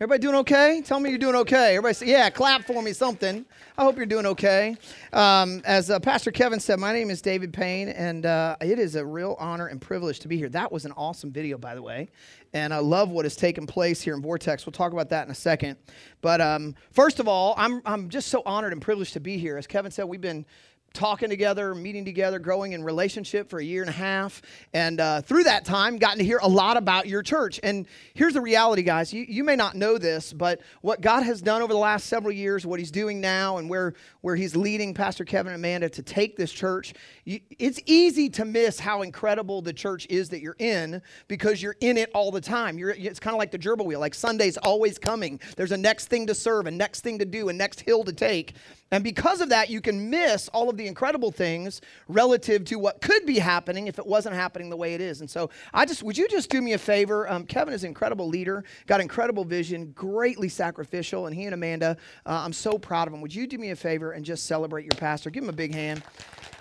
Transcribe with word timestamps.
Everybody 0.00 0.20
doing 0.20 0.36
okay? 0.36 0.80
Tell 0.80 1.00
me 1.00 1.10
you're 1.10 1.18
doing 1.18 1.34
okay. 1.34 1.70
Everybody 1.70 1.92
say, 1.92 2.06
yeah, 2.06 2.30
clap 2.30 2.64
for 2.64 2.84
me, 2.84 2.92
something. 2.92 3.44
I 3.76 3.82
hope 3.82 3.96
you're 3.96 4.06
doing 4.06 4.26
okay. 4.26 4.76
Um, 5.12 5.60
as 5.64 5.90
uh, 5.90 5.98
Pastor 5.98 6.30
Kevin 6.30 6.60
said, 6.60 6.78
my 6.78 6.92
name 6.92 7.10
is 7.10 7.20
David 7.20 7.52
Payne, 7.52 7.88
and 7.88 8.24
uh, 8.24 8.54
it 8.60 8.78
is 8.78 8.94
a 8.94 9.04
real 9.04 9.34
honor 9.40 9.66
and 9.66 9.80
privilege 9.80 10.20
to 10.20 10.28
be 10.28 10.36
here. 10.36 10.48
That 10.50 10.70
was 10.70 10.84
an 10.84 10.92
awesome 10.92 11.32
video, 11.32 11.58
by 11.58 11.74
the 11.74 11.82
way, 11.82 12.10
and 12.52 12.72
I 12.72 12.78
love 12.78 13.10
what 13.10 13.24
has 13.24 13.34
taken 13.34 13.66
place 13.66 14.00
here 14.00 14.14
in 14.14 14.22
Vortex. 14.22 14.66
We'll 14.66 14.72
talk 14.72 14.92
about 14.92 15.08
that 15.08 15.26
in 15.26 15.32
a 15.32 15.34
second. 15.34 15.76
But 16.20 16.40
um, 16.40 16.76
first 16.92 17.18
of 17.18 17.26
all, 17.26 17.54
I'm, 17.56 17.82
I'm 17.84 18.08
just 18.08 18.28
so 18.28 18.44
honored 18.46 18.72
and 18.72 18.80
privileged 18.80 19.14
to 19.14 19.20
be 19.20 19.36
here. 19.36 19.58
As 19.58 19.66
Kevin 19.66 19.90
said, 19.90 20.04
we've 20.04 20.20
been 20.20 20.46
talking 20.92 21.28
together, 21.28 21.74
meeting 21.74 22.04
together, 22.04 22.38
growing 22.38 22.72
in 22.72 22.82
relationship 22.82 23.48
for 23.48 23.58
a 23.58 23.64
year 23.64 23.82
and 23.82 23.90
a 23.90 23.92
half. 23.92 24.42
And 24.72 25.00
uh, 25.00 25.20
through 25.20 25.44
that 25.44 25.64
time, 25.64 25.98
gotten 25.98 26.18
to 26.18 26.24
hear 26.24 26.38
a 26.42 26.48
lot 26.48 26.76
about 26.76 27.06
your 27.06 27.22
church. 27.22 27.60
And 27.62 27.86
here's 28.14 28.34
the 28.34 28.40
reality, 28.40 28.82
guys. 28.82 29.12
You, 29.12 29.24
you 29.28 29.44
may 29.44 29.56
not 29.56 29.74
know 29.74 29.98
this, 29.98 30.32
but 30.32 30.60
what 30.80 31.00
God 31.00 31.22
has 31.22 31.40
done 31.40 31.62
over 31.62 31.72
the 31.72 31.78
last 31.78 32.06
several 32.06 32.32
years, 32.32 32.66
what 32.66 32.78
He's 32.78 32.90
doing 32.90 33.20
now, 33.20 33.58
and 33.58 33.68
where, 33.68 33.94
where 34.22 34.36
He's 34.36 34.56
leading 34.56 34.94
Pastor 34.94 35.24
Kevin 35.24 35.52
and 35.52 35.60
Amanda 35.60 35.88
to 35.90 36.02
take 36.02 36.36
this 36.36 36.52
church, 36.52 36.94
you, 37.24 37.40
it's 37.58 37.80
easy 37.86 38.28
to 38.30 38.44
miss 38.44 38.80
how 38.80 39.02
incredible 39.02 39.62
the 39.62 39.72
church 39.72 40.06
is 40.10 40.28
that 40.30 40.40
you're 40.40 40.56
in 40.58 41.02
because 41.28 41.62
you're 41.62 41.76
in 41.80 41.96
it 41.96 42.10
all 42.14 42.30
the 42.30 42.40
time. 42.40 42.78
You're, 42.78 42.90
it's 42.90 43.20
kind 43.20 43.34
of 43.34 43.38
like 43.38 43.50
the 43.50 43.58
gerbil 43.58 43.84
wheel, 43.84 44.00
like 44.00 44.14
Sunday's 44.14 44.56
always 44.56 44.98
coming. 44.98 45.40
There's 45.56 45.72
a 45.72 45.76
next 45.76 46.06
thing 46.06 46.26
to 46.26 46.34
serve, 46.34 46.66
a 46.66 46.70
next 46.70 47.00
thing 47.02 47.18
to 47.18 47.24
do, 47.24 47.48
a 47.48 47.52
next 47.52 47.80
hill 47.80 48.04
to 48.04 48.12
take. 48.12 48.54
And 48.90 49.04
because 49.04 49.40
of 49.40 49.50
that, 49.50 49.68
you 49.68 49.80
can 49.80 50.08
miss 50.08 50.48
all 50.48 50.70
of 50.70 50.76
the 50.76 50.86
incredible 50.86 51.30
things 51.30 51.80
relative 52.08 52.64
to 52.66 52.78
what 52.78 53.00
could 53.00 53.26
be 53.26 53.38
happening 53.38 53.86
if 53.86 53.98
it 53.98 54.06
wasn't 54.06 54.34
happening 54.34 54.70
the 54.70 54.76
way 54.76 54.94
it 54.94 55.00
is. 55.00 55.20
And 55.20 55.28
so, 55.28 55.50
I 55.74 55.84
just 55.84 56.02
would 56.02 56.16
you 56.16 56.26
just 56.28 56.48
do 56.48 56.62
me 56.62 56.72
a 56.72 56.78
favor? 56.78 57.28
Um, 57.28 57.44
Kevin 57.44 57.74
is 57.74 57.84
an 57.84 57.88
incredible 57.88 58.28
leader, 58.28 58.64
got 58.86 59.00
incredible 59.00 59.44
vision, 59.44 59.92
greatly 59.92 60.48
sacrificial, 60.48 61.26
and 61.26 61.36
he 61.36 61.44
and 61.44 61.54
Amanda, 61.54 61.96
uh, 62.24 62.42
I'm 62.44 62.52
so 62.52 62.78
proud 62.78 63.08
of 63.08 63.14
him. 63.14 63.20
Would 63.20 63.34
you 63.34 63.46
do 63.46 63.58
me 63.58 63.70
a 63.70 63.76
favor 63.76 64.12
and 64.12 64.24
just 64.24 64.46
celebrate 64.46 64.84
your 64.84 64.98
pastor? 64.98 65.30
Give 65.30 65.42
him 65.42 65.50
a 65.50 65.52
big 65.52 65.74
hand. 65.74 66.02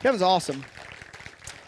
Kevin's 0.01 0.21
awesome. 0.21 0.63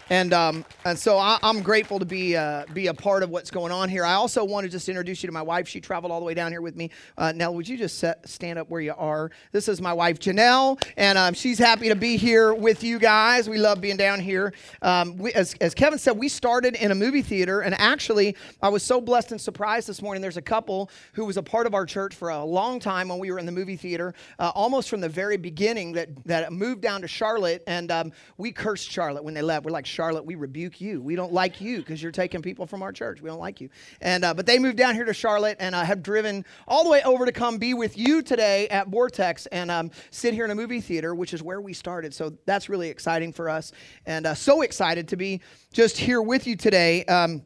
And, 0.10 0.34
um, 0.34 0.66
and 0.86 0.98
so 0.98 1.18
I, 1.18 1.38
am 1.44 1.62
grateful 1.62 2.00
to 2.00 2.06
be, 2.06 2.36
uh, 2.36 2.66
be 2.74 2.88
a 2.88 2.94
part 2.94 3.22
of 3.22 3.30
what's 3.30 3.52
going 3.52 3.72
on 3.72 3.90
here. 3.90 4.04
I 4.04 4.14
also 4.14 4.44
want 4.44 4.64
to 4.64 4.70
just 4.70 4.90
introduce 4.90 5.22
you 5.22 5.28
to 5.28 5.34
my 5.34 5.42
wife. 5.44 5.68
She 5.68 5.80
traveled 5.80 6.12
all 6.12 6.20
the 6.20 6.26
way 6.26 6.34
down 6.34 6.52
here 6.52 6.62
with 6.62 6.76
me. 6.76 6.90
Uh, 7.16 7.32
Nell, 7.32 7.54
would 7.54 7.68
you 7.68 7.78
just 7.78 8.00
set, 8.00 8.28
stand 8.28 8.58
up 8.58 8.70
where 8.72 8.82
you 8.82 8.96
are? 8.98 9.30
This 9.52 9.68
is 9.68 9.80
my 9.82 9.94
wife, 9.94 10.20
Janelle, 10.20 10.82
and 10.98 11.18
um, 11.18 11.36
she's 11.36 11.60
happy 11.60 11.90
to 11.90 11.96
be 11.96 12.18
here 12.18 12.56
with 12.56 12.84
you 12.84 12.98
guys. 12.98 13.48
We 13.48 13.60
love 13.60 13.82
being 13.82 13.98
down 13.98 14.20
here. 14.20 14.52
Um, 14.82 15.16
we, 15.16 15.32
as, 15.34 15.54
as 15.62 15.76
Kevin 15.76 16.00
said, 16.00 16.18
we 16.18 16.28
started 16.28 16.74
in 16.76 16.90
a 16.90 16.96
movie 16.96 17.22
theater, 17.22 17.62
and 17.62 17.76
actually, 17.80 18.36
I 18.64 18.70
was 18.70 18.82
so 18.82 19.00
blessed 19.00 19.32
and 19.32 19.40
surprised 19.40 19.88
this 19.88 20.02
morning. 20.02 20.24
There's 20.24 20.38
a 20.38 20.42
couple 20.42 20.90
who 21.14 21.26
was 21.26 21.38
a 21.38 21.44
part 21.44 21.68
of 21.68 21.76
our 21.76 21.86
church 21.86 22.16
for 22.16 22.30
a 22.30 22.44
long 22.44 22.80
time 22.80 23.10
when 23.10 23.20
we 23.20 23.32
were 23.32 23.38
in 23.38 23.46
the 23.46 23.52
movie 23.52 23.78
theater, 23.78 24.16
uh, 24.40 24.52
almost 24.56 24.90
from 24.90 25.02
the 25.02 25.10
very 25.10 25.38
beginning, 25.38 25.92
that, 25.94 26.10
that 26.26 26.52
moved 26.52 26.82
down 26.82 27.02
to 27.02 27.08
Charlotte, 27.08 27.64
and 27.68 27.92
um, 27.92 28.12
we 28.38 28.52
cursed 28.52 28.90
Charlotte 28.90 29.24
when 29.24 29.36
they 29.36 29.44
left. 29.44 29.66
We're 29.66 29.72
like, 29.72 29.86
Charlotte, 30.00 30.26
we 30.26 30.36
rebuke 30.36 30.80
you. 30.80 31.02
We 31.02 31.18
don't 31.18 31.34
like 31.34 31.60
you 31.60 31.80
because 31.80 32.02
you're 32.02 32.14
taking 32.14 32.42
people 32.42 32.66
from 32.66 32.82
our 32.82 32.94
church. 32.94 33.22
We 33.22 33.30
don't 33.30 33.38
like 33.38 33.60
you. 33.60 33.68
And 34.00 34.24
uh, 34.24 34.34
but 34.34 34.46
they 34.46 34.58
moved 34.58 34.78
down 34.78 34.96
here 34.96 35.04
to 35.04 35.14
Charlotte 35.14 35.58
and 35.60 35.76
uh, 35.76 35.84
have 35.84 36.02
driven 36.02 36.46
all 36.70 36.86
the 36.86 36.90
way 36.90 37.02
over 37.04 37.26
to 37.26 37.34
come 37.34 37.58
be 37.58 37.74
with 37.74 37.98
you 37.98 38.22
today 38.22 38.70
at 38.70 38.88
Vortex 38.88 39.46
and 39.48 39.70
um, 39.70 39.92
sit 40.10 40.34
here 40.34 40.46
in 40.46 40.52
a 40.52 40.56
movie 40.56 40.80
theater, 40.80 41.14
which 41.14 41.34
is 41.34 41.44
where 41.44 41.60
we 41.60 41.74
started. 41.74 42.14
So 42.14 42.32
that's 42.46 42.70
really 42.70 42.88
exciting 42.88 43.34
for 43.34 43.50
us, 43.50 43.74
and 44.06 44.26
uh, 44.26 44.36
so 44.36 44.62
excited 44.62 45.10
to 45.10 45.18
be 45.18 45.42
just 45.74 45.98
here 45.98 46.22
with 46.22 46.48
you 46.48 46.56
today. 46.56 47.04
Um, 47.04 47.42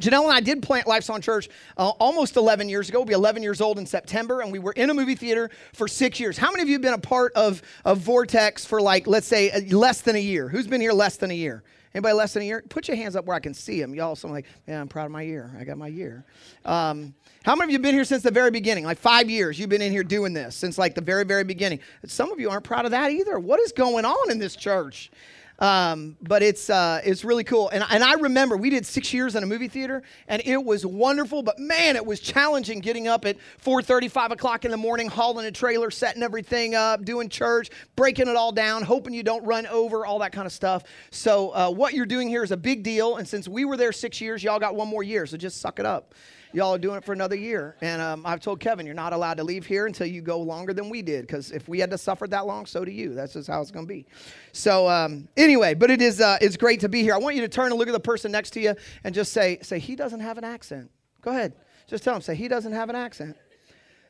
Janelle 0.00 0.24
and 0.24 0.32
I 0.32 0.40
did 0.40 0.64
plant 0.64 0.88
Lifesong 0.88 1.22
Church 1.22 1.48
uh, 1.76 1.90
almost 1.90 2.36
11 2.36 2.68
years 2.68 2.88
ago. 2.88 2.98
We'll 2.98 3.06
be 3.06 3.14
11 3.14 3.44
years 3.44 3.60
old 3.60 3.78
in 3.78 3.86
September, 3.86 4.40
and 4.40 4.50
we 4.50 4.58
were 4.58 4.72
in 4.72 4.90
a 4.90 4.94
movie 4.94 5.14
theater 5.14 5.48
for 5.72 5.86
six 5.86 6.18
years. 6.18 6.36
How 6.36 6.50
many 6.50 6.62
of 6.62 6.68
you 6.68 6.74
have 6.74 6.82
been 6.82 6.94
a 6.94 6.98
part 6.98 7.32
of, 7.34 7.62
of 7.84 7.98
Vortex 7.98 8.64
for 8.64 8.82
like, 8.82 9.06
let's 9.06 9.28
say, 9.28 9.52
uh, 9.52 9.60
less 9.76 10.00
than 10.00 10.16
a 10.16 10.20
year? 10.20 10.48
Who's 10.48 10.66
been 10.66 10.80
here 10.80 10.92
less 10.92 11.18
than 11.18 11.30
a 11.30 11.34
year? 11.34 11.62
Anybody 11.94 12.14
less 12.14 12.32
than 12.32 12.42
a 12.42 12.46
year? 12.46 12.64
Put 12.68 12.88
your 12.88 12.96
hands 12.96 13.14
up 13.14 13.24
where 13.24 13.36
I 13.36 13.40
can 13.40 13.54
see 13.54 13.80
them. 13.80 13.94
Y'all, 13.94 14.16
some 14.16 14.32
like, 14.32 14.46
yeah, 14.66 14.80
I'm 14.80 14.88
proud 14.88 15.06
of 15.06 15.12
my 15.12 15.22
year. 15.22 15.56
I 15.58 15.62
got 15.62 15.78
my 15.78 15.86
year. 15.86 16.24
Um, 16.64 17.14
how 17.44 17.54
many 17.54 17.70
of 17.70 17.72
you 17.72 17.78
been 17.78 17.94
here 17.94 18.04
since 18.04 18.24
the 18.24 18.32
very 18.32 18.50
beginning? 18.50 18.84
Like 18.84 18.98
five 18.98 19.30
years, 19.30 19.58
you've 19.60 19.68
been 19.68 19.82
in 19.82 19.92
here 19.92 20.02
doing 20.02 20.32
this 20.32 20.56
since 20.56 20.76
like 20.76 20.96
the 20.96 21.00
very, 21.00 21.24
very 21.24 21.44
beginning. 21.44 21.78
Some 22.04 22.32
of 22.32 22.40
you 22.40 22.50
aren't 22.50 22.64
proud 22.64 22.84
of 22.84 22.90
that 22.90 23.12
either. 23.12 23.38
What 23.38 23.60
is 23.60 23.70
going 23.70 24.04
on 24.04 24.30
in 24.30 24.38
this 24.38 24.56
church? 24.56 25.12
Um, 25.58 26.16
but 26.20 26.42
it's 26.42 26.68
uh, 26.68 27.00
it's 27.04 27.24
really 27.24 27.44
cool. 27.44 27.68
And, 27.68 27.84
and 27.88 28.02
I 28.02 28.14
remember 28.14 28.56
we 28.56 28.70
did 28.70 28.84
six 28.84 29.12
years 29.12 29.36
in 29.36 29.42
a 29.42 29.46
movie 29.46 29.68
theater, 29.68 30.02
and 30.26 30.42
it 30.44 30.62
was 30.62 30.84
wonderful. 30.84 31.42
But 31.42 31.58
man, 31.58 31.96
it 31.96 32.04
was 32.04 32.18
challenging 32.20 32.80
getting 32.80 33.06
up 33.06 33.24
at 33.24 33.36
4:30, 33.64 34.10
5 34.10 34.32
o'clock 34.32 34.64
in 34.64 34.70
the 34.70 34.76
morning, 34.76 35.08
hauling 35.08 35.46
a 35.46 35.52
trailer, 35.52 35.90
setting 35.90 36.22
everything 36.22 36.74
up, 36.74 37.04
doing 37.04 37.28
church, 37.28 37.70
breaking 37.94 38.28
it 38.28 38.36
all 38.36 38.52
down, 38.52 38.82
hoping 38.82 39.14
you 39.14 39.22
don't 39.22 39.44
run 39.44 39.66
over, 39.66 40.04
all 40.04 40.18
that 40.18 40.32
kind 40.32 40.46
of 40.46 40.52
stuff. 40.52 40.82
So 41.10 41.50
uh, 41.50 41.70
what 41.70 41.94
you're 41.94 42.06
doing 42.06 42.28
here 42.28 42.42
is 42.42 42.50
a 42.50 42.56
big 42.56 42.82
deal. 42.82 43.16
And 43.16 43.28
since 43.28 43.46
we 43.46 43.64
were 43.64 43.76
there 43.76 43.92
six 43.92 44.20
years, 44.20 44.42
y'all 44.42 44.58
got 44.58 44.74
one 44.74 44.88
more 44.88 45.02
year. 45.02 45.24
So 45.26 45.36
just 45.36 45.60
suck 45.60 45.78
it 45.78 45.86
up 45.86 46.14
y'all 46.54 46.74
are 46.74 46.78
doing 46.78 46.96
it 46.96 47.04
for 47.04 47.12
another 47.12 47.34
year. 47.34 47.76
And 47.80 48.00
um, 48.00 48.24
I've 48.24 48.40
told 48.40 48.60
Kevin, 48.60 48.86
you're 48.86 48.94
not 48.94 49.12
allowed 49.12 49.36
to 49.38 49.44
leave 49.44 49.66
here 49.66 49.86
until 49.86 50.06
you 50.06 50.22
go 50.22 50.38
longer 50.38 50.72
than 50.72 50.88
we 50.88 51.02
did, 51.02 51.26
because 51.26 51.50
if 51.50 51.68
we 51.68 51.80
had 51.80 51.90
to 51.90 51.98
suffer 51.98 52.26
that 52.28 52.46
long, 52.46 52.64
so 52.64 52.84
do 52.84 52.92
you. 52.92 53.12
That's 53.12 53.34
just 53.34 53.48
how 53.48 53.60
it's 53.60 53.72
going 53.72 53.86
to 53.86 53.92
be. 53.92 54.06
So 54.52 54.88
um, 54.88 55.28
anyway, 55.36 55.74
but 55.74 55.90
it 55.90 56.00
is 56.00 56.20
uh, 56.20 56.38
it's 56.40 56.56
great 56.56 56.80
to 56.80 56.88
be 56.88 57.02
here. 57.02 57.14
I 57.14 57.18
want 57.18 57.34
you 57.34 57.42
to 57.42 57.48
turn 57.48 57.72
and 57.72 57.78
look 57.78 57.88
at 57.88 57.92
the 57.92 58.00
person 58.00 58.30
next 58.30 58.50
to 58.52 58.60
you 58.60 58.74
and 59.02 59.14
just 59.14 59.32
say, 59.32 59.58
say 59.62 59.78
he 59.78 59.96
doesn't 59.96 60.20
have 60.20 60.38
an 60.38 60.44
accent. 60.44 60.90
Go 61.20 61.32
ahead, 61.32 61.54
just 61.88 62.04
tell 62.04 62.14
him, 62.14 62.22
say 62.22 62.36
he 62.36 62.48
doesn't 62.48 62.72
have 62.72 62.88
an 62.88 62.96
accent. 62.96 63.36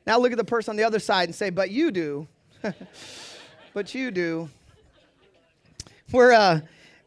Now 0.06 0.18
look 0.18 0.32
at 0.32 0.38
the 0.38 0.44
person 0.44 0.72
on 0.72 0.76
the 0.76 0.84
other 0.84 0.98
side 0.98 1.28
and 1.28 1.34
say, 1.34 1.48
but 1.48 1.70
you 1.70 1.90
do. 1.90 2.28
but 3.72 3.94
you 3.94 4.10
do. 4.10 4.50
We're 6.12 6.32
uh, 6.32 6.60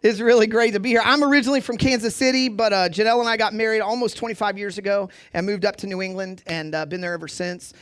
it's 0.03 0.19
really 0.19 0.45
great 0.47 0.73
to 0.73 0.79
be 0.79 0.89
here. 0.89 1.01
I'm 1.03 1.23
originally 1.23 1.59
from 1.59 1.77
Kansas 1.77 2.15
City, 2.15 2.49
but 2.49 2.71
uh, 2.71 2.89
Janelle 2.89 3.19
and 3.19 3.27
I 3.27 3.35
got 3.35 3.53
married 3.53 3.81
almost 3.81 4.15
25 4.17 4.57
years 4.57 4.77
ago 4.77 5.09
and 5.33 5.45
moved 5.45 5.65
up 5.65 5.75
to 5.77 5.87
New 5.87 6.01
England 6.01 6.43
and 6.45 6.75
uh, 6.75 6.85
been 6.85 7.01
there 7.01 7.13
ever 7.13 7.27
since. 7.27 7.73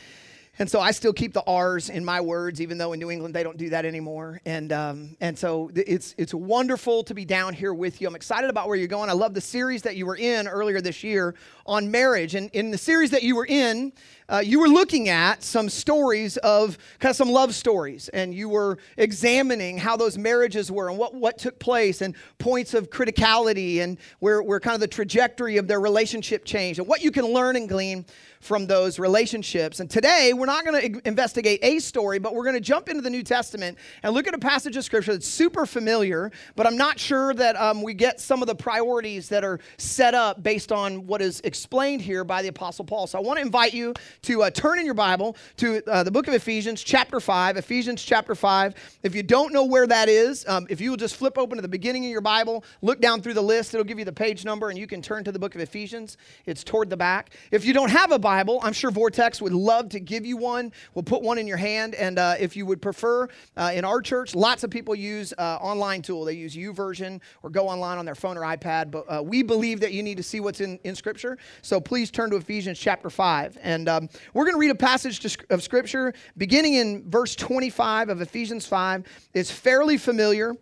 And 0.58 0.70
so 0.70 0.80
I 0.80 0.90
still 0.92 1.12
keep 1.12 1.34
the 1.34 1.42
R's 1.42 1.90
in 1.90 2.02
my 2.02 2.20
words, 2.20 2.62
even 2.62 2.78
though 2.78 2.94
in 2.94 3.00
New 3.00 3.10
England 3.10 3.34
they 3.34 3.42
don't 3.42 3.58
do 3.58 3.68
that 3.70 3.84
anymore. 3.84 4.40
And 4.46 4.72
um, 4.72 5.16
and 5.20 5.38
so 5.38 5.70
it's 5.74 6.14
it's 6.16 6.32
wonderful 6.32 7.04
to 7.04 7.14
be 7.14 7.26
down 7.26 7.52
here 7.52 7.74
with 7.74 8.00
you. 8.00 8.08
I'm 8.08 8.16
excited 8.16 8.48
about 8.48 8.66
where 8.68 8.76
you're 8.76 8.88
going. 8.88 9.10
I 9.10 9.12
love 9.12 9.34
the 9.34 9.40
series 9.40 9.82
that 9.82 9.96
you 9.96 10.06
were 10.06 10.16
in 10.16 10.48
earlier 10.48 10.80
this 10.80 11.04
year 11.04 11.34
on 11.66 11.90
marriage. 11.90 12.34
And 12.34 12.48
in 12.50 12.70
the 12.70 12.78
series 12.78 13.10
that 13.10 13.22
you 13.22 13.36
were 13.36 13.46
in, 13.46 13.92
uh, 14.28 14.42
you 14.44 14.58
were 14.58 14.68
looking 14.68 15.08
at 15.08 15.42
some 15.42 15.68
stories 15.68 16.36
of 16.38 16.78
kind 16.98 17.10
of 17.10 17.16
some 17.16 17.30
love 17.30 17.54
stories, 17.54 18.08
and 18.08 18.34
you 18.34 18.48
were 18.48 18.78
examining 18.96 19.78
how 19.78 19.96
those 19.96 20.18
marriages 20.18 20.72
were 20.72 20.88
and 20.88 20.98
what, 20.98 21.14
what 21.14 21.38
took 21.38 21.58
place, 21.60 22.00
and 22.00 22.16
points 22.38 22.74
of 22.74 22.90
criticality, 22.90 23.80
and 23.82 23.98
where, 24.18 24.42
where 24.42 24.58
kind 24.58 24.74
of 24.74 24.80
the 24.80 24.88
trajectory 24.88 25.58
of 25.58 25.68
their 25.68 25.80
relationship 25.80 26.44
changed, 26.44 26.80
and 26.80 26.88
what 26.88 27.02
you 27.02 27.12
can 27.12 27.24
learn 27.24 27.54
and 27.54 27.68
glean 27.68 28.04
from 28.46 28.66
those 28.66 28.98
relationships. 28.98 29.80
And 29.80 29.90
today, 29.90 30.32
we're 30.32 30.46
not 30.46 30.64
going 30.64 30.94
to 30.94 31.08
investigate 31.08 31.58
a 31.62 31.80
story, 31.80 32.18
but 32.18 32.34
we're 32.34 32.44
going 32.44 32.54
to 32.54 32.60
jump 32.60 32.88
into 32.88 33.02
the 33.02 33.10
New 33.10 33.24
Testament 33.24 33.76
and 34.02 34.14
look 34.14 34.28
at 34.28 34.34
a 34.34 34.38
passage 34.38 34.76
of 34.76 34.84
Scripture 34.84 35.12
that's 35.12 35.26
super 35.26 35.66
familiar, 35.66 36.30
but 36.54 36.66
I'm 36.66 36.76
not 36.76 36.98
sure 36.98 37.34
that 37.34 37.56
um, 37.56 37.82
we 37.82 37.92
get 37.92 38.20
some 38.20 38.42
of 38.42 38.46
the 38.46 38.54
priorities 38.54 39.28
that 39.28 39.42
are 39.42 39.58
set 39.78 40.14
up 40.14 40.42
based 40.42 40.70
on 40.70 41.06
what 41.06 41.20
is 41.20 41.40
explained 41.40 42.02
here 42.02 42.22
by 42.22 42.40
the 42.40 42.48
Apostle 42.48 42.84
Paul. 42.84 43.06
So 43.06 43.18
I 43.18 43.20
want 43.20 43.38
to 43.38 43.42
invite 43.42 43.74
you 43.74 43.94
to 44.22 44.44
uh, 44.44 44.50
turn 44.50 44.78
in 44.78 44.84
your 44.84 44.94
Bible 44.94 45.36
to 45.56 45.82
uh, 45.90 46.04
the 46.04 46.10
book 46.12 46.28
of 46.28 46.34
Ephesians, 46.34 46.82
chapter 46.82 47.18
5. 47.18 47.56
Ephesians, 47.56 48.02
chapter 48.04 48.34
5. 48.34 48.74
If 49.02 49.14
you 49.14 49.24
don't 49.24 49.52
know 49.52 49.64
where 49.64 49.86
that 49.88 50.08
is, 50.08 50.46
um, 50.46 50.66
if 50.70 50.80
you 50.80 50.90
will 50.90 50.96
just 50.96 51.16
flip 51.16 51.36
open 51.36 51.56
to 51.56 51.62
the 51.62 51.68
beginning 51.68 52.04
of 52.04 52.10
your 52.10 52.20
Bible, 52.20 52.64
look 52.80 53.00
down 53.00 53.22
through 53.22 53.34
the 53.34 53.42
list, 53.42 53.74
it'll 53.74 53.84
give 53.84 53.98
you 53.98 54.04
the 54.04 54.12
page 54.12 54.44
number, 54.44 54.70
and 54.70 54.78
you 54.78 54.86
can 54.86 55.02
turn 55.02 55.24
to 55.24 55.32
the 55.32 55.38
book 55.38 55.54
of 55.56 55.60
Ephesians. 55.60 56.16
It's 56.46 56.62
toward 56.62 56.90
the 56.90 56.96
back. 56.96 57.30
If 57.50 57.64
you 57.64 57.72
don't 57.72 57.90
have 57.90 58.12
a 58.12 58.18
Bible, 58.18 58.35
Bible, 58.36 58.60
I'm 58.62 58.74
sure 58.74 58.90
Vortex 58.90 59.40
would 59.40 59.54
love 59.54 59.88
to 59.88 59.98
give 59.98 60.26
you 60.26 60.36
one. 60.36 60.70
We'll 60.92 61.04
put 61.04 61.22
one 61.22 61.38
in 61.38 61.46
your 61.46 61.56
hand. 61.56 61.94
And 61.94 62.18
uh, 62.18 62.34
if 62.38 62.54
you 62.54 62.66
would 62.66 62.82
prefer, 62.82 63.28
uh, 63.56 63.72
in 63.72 63.82
our 63.82 64.02
church, 64.02 64.34
lots 64.34 64.62
of 64.62 64.68
people 64.68 64.94
use 64.94 65.32
uh, 65.38 65.56
online 65.58 66.02
tool. 66.02 66.26
They 66.26 66.34
use 66.34 66.54
YouVersion 66.54 67.22
or 67.42 67.48
go 67.48 67.66
online 67.66 67.96
on 67.96 68.04
their 68.04 68.14
phone 68.14 68.36
or 68.36 68.42
iPad. 68.42 68.90
But 68.90 69.06
uh, 69.08 69.22
we 69.22 69.42
believe 69.42 69.80
that 69.80 69.94
you 69.94 70.02
need 70.02 70.18
to 70.18 70.22
see 70.22 70.40
what's 70.40 70.60
in, 70.60 70.78
in 70.84 70.94
Scripture. 70.94 71.38
So 71.62 71.80
please 71.80 72.10
turn 72.10 72.28
to 72.28 72.36
Ephesians 72.36 72.78
chapter 72.78 73.08
5. 73.08 73.56
And 73.62 73.88
um, 73.88 74.10
we're 74.34 74.44
going 74.44 74.56
to 74.56 74.60
read 74.60 74.70
a 74.70 74.74
passage 74.74 75.38
of 75.48 75.62
Scripture 75.62 76.12
beginning 76.36 76.74
in 76.74 77.08
verse 77.08 77.36
25 77.36 78.10
of 78.10 78.20
Ephesians 78.20 78.66
5. 78.66 79.04
It's 79.32 79.50
fairly 79.50 79.96
familiar 79.96 80.52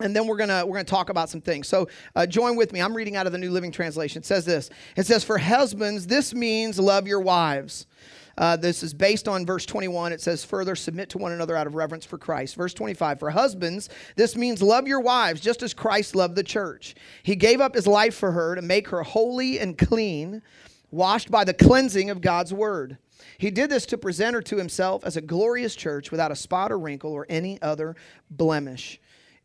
and 0.00 0.16
then 0.16 0.26
we're 0.26 0.36
gonna 0.36 0.64
we're 0.66 0.74
gonna 0.74 0.84
talk 0.84 1.10
about 1.10 1.28
some 1.28 1.40
things. 1.40 1.68
So 1.68 1.88
uh, 2.16 2.26
join 2.26 2.56
with 2.56 2.72
me. 2.72 2.80
I'm 2.80 2.94
reading 2.94 3.16
out 3.16 3.26
of 3.26 3.32
the 3.32 3.38
new 3.38 3.50
living 3.50 3.70
translation. 3.70 4.20
It 4.20 4.26
says 4.26 4.44
this. 4.44 4.70
It 4.96 5.06
says 5.06 5.24
for 5.24 5.38
husbands 5.38 6.06
this 6.06 6.34
means 6.34 6.78
love 6.78 7.06
your 7.06 7.20
wives. 7.20 7.86
Uh, 8.38 8.56
this 8.56 8.82
is 8.82 8.94
based 8.94 9.28
on 9.28 9.44
verse 9.44 9.66
21 9.66 10.12
it 10.12 10.20
says 10.20 10.44
further 10.44 10.74
submit 10.74 11.10
to 11.10 11.18
one 11.18 11.32
another 11.32 11.54
out 11.56 11.66
of 11.66 11.74
reverence 11.74 12.06
for 12.06 12.16
christ. 12.16 12.56
Verse 12.56 12.72
25 12.72 13.18
for 13.18 13.30
husbands 13.30 13.90
this 14.16 14.34
means 14.34 14.62
love 14.62 14.88
your 14.88 15.00
wives 15.00 15.40
just 15.40 15.62
as 15.62 15.74
christ 15.74 16.14
loved 16.14 16.36
the 16.36 16.42
church. 16.42 16.94
He 17.22 17.36
gave 17.36 17.60
up 17.60 17.74
his 17.74 17.86
life 17.86 18.14
for 18.14 18.32
her 18.32 18.54
to 18.54 18.62
make 18.62 18.88
her 18.88 19.02
holy 19.02 19.58
and 19.58 19.76
clean 19.76 20.42
washed 20.90 21.30
by 21.30 21.44
the 21.44 21.54
cleansing 21.54 22.08
of 22.08 22.20
god's 22.20 22.54
word. 22.54 22.96
He 23.36 23.50
did 23.50 23.68
this 23.68 23.84
to 23.86 23.98
present 23.98 24.34
her 24.34 24.42
to 24.42 24.56
himself 24.56 25.04
as 25.04 25.16
a 25.16 25.20
glorious 25.20 25.76
church 25.76 26.10
without 26.10 26.32
a 26.32 26.36
spot 26.36 26.72
or 26.72 26.78
wrinkle 26.78 27.12
or 27.12 27.26
any 27.28 27.60
other 27.60 27.94
blemish 28.30 29.00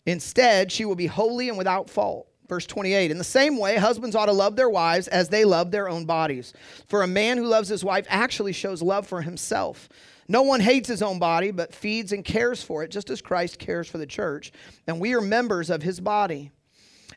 Instead, 0.05 0.71
she 0.71 0.85
will 0.85 0.95
be 0.95 1.07
holy 1.07 1.49
and 1.49 1.57
without 1.57 1.89
fault. 1.89 2.27
Verse 2.47 2.65
28 2.67 3.11
In 3.11 3.17
the 3.17 3.23
same 3.23 3.57
way, 3.57 3.77
husbands 3.77 4.15
ought 4.15 4.27
to 4.27 4.31
love 4.31 4.55
their 4.55 4.69
wives 4.69 5.07
as 5.07 5.29
they 5.29 5.45
love 5.45 5.71
their 5.71 5.89
own 5.89 6.05
bodies. 6.05 6.53
For 6.87 7.01
a 7.01 7.07
man 7.07 7.37
who 7.37 7.45
loves 7.45 7.69
his 7.69 7.83
wife 7.83 8.05
actually 8.09 8.53
shows 8.53 8.81
love 8.81 9.07
for 9.07 9.21
himself. 9.21 9.89
No 10.27 10.41
one 10.41 10.59
hates 10.59 10.89
his 10.89 11.01
own 11.01 11.19
body, 11.19 11.51
but 11.51 11.73
feeds 11.73 12.11
and 12.11 12.25
cares 12.25 12.61
for 12.63 12.83
it, 12.83 12.89
just 12.89 13.09
as 13.09 13.21
Christ 13.21 13.59
cares 13.59 13.87
for 13.87 13.97
the 13.97 14.07
church. 14.07 14.51
And 14.87 14.99
we 14.99 15.13
are 15.13 15.21
members 15.21 15.69
of 15.69 15.83
his 15.83 15.99
body. 15.99 16.51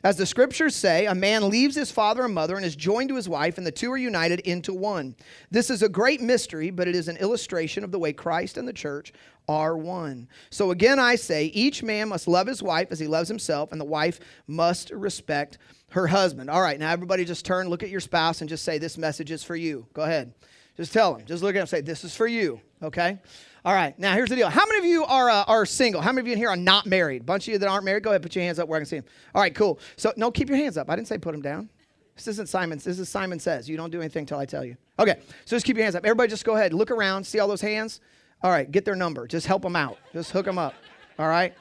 As 0.03 0.15
the 0.15 0.25
scriptures 0.25 0.75
say, 0.75 1.05
a 1.05 1.15
man 1.15 1.49
leaves 1.49 1.75
his 1.75 1.91
father 1.91 2.23
and 2.23 2.33
mother 2.33 2.55
and 2.55 2.65
is 2.65 2.75
joined 2.75 3.09
to 3.09 3.15
his 3.15 3.27
wife, 3.27 3.57
and 3.57 3.67
the 3.67 3.71
two 3.71 3.91
are 3.91 3.97
united 3.97 4.39
into 4.41 4.73
one. 4.73 5.15
This 5.51 5.69
is 5.69 5.81
a 5.81 5.89
great 5.89 6.21
mystery, 6.21 6.71
but 6.71 6.87
it 6.87 6.95
is 6.95 7.07
an 7.07 7.17
illustration 7.17 7.83
of 7.83 7.91
the 7.91 7.99
way 7.99 8.13
Christ 8.13 8.57
and 8.57 8.67
the 8.67 8.73
church 8.73 9.11
are 9.47 9.77
one. 9.77 10.29
So 10.51 10.71
again, 10.71 10.99
I 10.99 11.15
say, 11.15 11.45
each 11.45 11.83
man 11.83 12.09
must 12.09 12.27
love 12.27 12.47
his 12.47 12.63
wife 12.63 12.91
as 12.91 12.99
he 12.99 13.07
loves 13.07 13.27
himself, 13.27 13.71
and 13.71 13.81
the 13.81 13.85
wife 13.85 14.19
must 14.47 14.91
respect 14.91 15.57
her 15.89 16.07
husband. 16.07 16.49
All 16.49 16.61
right, 16.61 16.79
now 16.79 16.91
everybody 16.91 17.25
just 17.25 17.45
turn, 17.45 17.67
look 17.67 17.83
at 17.83 17.89
your 17.89 17.99
spouse, 17.99 18.41
and 18.41 18.49
just 18.49 18.63
say, 18.63 18.77
This 18.77 18.97
message 18.97 19.31
is 19.31 19.43
for 19.43 19.55
you. 19.55 19.87
Go 19.93 20.03
ahead. 20.03 20.33
Just 20.77 20.93
tell 20.93 21.15
him. 21.15 21.25
Just 21.25 21.43
look 21.43 21.55
at 21.55 21.61
him 21.61 21.67
say, 21.67 21.81
This 21.81 22.03
is 22.03 22.15
for 22.15 22.27
you. 22.27 22.61
Okay? 22.81 23.19
All 23.65 23.73
right, 23.73 23.97
now 23.99 24.13
here's 24.13 24.29
the 24.29 24.35
deal. 24.35 24.49
How 24.49 24.65
many 24.65 24.79
of 24.79 24.85
you 24.85 25.03
are, 25.03 25.29
uh, 25.29 25.43
are 25.43 25.65
single? 25.65 26.01
How 26.01 26.11
many 26.11 26.21
of 26.21 26.27
you 26.27 26.33
in 26.33 26.39
here 26.39 26.49
are 26.49 26.55
not 26.55 26.85
married? 26.85 27.25
Bunch 27.25 27.47
of 27.47 27.53
you 27.53 27.57
that 27.57 27.67
aren't 27.67 27.83
married, 27.83 28.03
go 28.03 28.11
ahead, 28.11 28.21
put 28.21 28.35
your 28.35 28.43
hands 28.43 28.57
up 28.57 28.69
where 28.69 28.77
I 28.77 28.79
can 28.79 28.85
see 28.85 28.97
them. 28.97 29.05
All 29.35 29.41
right, 29.41 29.53
cool. 29.53 29.79
So, 29.97 30.13
no, 30.15 30.31
keep 30.31 30.47
your 30.47 30.57
hands 30.57 30.77
up. 30.77 30.89
I 30.89 30.95
didn't 30.95 31.09
say 31.09 31.17
put 31.17 31.33
them 31.33 31.41
down. 31.41 31.69
This 32.15 32.27
isn't 32.27 32.49
Simon's. 32.49 32.83
This 32.83 32.99
is 32.99 33.07
Simon 33.07 33.39
Says. 33.39 33.69
You 33.69 33.77
don't 33.77 33.91
do 33.91 34.01
anything 34.01 34.21
until 34.21 34.39
I 34.39 34.45
tell 34.45 34.65
you. 34.65 34.75
Okay, 34.99 35.19
so 35.45 35.55
just 35.55 35.65
keep 35.65 35.77
your 35.77 35.83
hands 35.83 35.95
up. 35.95 36.05
Everybody 36.05 36.29
just 36.29 36.43
go 36.43 36.55
ahead. 36.55 36.73
Look 36.73 36.91
around. 36.91 37.25
See 37.25 37.39
all 37.39 37.47
those 37.47 37.61
hands? 37.61 38.01
All 38.41 38.51
right, 38.51 38.69
get 38.69 38.83
their 38.83 38.95
number. 38.95 39.27
Just 39.27 39.47
help 39.47 39.61
them 39.61 39.75
out. 39.75 39.97
Just 40.13 40.31
hook 40.31 40.45
them 40.45 40.57
up. 40.57 40.73
All 41.17 41.27
right? 41.27 41.53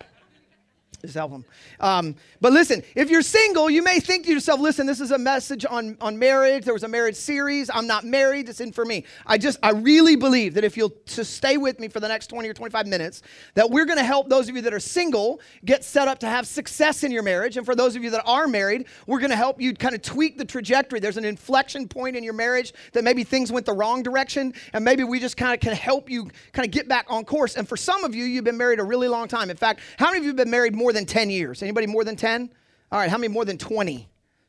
Just 1.02 1.14
help 1.14 1.30
them. 1.30 1.44
Um, 1.78 2.16
but 2.40 2.52
listen, 2.52 2.82
if 2.96 3.08
you're 3.08 3.22
single, 3.22 3.70
you 3.70 3.84
may 3.84 4.00
think 4.00 4.24
to 4.26 4.32
yourself, 4.32 4.58
listen, 4.58 4.84
this 4.84 5.00
is 5.00 5.12
a 5.12 5.18
message 5.18 5.64
on, 5.64 5.96
on 6.00 6.18
marriage. 6.18 6.64
There 6.64 6.74
was 6.74 6.82
a 6.82 6.88
marriage 6.88 7.14
series. 7.14 7.70
I'm 7.72 7.86
not 7.86 8.04
married. 8.04 8.48
It's 8.48 8.60
in 8.60 8.72
for 8.72 8.84
me. 8.84 9.04
I 9.24 9.38
just, 9.38 9.60
I 9.62 9.70
really 9.70 10.16
believe 10.16 10.54
that 10.54 10.64
if 10.64 10.76
you'll 10.76 10.94
just 11.06 11.34
stay 11.34 11.56
with 11.56 11.78
me 11.78 11.86
for 11.86 12.00
the 12.00 12.08
next 12.08 12.26
20 12.26 12.48
or 12.48 12.54
25 12.54 12.88
minutes, 12.88 13.22
that 13.54 13.70
we're 13.70 13.84
going 13.84 13.98
to 13.98 14.04
help 14.04 14.28
those 14.28 14.48
of 14.48 14.56
you 14.56 14.62
that 14.62 14.74
are 14.74 14.80
single 14.80 15.40
get 15.64 15.84
set 15.84 16.08
up 16.08 16.18
to 16.20 16.28
have 16.28 16.48
success 16.48 17.04
in 17.04 17.12
your 17.12 17.22
marriage. 17.22 17.56
And 17.56 17.64
for 17.64 17.76
those 17.76 17.94
of 17.94 18.02
you 18.02 18.10
that 18.10 18.24
are 18.26 18.48
married, 18.48 18.86
we're 19.06 19.20
going 19.20 19.30
to 19.30 19.36
help 19.36 19.60
you 19.60 19.74
kind 19.74 19.94
of 19.94 20.02
tweak 20.02 20.36
the 20.36 20.44
trajectory. 20.44 20.98
There's 20.98 21.16
an 21.16 21.24
inflection 21.24 21.86
point 21.86 22.16
in 22.16 22.24
your 22.24 22.34
marriage 22.34 22.72
that 22.92 23.04
maybe 23.04 23.22
things 23.22 23.52
went 23.52 23.66
the 23.66 23.72
wrong 23.72 24.02
direction. 24.02 24.52
And 24.72 24.84
maybe 24.84 25.04
we 25.04 25.20
just 25.20 25.36
kind 25.36 25.54
of 25.54 25.60
can 25.60 25.74
help 25.74 26.10
you 26.10 26.28
kind 26.52 26.66
of 26.66 26.72
get 26.72 26.88
back 26.88 27.06
on 27.08 27.24
course. 27.24 27.56
And 27.56 27.68
for 27.68 27.76
some 27.76 28.02
of 28.02 28.16
you, 28.16 28.24
you've 28.24 28.44
been 28.44 28.56
married 28.56 28.80
a 28.80 28.84
really 28.84 29.06
long 29.06 29.28
time. 29.28 29.48
In 29.48 29.56
fact, 29.56 29.80
how 29.96 30.06
many 30.06 30.18
of 30.18 30.24
you 30.24 30.30
have 30.30 30.36
been 30.36 30.50
married 30.50 30.74
more 30.74 30.87
than 30.92 31.06
10 31.06 31.30
years? 31.30 31.62
Anybody 31.62 31.86
more 31.86 32.04
than 32.04 32.16
10? 32.16 32.50
All 32.90 32.98
right, 32.98 33.10
how 33.10 33.18
many 33.18 33.32
more 33.32 33.44
than 33.44 33.58
20? 33.58 34.08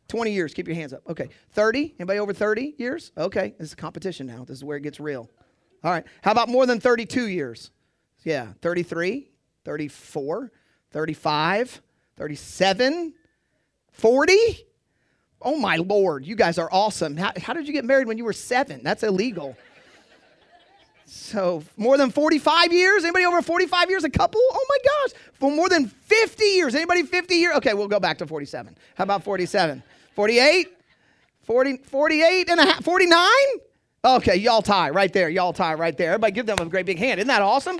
20 0.09 0.31
years. 0.31 0.53
Keep 0.53 0.67
your 0.67 0.75
hands 0.75 0.91
up. 0.91 1.03
Okay. 1.07 1.29
30? 1.51 1.95
Anybody 1.99 2.19
over 2.19 2.33
30 2.33 2.75
years? 2.77 3.11
Okay. 3.17 3.53
This 3.57 3.69
is 3.69 3.75
competition 3.75 4.27
now. 4.27 4.43
This 4.43 4.57
is 4.57 4.63
where 4.63 4.75
it 4.75 4.81
gets 4.81 4.99
real. 4.99 5.29
All 5.83 5.91
right. 5.91 6.03
How 6.21 6.31
about 6.31 6.49
more 6.49 6.65
than 6.65 6.79
32 6.79 7.27
years? 7.27 7.71
Yeah. 8.23 8.47
33, 8.61 9.29
34, 9.63 10.51
35, 10.91 11.81
37, 12.17 13.13
40? 13.91 14.33
Oh 15.41 15.57
my 15.57 15.77
Lord. 15.77 16.25
You 16.25 16.35
guys 16.35 16.57
are 16.57 16.69
awesome. 16.71 17.15
How, 17.15 17.31
how 17.37 17.53
did 17.53 17.67
you 17.67 17.73
get 17.73 17.85
married 17.85 18.07
when 18.07 18.17
you 18.17 18.25
were 18.25 18.33
seven? 18.33 18.81
That's 18.83 19.03
illegal. 19.03 19.55
So 21.09 21.63
more 21.75 21.97
than 21.97 22.11
45 22.11 22.71
years? 22.71 23.03
Anybody 23.03 23.25
over 23.25 23.41
45 23.41 23.89
years? 23.89 24.03
A 24.03 24.09
couple? 24.09 24.39
Oh 24.41 24.65
my 24.69 24.77
gosh. 24.85 25.19
For 25.33 25.51
more 25.51 25.67
than 25.67 25.87
50 25.87 26.43
years. 26.43 26.75
Anybody 26.75 27.03
50 27.03 27.35
years? 27.35 27.55
Okay, 27.57 27.73
we'll 27.73 27.87
go 27.87 27.99
back 27.99 28.19
to 28.19 28.27
47. 28.27 28.77
How 28.95 29.03
about 29.05 29.23
47? 29.23 29.81
48? 30.15 30.67
40, 31.43 31.77
48 31.77 32.49
and 32.49 32.59
a 32.59 32.63
half? 32.63 32.83
49? 32.83 33.27
Okay, 34.05 34.35
y'all 34.35 34.61
tie 34.61 34.91
right 34.91 35.11
there. 35.11 35.29
Y'all 35.29 35.51
tie 35.51 35.73
right 35.73 35.97
there. 35.97 36.09
Everybody 36.09 36.31
give 36.31 36.45
them 36.45 36.59
a 36.59 36.65
great 36.65 36.85
big 36.85 36.99
hand. 36.99 37.19
Isn't 37.19 37.27
that 37.27 37.41
awesome? 37.41 37.79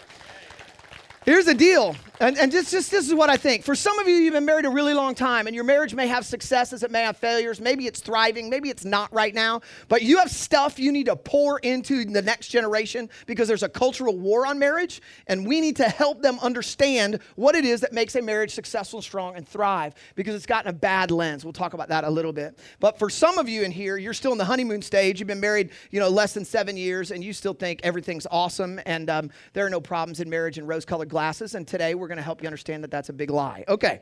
Here's 1.24 1.46
the 1.46 1.54
deal. 1.54 1.96
And, 2.22 2.38
and 2.38 2.52
just, 2.52 2.72
this 2.72 2.92
is 2.92 3.14
what 3.14 3.30
I 3.30 3.38
think. 3.38 3.64
For 3.64 3.76
some 3.76 3.98
of 3.98 4.06
you, 4.06 4.16
you've 4.16 4.34
been 4.34 4.44
married 4.44 4.66
a 4.66 4.70
really 4.70 4.94
long 4.94 5.16
time, 5.16 5.48
and 5.48 5.56
your 5.56 5.64
marriage 5.64 5.96
may 5.96 6.06
have 6.08 6.26
successes, 6.26 6.84
it 6.84 6.92
may 6.92 7.04
have 7.04 7.16
failures. 7.16 7.62
Maybe 7.62 7.88
it's 7.88 8.02
thriving, 8.02 8.50
maybe 8.50 8.70
it's 8.70 8.84
not 8.84 9.14
right 9.14 9.34
now. 9.34 9.62
But 9.88 10.02
you 10.02 10.18
have 10.18 10.30
stuff 10.30 10.80
you 10.80 10.92
need 10.92 11.06
to 11.06 11.16
pour 11.16 11.60
into 11.60 12.04
the 12.04 12.22
next 12.22 12.50
generation 12.50 13.10
because 13.26 13.48
there's 13.48 13.64
a 13.64 13.70
cultural 13.70 14.18
war 14.18 14.46
on 14.46 14.60
marriage, 14.60 15.02
and 15.28 15.48
we 15.48 15.62
need 15.62 15.78
to 15.78 15.88
help 15.88 16.22
them 16.22 16.40
understand 16.42 17.22
what 17.38 17.56
it 17.56 17.64
is 17.64 17.80
that 17.80 17.94
makes 17.94 18.16
a 18.16 18.22
marriage 18.22 18.52
successful, 18.52 19.02
strong, 19.02 19.38
and 19.38 19.48
thrive 19.48 19.94
because 20.16 20.36
it's 20.36 20.46
gotten 20.46 20.70
a 20.70 20.74
bad 20.74 21.12
lens. 21.12 21.46
We'll 21.46 21.54
talk 21.54 21.74
about 21.74 21.88
that 21.88 22.04
a 22.04 22.10
little 22.10 22.34
bit. 22.34 22.60
But 22.82 23.00
for 23.00 23.10
some 23.10 23.38
of 23.38 23.48
you 23.48 23.64
in 23.64 23.72
here, 23.72 23.96
you're 23.96 24.14
still 24.14 24.34
in 24.34 24.38
the 24.38 24.44
honeymoon 24.44 24.82
stage. 24.82 25.22
You've 25.22 25.28
been 25.28 25.40
married, 25.40 25.70
you 25.90 26.02
know, 26.02 26.10
less 26.10 26.34
than 26.34 26.44
seven 26.44 26.76
years, 26.76 27.12
and 27.12 27.24
you 27.24 27.32
still 27.32 27.54
think 27.54 27.80
everything's 27.84 28.28
awesome, 28.30 28.82
and 28.86 29.10
um, 29.10 29.32
there 29.54 29.66
are 29.66 29.70
no 29.70 29.80
problems 29.80 30.20
in 30.20 30.30
marriage 30.30 30.58
and 30.58 30.68
rose-colored 30.68 31.08
glasses. 31.08 31.56
And 31.56 31.66
today 31.66 31.96
we're 31.96 32.09
going 32.10 32.18
to 32.18 32.24
help 32.24 32.42
you 32.42 32.48
understand 32.48 32.84
that 32.84 32.92
that's 32.92 33.10
a 33.10 33.14
big 33.14 33.30
lie. 33.30 33.64
Okay. 33.68 34.02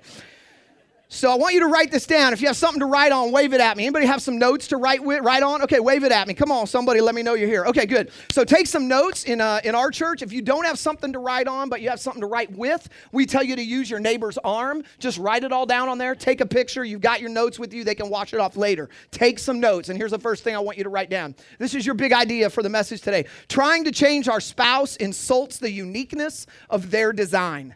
So 1.09 1.31
I 1.31 1.35
want 1.35 1.53
you 1.53 1.61
to 1.61 1.67
write 1.67 1.89
this 1.89 2.05
down. 2.05 2.33
If 2.33 2.41
you 2.41 2.47
have 2.47 2.57
something 2.57 2.81
to 2.81 2.85
write 2.85 3.13
on, 3.13 3.31
wave 3.31 3.53
it 3.53 3.61
at 3.61 3.77
me. 3.77 3.85
Anybody 3.85 4.05
have 4.07 4.21
some 4.21 4.37
notes 4.37 4.67
to 4.67 4.77
write 4.77 5.01
with, 5.01 5.23
write 5.23 5.41
on? 5.41 5.61
Okay, 5.61 5.79
wave 5.79 6.03
it 6.03 6.11
at 6.11 6.27
me. 6.27 6.33
Come 6.33 6.51
on, 6.51 6.67
somebody, 6.67 6.99
let 6.99 7.15
me 7.15 7.23
know 7.23 7.33
you're 7.33 7.47
here. 7.47 7.65
Okay, 7.65 7.85
good. 7.85 8.11
So 8.29 8.43
take 8.43 8.67
some 8.67 8.89
notes 8.89 9.23
in 9.23 9.39
uh, 9.39 9.61
in 9.63 9.73
our 9.73 9.89
church. 9.89 10.21
If 10.21 10.33
you 10.33 10.41
don't 10.41 10.65
have 10.65 10.77
something 10.77 11.13
to 11.13 11.19
write 11.19 11.47
on, 11.47 11.69
but 11.69 11.81
you 11.81 11.89
have 11.89 12.01
something 12.01 12.19
to 12.19 12.27
write 12.27 12.51
with, 12.51 12.89
we 13.13 13.25
tell 13.25 13.41
you 13.41 13.55
to 13.55 13.63
use 13.63 13.89
your 13.89 14.01
neighbor's 14.01 14.37
arm. 14.39 14.83
Just 14.99 15.17
write 15.17 15.45
it 15.45 15.53
all 15.53 15.65
down 15.65 15.87
on 15.87 15.97
there. 15.97 16.13
Take 16.13 16.41
a 16.41 16.45
picture. 16.45 16.83
You've 16.83 16.99
got 16.99 17.21
your 17.21 17.29
notes 17.29 17.57
with 17.57 17.73
you. 17.73 17.85
They 17.85 17.95
can 17.95 18.09
wash 18.09 18.33
it 18.33 18.41
off 18.41 18.57
later. 18.57 18.89
Take 19.09 19.39
some 19.39 19.61
notes. 19.61 19.87
And 19.87 19.97
here's 19.97 20.11
the 20.11 20.19
first 20.19 20.43
thing 20.43 20.57
I 20.57 20.59
want 20.59 20.77
you 20.77 20.83
to 20.83 20.89
write 20.89 21.09
down. 21.09 21.35
This 21.57 21.73
is 21.73 21.85
your 21.85 21.95
big 21.95 22.11
idea 22.11 22.49
for 22.49 22.61
the 22.61 22.69
message 22.69 22.99
today. 22.99 23.27
Trying 23.47 23.85
to 23.85 23.93
change 23.93 24.27
our 24.27 24.41
spouse 24.41 24.97
insults 24.97 25.57
the 25.57 25.71
uniqueness 25.71 26.47
of 26.69 26.91
their 26.91 27.13
design. 27.13 27.75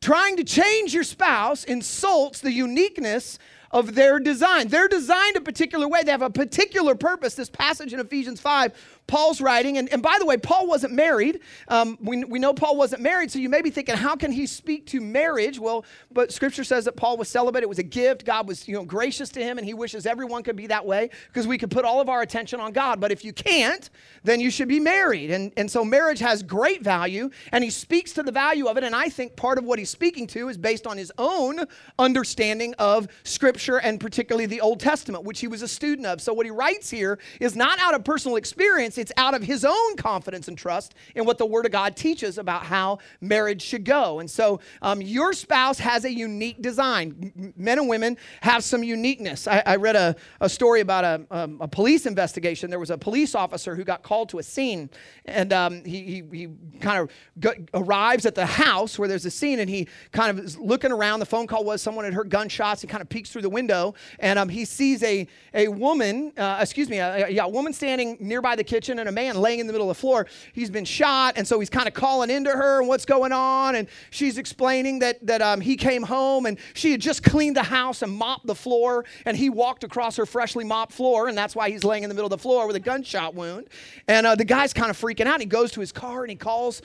Trying 0.00 0.36
to 0.36 0.44
change 0.44 0.94
your 0.94 1.04
spouse 1.04 1.64
insults 1.64 2.40
the 2.40 2.52
uniqueness 2.52 3.38
of 3.76 3.94
their 3.94 4.18
design. 4.18 4.68
They're 4.68 4.88
designed 4.88 5.36
a 5.36 5.40
particular 5.42 5.86
way, 5.86 6.02
they 6.02 6.10
have 6.10 6.22
a 6.22 6.30
particular 6.30 6.94
purpose. 6.94 7.34
This 7.34 7.50
passage 7.50 7.92
in 7.92 8.00
Ephesians 8.00 8.40
5 8.40 8.72
Paul's 9.06 9.40
writing, 9.40 9.78
and, 9.78 9.88
and 9.92 10.02
by 10.02 10.16
the 10.18 10.26
way, 10.26 10.36
Paul 10.36 10.66
wasn't 10.66 10.92
married. 10.92 11.40
Um, 11.68 11.96
we, 12.00 12.24
we 12.24 12.38
know 12.38 12.52
Paul 12.52 12.76
wasn't 12.76 13.02
married, 13.02 13.30
so 13.30 13.38
you 13.38 13.48
may 13.48 13.62
be 13.62 13.70
thinking, 13.70 13.94
how 13.94 14.16
can 14.16 14.32
he 14.32 14.46
speak 14.46 14.86
to 14.86 15.00
marriage? 15.00 15.60
Well, 15.60 15.84
but 16.10 16.32
scripture 16.32 16.64
says 16.64 16.86
that 16.86 16.96
Paul 16.96 17.16
was 17.16 17.28
celibate. 17.28 17.62
It 17.62 17.68
was 17.68 17.78
a 17.78 17.84
gift. 17.84 18.24
God 18.24 18.48
was 18.48 18.66
you 18.66 18.74
know, 18.74 18.84
gracious 18.84 19.28
to 19.30 19.40
him, 19.40 19.58
and 19.58 19.66
he 19.66 19.74
wishes 19.74 20.06
everyone 20.06 20.42
could 20.42 20.56
be 20.56 20.66
that 20.66 20.84
way 20.84 21.10
because 21.28 21.46
we 21.46 21.56
could 21.56 21.70
put 21.70 21.84
all 21.84 22.00
of 22.00 22.08
our 22.08 22.22
attention 22.22 22.58
on 22.58 22.72
God. 22.72 23.00
But 23.00 23.12
if 23.12 23.24
you 23.24 23.32
can't, 23.32 23.88
then 24.24 24.40
you 24.40 24.50
should 24.50 24.68
be 24.68 24.80
married. 24.80 25.30
And, 25.30 25.52
and 25.56 25.70
so 25.70 25.84
marriage 25.84 26.18
has 26.18 26.42
great 26.42 26.82
value, 26.82 27.30
and 27.52 27.62
he 27.62 27.70
speaks 27.70 28.12
to 28.14 28.24
the 28.24 28.32
value 28.32 28.66
of 28.66 28.76
it. 28.76 28.82
And 28.82 28.94
I 28.94 29.08
think 29.08 29.36
part 29.36 29.58
of 29.58 29.64
what 29.64 29.78
he's 29.78 29.90
speaking 29.90 30.26
to 30.28 30.48
is 30.48 30.56
based 30.56 30.86
on 30.86 30.98
his 30.98 31.12
own 31.16 31.60
understanding 31.98 32.74
of 32.78 33.06
scripture 33.22 33.65
Scripture 33.66 33.84
and 33.84 33.98
particularly 33.98 34.46
the 34.46 34.60
Old 34.60 34.78
Testament, 34.78 35.24
which 35.24 35.40
he 35.40 35.48
was 35.48 35.62
a 35.62 35.68
student 35.68 36.06
of. 36.06 36.20
So, 36.20 36.32
what 36.32 36.46
he 36.46 36.50
writes 36.50 36.88
here 36.88 37.18
is 37.40 37.56
not 37.56 37.78
out 37.80 37.94
of 37.94 38.04
personal 38.04 38.36
experience, 38.36 38.96
it's 38.96 39.12
out 39.16 39.34
of 39.34 39.42
his 39.42 39.64
own 39.64 39.96
confidence 39.96 40.46
and 40.48 40.56
trust 40.56 40.94
in 41.14 41.24
what 41.24 41.38
the 41.38 41.46
Word 41.46 41.66
of 41.66 41.72
God 41.72 41.96
teaches 41.96 42.38
about 42.38 42.62
how 42.64 42.98
marriage 43.20 43.62
should 43.62 43.84
go. 43.84 44.20
And 44.20 44.30
so, 44.30 44.60
um, 44.82 45.02
your 45.02 45.32
spouse 45.32 45.78
has 45.78 46.04
a 46.04 46.12
unique 46.12 46.62
design. 46.62 47.52
Men 47.56 47.78
and 47.78 47.88
women 47.88 48.16
have 48.40 48.62
some 48.62 48.84
uniqueness. 48.84 49.48
I, 49.48 49.62
I 49.66 49.76
read 49.76 49.96
a, 49.96 50.14
a, 50.40 50.48
story 50.48 50.80
about 50.80 51.04
a, 51.04 51.26
um, 51.30 51.58
a, 51.60 51.68
police 51.68 52.06
investigation. 52.06 52.70
There 52.70 52.78
was 52.78 52.90
a 52.90 52.98
police 52.98 53.34
officer 53.34 53.74
who 53.74 53.84
got 53.84 54.02
called 54.02 54.28
to 54.30 54.38
a 54.38 54.42
scene, 54.42 54.90
and 55.24 55.52
um, 55.52 55.84
he, 55.84 56.02
he, 56.02 56.22
he, 56.32 56.48
kind 56.80 57.00
of 57.00 57.10
got, 57.40 57.56
arrives 57.74 58.26
at 58.26 58.34
the 58.34 58.46
house 58.46 58.98
where 58.98 59.08
there's 59.08 59.26
a 59.26 59.30
scene, 59.30 59.58
and 59.58 59.68
he 59.68 59.88
kind 60.12 60.30
of 60.30 60.44
is 60.44 60.56
looking 60.56 60.92
around. 60.92 61.20
The 61.20 61.26
phone 61.26 61.46
call 61.46 61.64
was 61.64 61.82
someone 61.82 62.04
had 62.04 62.14
heard 62.14 62.30
gunshots. 62.30 62.80
He 62.80 62.86
kind 62.86 63.02
of 63.02 63.08
peeks 63.08 63.30
through 63.30 63.42
the 63.42 63.45
window, 63.48 63.94
and 64.18 64.38
um, 64.38 64.48
he 64.48 64.64
sees 64.64 65.02
a, 65.02 65.26
a 65.54 65.68
woman, 65.68 66.32
uh, 66.36 66.58
excuse 66.60 66.88
me, 66.88 66.98
a, 66.98 67.28
yeah, 67.28 67.44
a 67.44 67.48
woman 67.48 67.72
standing 67.72 68.16
nearby 68.20 68.56
the 68.56 68.64
kitchen 68.64 68.98
and 68.98 69.08
a 69.08 69.12
man 69.12 69.36
laying 69.36 69.60
in 69.60 69.66
the 69.66 69.72
middle 69.72 69.90
of 69.90 69.96
the 69.96 70.00
floor. 70.00 70.26
He's 70.52 70.70
been 70.70 70.84
shot, 70.84 71.34
and 71.36 71.46
so 71.46 71.58
he's 71.60 71.70
kind 71.70 71.88
of 71.88 71.94
calling 71.94 72.30
into 72.30 72.50
her 72.50 72.80
and 72.80 72.88
what's 72.88 73.04
going 73.04 73.32
on, 73.32 73.76
and 73.76 73.88
she's 74.10 74.38
explaining 74.38 75.00
that, 75.00 75.24
that 75.26 75.42
um, 75.42 75.60
he 75.60 75.76
came 75.76 76.02
home 76.02 76.46
and 76.46 76.58
she 76.74 76.90
had 76.92 77.00
just 77.00 77.22
cleaned 77.22 77.56
the 77.56 77.62
house 77.62 78.02
and 78.02 78.12
mopped 78.12 78.46
the 78.46 78.54
floor, 78.54 79.04
and 79.24 79.36
he 79.36 79.50
walked 79.50 79.84
across 79.84 80.16
her 80.16 80.26
freshly 80.26 80.64
mopped 80.64 80.92
floor, 80.92 81.28
and 81.28 81.36
that's 81.36 81.54
why 81.54 81.70
he's 81.70 81.84
laying 81.84 82.02
in 82.02 82.08
the 82.08 82.14
middle 82.14 82.26
of 82.26 82.38
the 82.38 82.42
floor 82.42 82.66
with 82.66 82.76
a 82.76 82.80
gunshot 82.80 83.34
wound. 83.34 83.68
And 84.08 84.26
uh, 84.26 84.34
the 84.34 84.44
guy's 84.44 84.72
kind 84.72 84.90
of 84.90 84.98
freaking 84.98 85.26
out. 85.26 85.40
He 85.40 85.46
goes 85.46 85.72
to 85.72 85.80
his 85.80 85.92
car 85.92 86.22
and 86.22 86.30
he 86.30 86.36
calls 86.36 86.82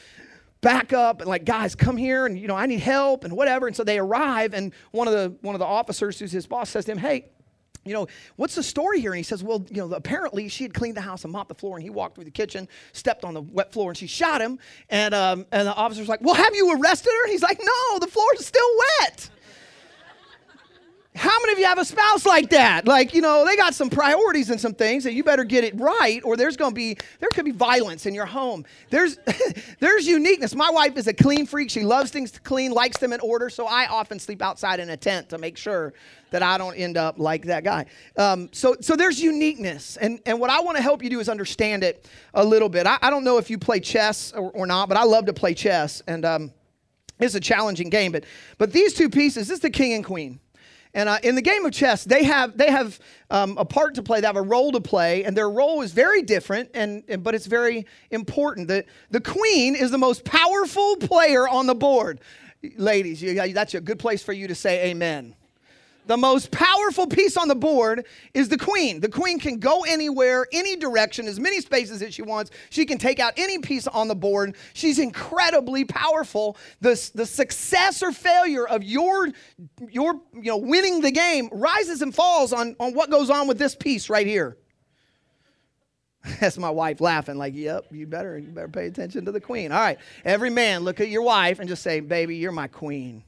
back 0.61 0.93
up 0.93 1.21
and 1.21 1.27
like 1.27 1.43
guys 1.43 1.73
come 1.73 1.97
here 1.97 2.27
and 2.27 2.37
you 2.37 2.47
know 2.47 2.55
i 2.55 2.67
need 2.67 2.79
help 2.79 3.23
and 3.23 3.33
whatever 3.33 3.65
and 3.67 3.75
so 3.75 3.83
they 3.83 3.97
arrive 3.97 4.53
and 4.53 4.73
one 4.91 5.07
of 5.07 5.13
the 5.13 5.35
one 5.41 5.55
of 5.55 5.59
the 5.59 5.65
officers 5.65 6.19
who's 6.19 6.31
his 6.31 6.45
boss 6.45 6.69
says 6.69 6.85
to 6.85 6.91
him 6.91 6.99
hey 6.99 7.25
you 7.83 7.93
know, 7.93 8.07
what's 8.35 8.53
the 8.55 8.63
story 8.63 9.01
here? 9.01 9.11
And 9.11 9.17
he 9.17 9.23
says, 9.23 9.43
well, 9.43 9.65
you 9.69 9.77
know, 9.77 9.91
apparently 9.95 10.47
she 10.49 10.63
had 10.63 10.73
cleaned 10.73 10.95
the 10.95 11.01
house 11.01 11.23
and 11.23 11.33
mopped 11.33 11.49
the 11.49 11.55
floor, 11.55 11.77
and 11.77 11.83
he 11.83 11.89
walked 11.89 12.15
through 12.15 12.25
the 12.25 12.31
kitchen, 12.31 12.67
stepped 12.93 13.25
on 13.25 13.33
the 13.33 13.41
wet 13.41 13.73
floor, 13.73 13.89
and 13.89 13.97
she 13.97 14.07
shot 14.07 14.39
him. 14.39 14.59
And, 14.89 15.15
um, 15.15 15.45
and 15.51 15.67
the 15.67 15.73
officer's 15.73 16.07
like, 16.07 16.21
well, 16.21 16.35
have 16.35 16.55
you 16.55 16.79
arrested 16.79 17.09
her? 17.09 17.23
And 17.23 17.31
he's 17.31 17.41
like, 17.41 17.59
no, 17.59 17.99
the 17.99 18.07
floor 18.07 18.27
is 18.37 18.45
still 18.45 18.69
wet. 18.99 19.29
How 21.13 21.37
many 21.41 21.51
of 21.51 21.59
you 21.59 21.65
have 21.65 21.77
a 21.77 21.83
spouse 21.83 22.25
like 22.25 22.51
that? 22.51 22.87
Like, 22.87 23.13
you 23.13 23.19
know, 23.19 23.45
they 23.45 23.57
got 23.57 23.75
some 23.75 23.89
priorities 23.89 24.49
and 24.49 24.59
some 24.61 24.73
things, 24.73 25.05
and 25.05 25.13
you 25.13 25.25
better 25.25 25.43
get 25.43 25.65
it 25.65 25.77
right, 25.77 26.21
or 26.23 26.37
there's 26.37 26.55
going 26.55 26.71
to 26.71 26.75
be 26.75 26.95
there 27.19 27.29
could 27.33 27.43
be 27.43 27.51
violence 27.51 28.05
in 28.05 28.13
your 28.13 28.25
home. 28.25 28.65
There's 28.89 29.17
there's 29.79 30.07
uniqueness. 30.07 30.55
My 30.55 30.69
wife 30.69 30.95
is 30.95 31.07
a 31.07 31.13
clean 31.13 31.45
freak. 31.45 31.69
She 31.69 31.83
loves 31.83 32.11
things 32.11 32.31
to 32.31 32.39
clean, 32.39 32.71
likes 32.71 32.97
them 32.97 33.11
in 33.11 33.19
order. 33.19 33.49
So 33.49 33.67
I 33.67 33.87
often 33.87 34.19
sleep 34.19 34.41
outside 34.41 34.79
in 34.79 34.89
a 34.89 34.95
tent 34.95 35.27
to 35.29 35.37
make 35.37 35.57
sure 35.57 35.93
that 36.29 36.43
I 36.43 36.57
don't 36.57 36.75
end 36.75 36.95
up 36.95 37.19
like 37.19 37.43
that 37.43 37.65
guy. 37.65 37.87
Um, 38.15 38.47
so 38.53 38.77
so 38.79 38.95
there's 38.95 39.21
uniqueness, 39.21 39.97
and 39.97 40.21
and 40.25 40.39
what 40.39 40.49
I 40.49 40.61
want 40.61 40.77
to 40.77 40.83
help 40.83 41.03
you 41.03 41.09
do 41.09 41.19
is 41.19 41.27
understand 41.27 41.83
it 41.83 42.09
a 42.33 42.43
little 42.43 42.69
bit. 42.69 42.87
I, 42.87 42.97
I 43.01 43.09
don't 43.09 43.25
know 43.25 43.37
if 43.37 43.49
you 43.49 43.57
play 43.57 43.81
chess 43.81 44.31
or, 44.31 44.49
or, 44.51 44.65
not, 44.65 44.87
but 44.87 44.97
I 44.97 45.03
love 45.03 45.25
to 45.25 45.33
play 45.33 45.53
chess, 45.53 46.01
and 46.07 46.23
um, 46.23 46.53
it's 47.19 47.35
a 47.35 47.41
challenging 47.41 47.89
game. 47.89 48.13
But 48.13 48.23
but 48.57 48.71
these 48.71 48.93
two 48.93 49.09
pieces, 49.09 49.49
this 49.49 49.55
is 49.57 49.61
the 49.61 49.69
king 49.69 49.91
and 49.93 50.05
queen. 50.05 50.39
And 50.93 51.07
uh, 51.07 51.19
in 51.23 51.35
the 51.35 51.41
game 51.41 51.65
of 51.65 51.71
chess, 51.71 52.03
they 52.03 52.23
have 52.23 52.57
they 52.57 52.69
have 52.69 52.99
um, 53.29 53.57
a 53.57 53.65
part 53.65 53.95
to 53.95 54.03
play. 54.03 54.19
They 54.19 54.27
have 54.27 54.35
a 54.35 54.41
role 54.41 54.71
to 54.73 54.81
play, 54.81 55.23
and 55.23 55.35
their 55.37 55.49
role 55.49 55.81
is 55.81 55.93
very 55.93 56.21
different, 56.21 56.69
and, 56.73 57.03
and 57.07 57.23
but 57.23 57.33
it's 57.33 57.45
very 57.45 57.85
important. 58.09 58.67
The 58.67 58.85
the 59.09 59.21
queen 59.21 59.75
is 59.75 59.91
the 59.91 59.97
most 59.97 60.25
powerful 60.25 60.97
player 60.97 61.47
on 61.47 61.67
the 61.67 61.75
board. 61.75 62.19
Ladies, 62.75 63.21
you, 63.21 63.53
that's 63.53 63.73
a 63.73 63.81
good 63.81 63.99
place 63.99 64.21
for 64.21 64.33
you 64.33 64.47
to 64.47 64.55
say 64.55 64.89
amen. 64.89 65.35
The 66.07 66.17
most 66.17 66.51
powerful 66.51 67.07
piece 67.07 67.37
on 67.37 67.47
the 67.47 67.55
board 67.55 68.05
is 68.33 68.49
the 68.49 68.57
queen. 68.57 68.99
The 68.99 69.09
queen 69.09 69.39
can 69.39 69.59
go 69.59 69.81
anywhere, 69.81 70.47
any 70.51 70.75
direction, 70.75 71.27
as 71.27 71.39
many 71.39 71.61
spaces 71.61 72.01
as 72.01 72.13
she 72.13 72.21
wants. 72.21 72.51
She 72.69 72.85
can 72.85 72.97
take 72.97 73.19
out 73.19 73.33
any 73.37 73.59
piece 73.59 73.87
on 73.87 74.07
the 74.07 74.15
board. 74.15 74.55
She's 74.73 74.99
incredibly 74.99 75.85
powerful. 75.85 76.57
The, 76.81 77.11
the 77.13 77.25
success 77.25 78.01
or 78.01 78.11
failure 78.11 78.67
of 78.67 78.83
your, 78.83 79.29
your 79.89 80.15
you 80.33 80.51
know, 80.51 80.57
winning 80.57 81.01
the 81.01 81.11
game 81.11 81.49
rises 81.51 82.01
and 82.01 82.13
falls 82.13 82.51
on, 82.51 82.75
on 82.79 82.93
what 82.93 83.09
goes 83.09 83.29
on 83.29 83.47
with 83.47 83.59
this 83.59 83.75
piece 83.75 84.09
right 84.09 84.27
here. 84.27 84.57
That's 86.39 86.57
my 86.57 86.69
wife 86.69 87.01
laughing, 87.01 87.37
like, 87.37 87.55
yep, 87.55 87.85
you 87.91 88.05
better, 88.05 88.37
you 88.37 88.49
better 88.49 88.67
pay 88.67 88.87
attention 88.87 89.25
to 89.25 89.31
the 89.31 89.41
queen. 89.41 89.71
All 89.71 89.79
right, 89.79 89.97
every 90.23 90.49
man 90.49 90.83
look 90.83 90.99
at 90.99 91.09
your 91.09 91.23
wife 91.23 91.59
and 91.59 91.67
just 91.67 91.83
say, 91.83 91.99
baby, 91.99 92.37
you're 92.37 92.51
my 92.51 92.67
queen. 92.67 93.23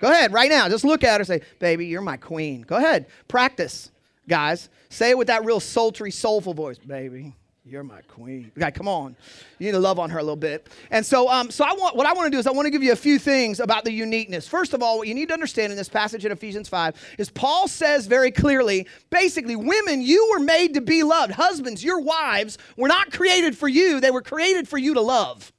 Go 0.00 0.10
ahead, 0.10 0.32
right 0.32 0.50
now. 0.50 0.68
Just 0.68 0.84
look 0.84 1.04
at 1.04 1.20
her 1.20 1.24
say, 1.24 1.42
Baby, 1.58 1.86
you're 1.86 2.00
my 2.00 2.16
queen. 2.16 2.62
Go 2.62 2.76
ahead. 2.76 3.06
Practice, 3.28 3.90
guys. 4.28 4.68
Say 4.88 5.10
it 5.10 5.18
with 5.18 5.28
that 5.28 5.44
real 5.44 5.60
sultry, 5.60 6.10
soulful 6.10 6.54
voice. 6.54 6.78
Baby, 6.78 7.34
you're 7.66 7.84
my 7.84 8.00
queen. 8.08 8.50
Guy, 8.58 8.70
come 8.70 8.88
on. 8.88 9.14
You 9.58 9.66
need 9.66 9.72
to 9.72 9.78
love 9.78 9.98
on 9.98 10.08
her 10.10 10.18
a 10.18 10.22
little 10.22 10.34
bit. 10.34 10.68
And 10.90 11.04
so, 11.04 11.28
um, 11.28 11.50
so 11.50 11.64
I 11.64 11.74
want 11.74 11.96
what 11.96 12.06
I 12.06 12.14
want 12.14 12.26
to 12.26 12.30
do 12.30 12.38
is 12.38 12.46
I 12.46 12.50
want 12.50 12.64
to 12.64 12.70
give 12.70 12.82
you 12.82 12.92
a 12.92 12.96
few 12.96 13.18
things 13.18 13.60
about 13.60 13.84
the 13.84 13.92
uniqueness. 13.92 14.48
First 14.48 14.72
of 14.72 14.82
all, 14.82 14.98
what 14.98 15.06
you 15.06 15.14
need 15.14 15.28
to 15.28 15.34
understand 15.34 15.70
in 15.70 15.76
this 15.76 15.88
passage 15.88 16.24
in 16.24 16.32
Ephesians 16.32 16.68
5 16.68 17.16
is 17.18 17.30
Paul 17.30 17.68
says 17.68 18.06
very 18.06 18.30
clearly, 18.30 18.88
basically, 19.10 19.54
women, 19.54 20.00
you 20.00 20.30
were 20.32 20.42
made 20.42 20.74
to 20.74 20.80
be 20.80 21.02
loved. 21.02 21.32
Husbands, 21.32 21.84
your 21.84 22.00
wives 22.00 22.56
were 22.76 22.88
not 22.88 23.12
created 23.12 23.56
for 23.56 23.68
you, 23.68 24.00
they 24.00 24.10
were 24.10 24.22
created 24.22 24.66
for 24.66 24.78
you 24.78 24.94
to 24.94 25.00
love. 25.02 25.52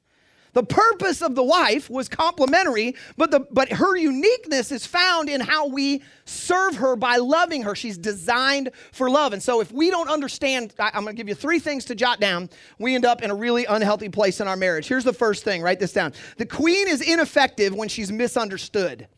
The 0.54 0.62
purpose 0.62 1.22
of 1.22 1.34
the 1.34 1.42
wife 1.42 1.88
was 1.88 2.10
complementary, 2.10 2.94
but, 3.16 3.30
the, 3.30 3.40
but 3.50 3.72
her 3.72 3.96
uniqueness 3.96 4.70
is 4.70 4.84
found 4.84 5.30
in 5.30 5.40
how 5.40 5.66
we 5.66 6.02
serve 6.26 6.76
her 6.76 6.94
by 6.94 7.16
loving 7.16 7.62
her. 7.62 7.74
She's 7.74 7.96
designed 7.96 8.70
for 8.92 9.08
love. 9.08 9.32
And 9.32 9.42
so, 9.42 9.60
if 9.60 9.72
we 9.72 9.90
don't 9.90 10.10
understand, 10.10 10.74
I, 10.78 10.90
I'm 10.92 11.04
going 11.04 11.16
to 11.16 11.20
give 11.20 11.28
you 11.28 11.34
three 11.34 11.58
things 11.58 11.86
to 11.86 11.94
jot 11.94 12.20
down, 12.20 12.50
we 12.78 12.94
end 12.94 13.06
up 13.06 13.22
in 13.22 13.30
a 13.30 13.34
really 13.34 13.64
unhealthy 13.64 14.10
place 14.10 14.40
in 14.40 14.48
our 14.48 14.56
marriage. 14.56 14.86
Here's 14.86 15.04
the 15.04 15.12
first 15.12 15.42
thing 15.42 15.62
write 15.62 15.80
this 15.80 15.92
down. 15.92 16.12
The 16.36 16.46
queen 16.46 16.86
is 16.86 17.00
ineffective 17.00 17.74
when 17.74 17.88
she's 17.88 18.12
misunderstood. 18.12 19.08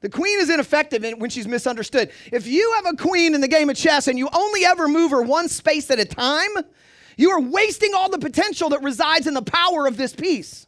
The 0.00 0.10
queen 0.10 0.38
is 0.38 0.50
ineffective 0.50 1.02
when 1.16 1.30
she's 1.30 1.48
misunderstood. 1.48 2.12
If 2.30 2.46
you 2.46 2.72
have 2.76 2.86
a 2.86 2.96
queen 2.96 3.34
in 3.34 3.40
the 3.40 3.48
game 3.48 3.68
of 3.68 3.76
chess 3.76 4.06
and 4.06 4.18
you 4.18 4.28
only 4.32 4.64
ever 4.64 4.86
move 4.86 5.10
her 5.10 5.22
one 5.22 5.48
space 5.48 5.90
at 5.90 5.98
a 5.98 6.04
time, 6.04 6.50
you 7.16 7.30
are 7.30 7.40
wasting 7.40 7.94
all 7.94 8.10
the 8.10 8.18
potential 8.18 8.68
that 8.68 8.82
resides 8.82 9.26
in 9.26 9.34
the 9.34 9.42
power 9.42 9.86
of 9.86 9.96
this 9.96 10.14
piece. 10.14 10.66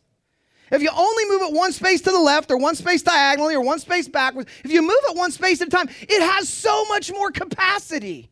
If 0.70 0.82
you 0.82 0.90
only 0.94 1.24
move 1.26 1.42
it 1.42 1.52
one 1.52 1.72
space 1.72 2.00
to 2.02 2.10
the 2.10 2.18
left 2.18 2.50
or 2.50 2.56
one 2.56 2.74
space 2.74 3.02
diagonally 3.02 3.54
or 3.54 3.60
one 3.60 3.78
space 3.78 4.08
backwards, 4.08 4.50
if 4.64 4.72
you 4.72 4.82
move 4.82 4.98
it 5.08 5.16
one 5.16 5.30
space 5.30 5.60
at 5.60 5.68
a 5.68 5.70
time, 5.70 5.88
it 6.02 6.22
has 6.22 6.48
so 6.48 6.84
much 6.86 7.12
more 7.12 7.30
capacity 7.30 8.30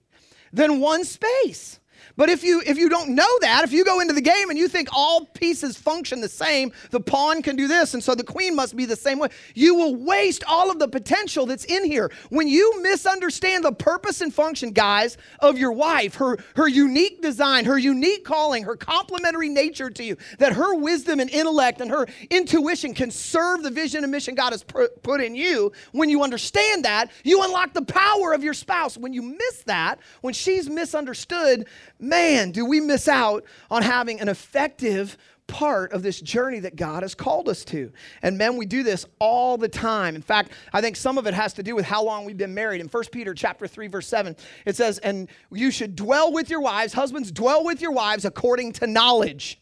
than 0.52 0.80
one 0.80 1.04
space. 1.04 1.78
But 2.16 2.28
if 2.28 2.44
you 2.44 2.62
if 2.64 2.78
you 2.78 2.88
don't 2.88 3.14
know 3.14 3.38
that, 3.40 3.64
if 3.64 3.72
you 3.72 3.84
go 3.84 4.00
into 4.00 4.14
the 4.14 4.20
game 4.20 4.50
and 4.50 4.58
you 4.58 4.68
think 4.68 4.88
all 4.92 5.26
pieces 5.26 5.76
function 5.76 6.20
the 6.20 6.28
same, 6.28 6.72
the 6.90 7.00
pawn 7.00 7.42
can 7.42 7.56
do 7.56 7.66
this, 7.66 7.94
and 7.94 8.02
so 8.02 8.14
the 8.14 8.24
queen 8.24 8.54
must 8.54 8.76
be 8.76 8.86
the 8.86 8.96
same 8.96 9.18
way, 9.18 9.28
you 9.54 9.74
will 9.74 9.96
waste 9.96 10.44
all 10.46 10.70
of 10.70 10.78
the 10.78 10.86
potential 10.86 11.46
that's 11.46 11.64
in 11.64 11.84
here. 11.84 12.12
When 12.30 12.46
you 12.46 12.82
misunderstand 12.82 13.64
the 13.64 13.72
purpose 13.72 14.20
and 14.20 14.32
function, 14.32 14.70
guys, 14.70 15.16
of 15.40 15.58
your 15.58 15.72
wife, 15.72 16.14
her 16.16 16.38
her 16.54 16.68
unique 16.68 17.20
design, 17.20 17.64
her 17.64 17.78
unique 17.78 18.24
calling, 18.24 18.62
her 18.62 18.76
complementary 18.76 19.48
nature 19.48 19.90
to 19.90 20.04
you, 20.04 20.16
that 20.38 20.52
her 20.52 20.76
wisdom 20.76 21.18
and 21.18 21.30
intellect 21.30 21.80
and 21.80 21.90
her 21.90 22.06
intuition 22.30 22.94
can 22.94 23.10
serve 23.10 23.62
the 23.64 23.70
vision 23.70 24.04
and 24.04 24.12
mission 24.12 24.36
God 24.36 24.52
has 24.52 24.62
put 24.62 25.20
in 25.20 25.34
you. 25.34 25.72
When 25.90 26.08
you 26.08 26.22
understand 26.22 26.84
that, 26.84 27.10
you 27.24 27.42
unlock 27.42 27.72
the 27.72 27.82
power 27.82 28.32
of 28.32 28.44
your 28.44 28.54
spouse. 28.54 28.96
When 28.96 29.12
you 29.12 29.22
miss 29.22 29.64
that, 29.64 29.98
when 30.20 30.32
she's 30.34 30.70
misunderstood, 30.70 31.66
man, 32.08 32.50
do 32.50 32.64
we 32.64 32.80
miss 32.80 33.08
out 33.08 33.44
on 33.70 33.82
having 33.82 34.20
an 34.20 34.28
effective 34.28 35.16
part 35.46 35.92
of 35.92 36.02
this 36.02 36.20
journey 36.20 36.60
that 36.60 36.76
God 36.76 37.02
has 37.02 37.14
called 37.14 37.48
us 37.48 37.64
to. 37.66 37.92
And 38.22 38.38
men, 38.38 38.56
we 38.56 38.66
do 38.66 38.82
this 38.82 39.04
all 39.18 39.56
the 39.56 39.68
time. 39.68 40.14
In 40.14 40.22
fact, 40.22 40.52
I 40.72 40.80
think 40.80 40.96
some 40.96 41.18
of 41.18 41.26
it 41.26 41.34
has 41.34 41.52
to 41.54 41.62
do 41.62 41.74
with 41.74 41.84
how 41.84 42.02
long 42.02 42.24
we've 42.24 42.36
been 42.36 42.54
married. 42.54 42.80
In 42.80 42.88
1 42.88 43.04
Peter 43.12 43.34
chapter 43.34 43.66
3 43.66 43.88
verse 43.88 44.06
7, 44.06 44.36
it 44.64 44.76
says, 44.76 44.98
"And 44.98 45.28
you 45.50 45.70
should 45.70 45.96
dwell 45.96 46.32
with 46.32 46.48
your 46.48 46.60
wives, 46.60 46.94
husbands 46.94 47.30
dwell 47.30 47.64
with 47.64 47.80
your 47.80 47.92
wives 47.92 48.24
according 48.24 48.72
to 48.72 48.86
knowledge." 48.86 49.60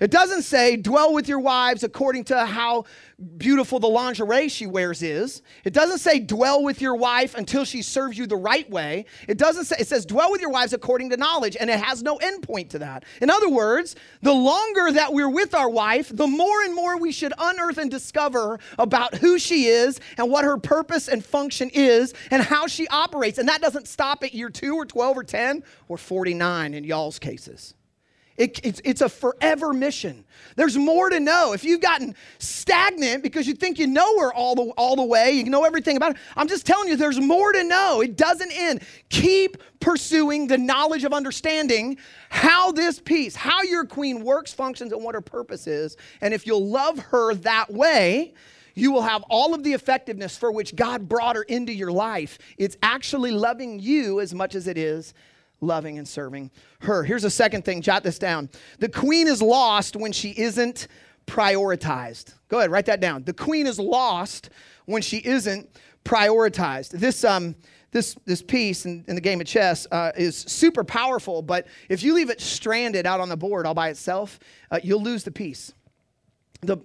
It 0.00 0.10
doesn't 0.10 0.42
say 0.42 0.76
dwell 0.76 1.12
with 1.12 1.28
your 1.28 1.40
wives 1.40 1.84
according 1.84 2.24
to 2.24 2.46
how 2.46 2.84
beautiful 3.36 3.78
the 3.78 3.88
lingerie 3.88 4.48
she 4.48 4.66
wears 4.66 5.02
is. 5.02 5.42
It 5.64 5.72
doesn't 5.72 5.98
say 5.98 6.18
dwell 6.18 6.62
with 6.62 6.80
your 6.80 6.96
wife 6.96 7.34
until 7.34 7.64
she 7.64 7.82
serves 7.82 8.18
you 8.18 8.26
the 8.26 8.36
right 8.36 8.68
way. 8.68 9.04
It 9.28 9.38
doesn't 9.38 9.64
say, 9.64 9.76
it 9.78 9.86
says 9.86 10.04
dwell 10.06 10.32
with 10.32 10.40
your 10.40 10.50
wives 10.50 10.72
according 10.72 11.10
to 11.10 11.16
knowledge, 11.16 11.56
and 11.58 11.70
it 11.70 11.78
has 11.78 12.02
no 12.02 12.18
endpoint 12.18 12.70
to 12.70 12.78
that. 12.80 13.04
In 13.20 13.30
other 13.30 13.48
words, 13.48 13.94
the 14.22 14.32
longer 14.32 14.92
that 14.92 15.12
we're 15.12 15.28
with 15.28 15.54
our 15.54 15.68
wife, 15.68 16.14
the 16.14 16.26
more 16.26 16.62
and 16.62 16.74
more 16.74 16.98
we 16.98 17.12
should 17.12 17.32
unearth 17.38 17.78
and 17.78 17.90
discover 17.90 18.58
about 18.78 19.16
who 19.16 19.38
she 19.38 19.66
is 19.66 20.00
and 20.18 20.30
what 20.30 20.44
her 20.44 20.56
purpose 20.56 21.08
and 21.08 21.24
function 21.24 21.70
is 21.72 22.14
and 22.30 22.42
how 22.42 22.66
she 22.66 22.88
operates. 22.88 23.38
And 23.38 23.48
that 23.48 23.60
doesn't 23.60 23.88
stop 23.88 24.24
at 24.24 24.34
year 24.34 24.50
two 24.50 24.74
or 24.74 24.86
12 24.86 25.18
or 25.18 25.24
10 25.24 25.62
or 25.88 25.98
49 25.98 26.74
in 26.74 26.84
y'all's 26.84 27.18
cases. 27.18 27.74
It, 28.36 28.60
it's, 28.64 28.80
it's 28.84 29.00
a 29.02 29.08
forever 29.08 29.72
mission. 29.72 30.24
There's 30.56 30.76
more 30.76 31.10
to 31.10 31.20
know. 31.20 31.52
If 31.52 31.64
you've 31.64 31.80
gotten 31.80 32.14
stagnant 32.38 33.22
because 33.22 33.46
you 33.46 33.54
think 33.54 33.78
you 33.78 33.86
know 33.86 34.20
her 34.20 34.32
all 34.32 34.54
the, 34.54 34.72
all 34.76 34.96
the 34.96 35.04
way, 35.04 35.32
you 35.32 35.44
know 35.44 35.64
everything 35.64 35.96
about 35.96 36.12
it, 36.12 36.16
I'm 36.36 36.48
just 36.48 36.66
telling 36.66 36.88
you, 36.88 36.96
there's 36.96 37.20
more 37.20 37.52
to 37.52 37.62
know. 37.62 38.00
It 38.00 38.16
doesn't 38.16 38.50
end. 38.52 38.82
Keep 39.10 39.58
pursuing 39.80 40.46
the 40.46 40.56
knowledge 40.56 41.04
of 41.04 41.12
understanding 41.12 41.98
how 42.30 42.72
this 42.72 42.98
piece, 43.00 43.36
how 43.36 43.62
your 43.62 43.84
queen 43.84 44.24
works, 44.24 44.52
functions, 44.52 44.92
and 44.92 45.04
what 45.04 45.14
her 45.14 45.20
purpose 45.20 45.66
is. 45.66 45.96
And 46.20 46.32
if 46.32 46.46
you'll 46.46 46.66
love 46.66 46.98
her 46.98 47.34
that 47.34 47.70
way, 47.70 48.32
you 48.74 48.92
will 48.92 49.02
have 49.02 49.22
all 49.28 49.54
of 49.54 49.62
the 49.62 49.74
effectiveness 49.74 50.38
for 50.38 50.50
which 50.50 50.74
God 50.74 51.08
brought 51.08 51.36
her 51.36 51.42
into 51.42 51.72
your 51.72 51.92
life. 51.92 52.38
It's 52.56 52.76
actually 52.82 53.32
loving 53.32 53.78
you 53.78 54.20
as 54.20 54.32
much 54.32 54.54
as 54.54 54.66
it 54.66 54.78
is 54.78 55.12
loving 55.62 55.98
and 55.98 56.06
serving 56.06 56.50
her. 56.80 57.04
Here's 57.04 57.24
a 57.24 57.30
second 57.30 57.64
thing, 57.64 57.80
jot 57.80 58.02
this 58.02 58.18
down. 58.18 58.50
The 58.78 58.88
queen 58.88 59.28
is 59.28 59.40
lost 59.40 59.96
when 59.96 60.12
she 60.12 60.30
isn't 60.30 60.88
prioritized. 61.26 62.34
Go 62.48 62.58
ahead, 62.58 62.70
write 62.70 62.86
that 62.86 63.00
down. 63.00 63.24
The 63.24 63.32
queen 63.32 63.66
is 63.66 63.78
lost 63.78 64.50
when 64.86 65.00
she 65.00 65.18
isn't 65.18 65.70
prioritized. 66.04 66.90
This, 66.90 67.24
um, 67.24 67.54
this, 67.92 68.16
this 68.24 68.42
piece 68.42 68.84
in, 68.86 69.04
in 69.06 69.14
the 69.14 69.20
game 69.20 69.40
of 69.40 69.46
chess 69.46 69.86
uh, 69.92 70.12
is 70.16 70.36
super 70.36 70.82
powerful, 70.82 71.42
but 71.42 71.66
if 71.88 72.02
you 72.02 72.14
leave 72.14 72.30
it 72.30 72.40
stranded 72.40 73.06
out 73.06 73.20
on 73.20 73.28
the 73.28 73.36
board 73.36 73.66
all 73.66 73.74
by 73.74 73.88
itself, 73.88 74.40
uh, 74.70 74.80
you'll 74.82 75.02
lose 75.02 75.22
the 75.24 75.30
piece 75.30 75.72
the 76.62 76.78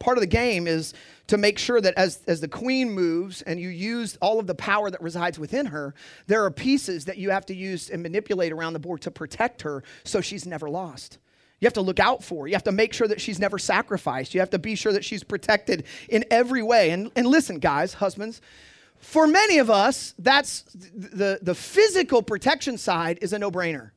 part 0.00 0.18
of 0.18 0.20
the 0.20 0.26
game 0.26 0.66
is 0.66 0.94
to 1.28 1.38
make 1.38 1.56
sure 1.56 1.80
that 1.80 1.94
as, 1.96 2.20
as 2.26 2.40
the 2.40 2.48
queen 2.48 2.90
moves 2.90 3.40
and 3.42 3.60
you 3.60 3.68
use 3.68 4.18
all 4.20 4.40
of 4.40 4.48
the 4.48 4.54
power 4.54 4.90
that 4.90 5.00
resides 5.00 5.38
within 5.38 5.66
her, 5.66 5.94
there 6.26 6.44
are 6.44 6.50
pieces 6.50 7.04
that 7.04 7.18
you 7.18 7.30
have 7.30 7.46
to 7.46 7.54
use 7.54 7.88
and 7.88 8.02
manipulate 8.02 8.52
around 8.52 8.72
the 8.72 8.80
board 8.80 9.00
to 9.02 9.10
protect 9.12 9.62
her 9.62 9.84
so 10.02 10.20
she's 10.20 10.44
never 10.44 10.68
lost. 10.68 11.18
You 11.60 11.66
have 11.66 11.74
to 11.74 11.82
look 11.82 12.00
out 12.00 12.24
for. 12.24 12.48
You 12.48 12.54
have 12.54 12.64
to 12.64 12.72
make 12.72 12.92
sure 12.92 13.06
that 13.06 13.20
she's 13.20 13.38
never 13.38 13.56
sacrificed. 13.56 14.34
You 14.34 14.40
have 14.40 14.50
to 14.50 14.58
be 14.58 14.74
sure 14.74 14.92
that 14.92 15.04
she's 15.04 15.22
protected 15.22 15.84
in 16.08 16.24
every 16.28 16.62
way. 16.64 16.90
And, 16.90 17.12
and 17.14 17.28
listen, 17.28 17.60
guys, 17.60 17.94
husbands, 17.94 18.40
for 18.98 19.28
many 19.28 19.58
of 19.58 19.70
us, 19.70 20.14
that's 20.18 20.62
the, 20.72 21.38
the 21.40 21.54
physical 21.54 22.22
protection 22.24 22.76
side 22.76 23.20
is 23.22 23.32
a 23.32 23.38
no 23.38 23.52
brainer. 23.52 23.92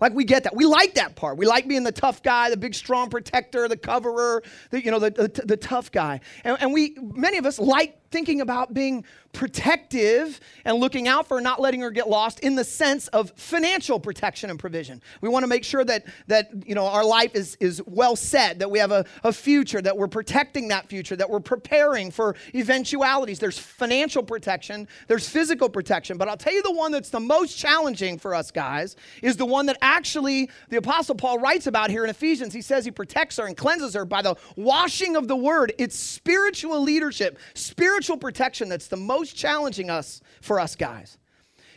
Like 0.00 0.14
we 0.14 0.24
get 0.24 0.44
that. 0.44 0.56
We 0.56 0.64
like 0.64 0.94
that 0.94 1.14
part. 1.14 1.36
We 1.36 1.46
like 1.46 1.68
being 1.68 1.84
the 1.84 1.92
tough 1.92 2.22
guy, 2.22 2.50
the 2.50 2.56
big 2.56 2.74
strong 2.74 3.10
protector, 3.10 3.68
the 3.68 3.76
coverer, 3.76 4.42
the, 4.70 4.82
you 4.82 4.90
know, 4.90 4.98
the, 4.98 5.10
the, 5.10 5.42
the 5.44 5.56
tough 5.56 5.92
guy. 5.92 6.20
And, 6.44 6.56
and 6.60 6.72
we, 6.72 6.96
many 7.00 7.38
of 7.38 7.46
us 7.46 7.58
like 7.58 7.99
thinking 8.10 8.40
about 8.40 8.74
being 8.74 9.04
protective 9.32 10.40
and 10.64 10.78
looking 10.78 11.06
out 11.06 11.28
for 11.28 11.40
not 11.40 11.60
letting 11.60 11.80
her 11.80 11.90
get 11.90 12.08
lost 12.08 12.40
in 12.40 12.56
the 12.56 12.64
sense 12.64 13.06
of 13.08 13.30
financial 13.36 14.00
protection 14.00 14.50
and 14.50 14.58
provision. 14.58 15.00
We 15.20 15.28
want 15.28 15.44
to 15.44 15.46
make 15.46 15.64
sure 15.64 15.84
that 15.84 16.04
that 16.26 16.50
you 16.66 16.74
know 16.74 16.86
our 16.86 17.04
life 17.04 17.34
is 17.34 17.56
is 17.60 17.80
well 17.86 18.16
set, 18.16 18.58
that 18.58 18.70
we 18.70 18.78
have 18.78 18.90
a, 18.90 19.04
a 19.22 19.32
future, 19.32 19.80
that 19.82 19.96
we're 19.96 20.08
protecting 20.08 20.68
that 20.68 20.88
future, 20.88 21.14
that 21.16 21.30
we're 21.30 21.40
preparing 21.40 22.10
for 22.10 22.34
eventualities. 22.54 23.38
There's 23.38 23.58
financial 23.58 24.22
protection, 24.22 24.88
there's 25.06 25.28
physical 25.28 25.68
protection, 25.68 26.18
but 26.18 26.28
I'll 26.28 26.36
tell 26.36 26.52
you 26.52 26.62
the 26.62 26.72
one 26.72 26.90
that's 26.90 27.10
the 27.10 27.20
most 27.20 27.56
challenging 27.56 28.18
for 28.18 28.34
us 28.34 28.50
guys 28.50 28.96
is 29.22 29.36
the 29.36 29.46
one 29.46 29.66
that 29.66 29.78
actually 29.80 30.50
the 30.70 30.76
apostle 30.76 31.14
Paul 31.14 31.38
writes 31.38 31.66
about 31.68 31.90
here 31.90 32.02
in 32.02 32.10
Ephesians. 32.10 32.52
He 32.52 32.62
says 32.62 32.84
he 32.84 32.90
protects 32.90 33.36
her 33.36 33.46
and 33.46 33.56
cleanses 33.56 33.94
her 33.94 34.04
by 34.04 34.22
the 34.22 34.34
washing 34.56 35.14
of 35.14 35.28
the 35.28 35.36
word. 35.36 35.72
It's 35.78 35.96
spiritual 35.96 36.82
leadership, 36.82 37.38
spiritual 37.54 37.99
spiritual 38.00 38.16
protection 38.16 38.70
that's 38.70 38.88
the 38.88 38.96
most 38.96 39.36
challenging 39.36 39.90
us 39.90 40.22
for 40.40 40.58
us 40.58 40.74
guys. 40.74 41.18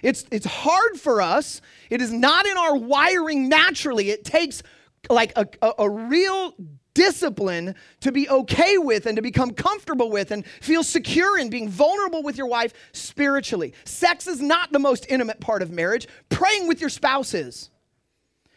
It's, 0.02 0.24
it's 0.32 0.46
hard 0.46 0.96
for 0.98 1.22
us. 1.22 1.60
It 1.90 2.02
is 2.02 2.14
not 2.14 2.46
in 2.46 2.56
our 2.56 2.78
wiring 2.78 3.50
naturally. 3.50 4.10
It 4.10 4.24
takes 4.24 4.64
like 5.10 5.34
a, 5.36 5.46
a, 5.62 5.74
a 5.80 5.90
real 5.90 6.54
discipline 6.94 7.76
to 8.00 8.14
be 8.14 8.30
okay 8.30 8.78
with 8.78 9.06
and 9.06 9.18
to 9.18 9.22
become 9.22 9.52
comfortable 9.52 10.10
with 10.10 10.32
and 10.32 10.46
feel 10.62 10.82
secure 10.82 11.38
in 11.38 11.50
being 11.50 11.68
vulnerable 11.68 12.24
with 12.24 12.38
your 12.38 12.48
wife 12.48 12.74
spiritually. 12.94 13.74
Sex 13.84 14.26
is 14.26 14.40
not 14.40 14.72
the 14.72 14.80
most 14.80 15.06
intimate 15.10 15.42
part 15.42 15.62
of 15.62 15.72
marriage. 15.72 16.08
Praying 16.30 16.70
with 16.70 16.80
your 16.80 16.90
spouse 16.90 17.34
is. 17.34 17.70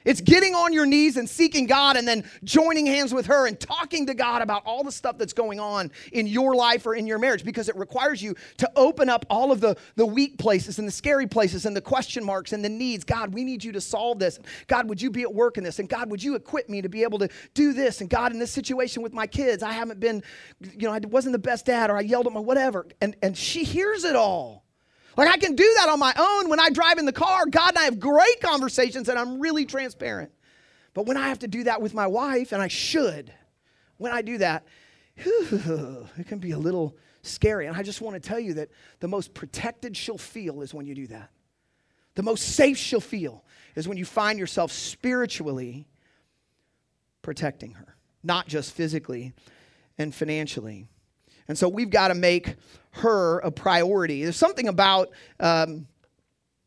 It's 0.06 0.20
getting 0.20 0.54
on 0.54 0.72
your 0.72 0.86
knees 0.86 1.16
and 1.16 1.28
seeking 1.28 1.66
God 1.66 1.96
and 1.96 2.06
then 2.06 2.24
joining 2.44 2.86
hands 2.86 3.12
with 3.12 3.26
her 3.26 3.48
and 3.48 3.58
talking 3.58 4.06
to 4.06 4.14
God 4.14 4.40
about 4.40 4.62
all 4.64 4.84
the 4.84 4.92
stuff 4.92 5.18
that's 5.18 5.32
going 5.32 5.58
on 5.58 5.90
in 6.12 6.28
your 6.28 6.54
life 6.54 6.86
or 6.86 6.94
in 6.94 7.08
your 7.08 7.18
marriage 7.18 7.44
because 7.44 7.68
it 7.68 7.76
requires 7.76 8.22
you 8.22 8.36
to 8.58 8.70
open 8.76 9.08
up 9.08 9.26
all 9.28 9.50
of 9.50 9.60
the, 9.60 9.76
the 9.96 10.06
weak 10.06 10.38
places 10.38 10.78
and 10.78 10.86
the 10.86 10.92
scary 10.92 11.26
places 11.26 11.66
and 11.66 11.76
the 11.76 11.80
question 11.80 12.24
marks 12.24 12.52
and 12.52 12.64
the 12.64 12.68
needs. 12.68 13.02
God, 13.04 13.34
we 13.34 13.42
need 13.42 13.64
you 13.64 13.72
to 13.72 13.80
solve 13.80 14.20
this. 14.20 14.38
God, 14.68 14.88
would 14.88 15.02
you 15.02 15.10
be 15.10 15.22
at 15.22 15.34
work 15.34 15.58
in 15.58 15.64
this? 15.64 15.80
And 15.80 15.88
God, 15.88 16.08
would 16.08 16.22
you 16.22 16.36
equip 16.36 16.68
me 16.68 16.80
to 16.82 16.88
be 16.88 17.02
able 17.02 17.18
to 17.18 17.28
do 17.54 17.72
this? 17.72 18.00
And 18.00 18.08
God, 18.08 18.32
in 18.32 18.38
this 18.38 18.52
situation 18.52 19.02
with 19.02 19.12
my 19.12 19.26
kids, 19.26 19.64
I 19.64 19.72
haven't 19.72 19.98
been, 19.98 20.22
you 20.60 20.86
know, 20.86 20.92
I 20.92 21.00
wasn't 21.00 21.32
the 21.32 21.40
best 21.40 21.66
dad 21.66 21.90
or 21.90 21.96
I 21.96 22.02
yelled 22.02 22.28
at 22.28 22.32
my 22.32 22.38
whatever. 22.38 22.86
And, 23.00 23.16
and 23.22 23.36
she 23.36 23.64
hears 23.64 24.04
it 24.04 24.14
all. 24.14 24.65
Like 25.16 25.28
I 25.28 25.38
can 25.38 25.54
do 25.54 25.74
that 25.78 25.88
on 25.88 25.98
my 25.98 26.12
own 26.16 26.50
when 26.50 26.60
I 26.60 26.70
drive 26.70 26.98
in 26.98 27.06
the 27.06 27.12
car. 27.12 27.46
God 27.46 27.70
and 27.70 27.78
I 27.78 27.84
have 27.84 27.98
great 27.98 28.40
conversations 28.40 29.08
and 29.08 29.18
I'm 29.18 29.40
really 29.40 29.64
transparent. 29.64 30.30
But 30.92 31.06
when 31.06 31.16
I 31.16 31.28
have 31.28 31.38
to 31.40 31.48
do 31.48 31.64
that 31.64 31.80
with 31.82 31.94
my 31.94 32.06
wife, 32.06 32.52
and 32.52 32.62
I 32.62 32.68
should, 32.68 33.32
when 33.98 34.12
I 34.12 34.22
do 34.22 34.38
that, 34.38 34.64
whew, 35.16 36.08
it 36.16 36.26
can 36.26 36.38
be 36.38 36.52
a 36.52 36.58
little 36.58 36.96
scary. 37.22 37.66
And 37.66 37.76
I 37.76 37.82
just 37.82 38.00
want 38.00 38.14
to 38.14 38.28
tell 38.28 38.40
you 38.40 38.54
that 38.54 38.70
the 39.00 39.08
most 39.08 39.34
protected 39.34 39.96
she'll 39.96 40.18
feel 40.18 40.62
is 40.62 40.72
when 40.72 40.86
you 40.86 40.94
do 40.94 41.06
that. 41.08 41.30
The 42.14 42.22
most 42.22 42.54
safe 42.54 42.78
she'll 42.78 43.00
feel 43.00 43.44
is 43.74 43.86
when 43.86 43.98
you 43.98 44.06
find 44.06 44.38
yourself 44.38 44.72
spiritually 44.72 45.86
protecting 47.20 47.72
her, 47.72 47.96
not 48.22 48.46
just 48.46 48.72
physically 48.72 49.34
and 49.98 50.14
financially. 50.14 50.88
And 51.48 51.56
so 51.56 51.68
we've 51.68 51.90
got 51.90 52.08
to 52.08 52.14
make 52.14 52.56
her 52.92 53.38
a 53.40 53.50
priority. 53.50 54.22
There's 54.22 54.36
something 54.36 54.68
about 54.68 55.10
um, 55.40 55.86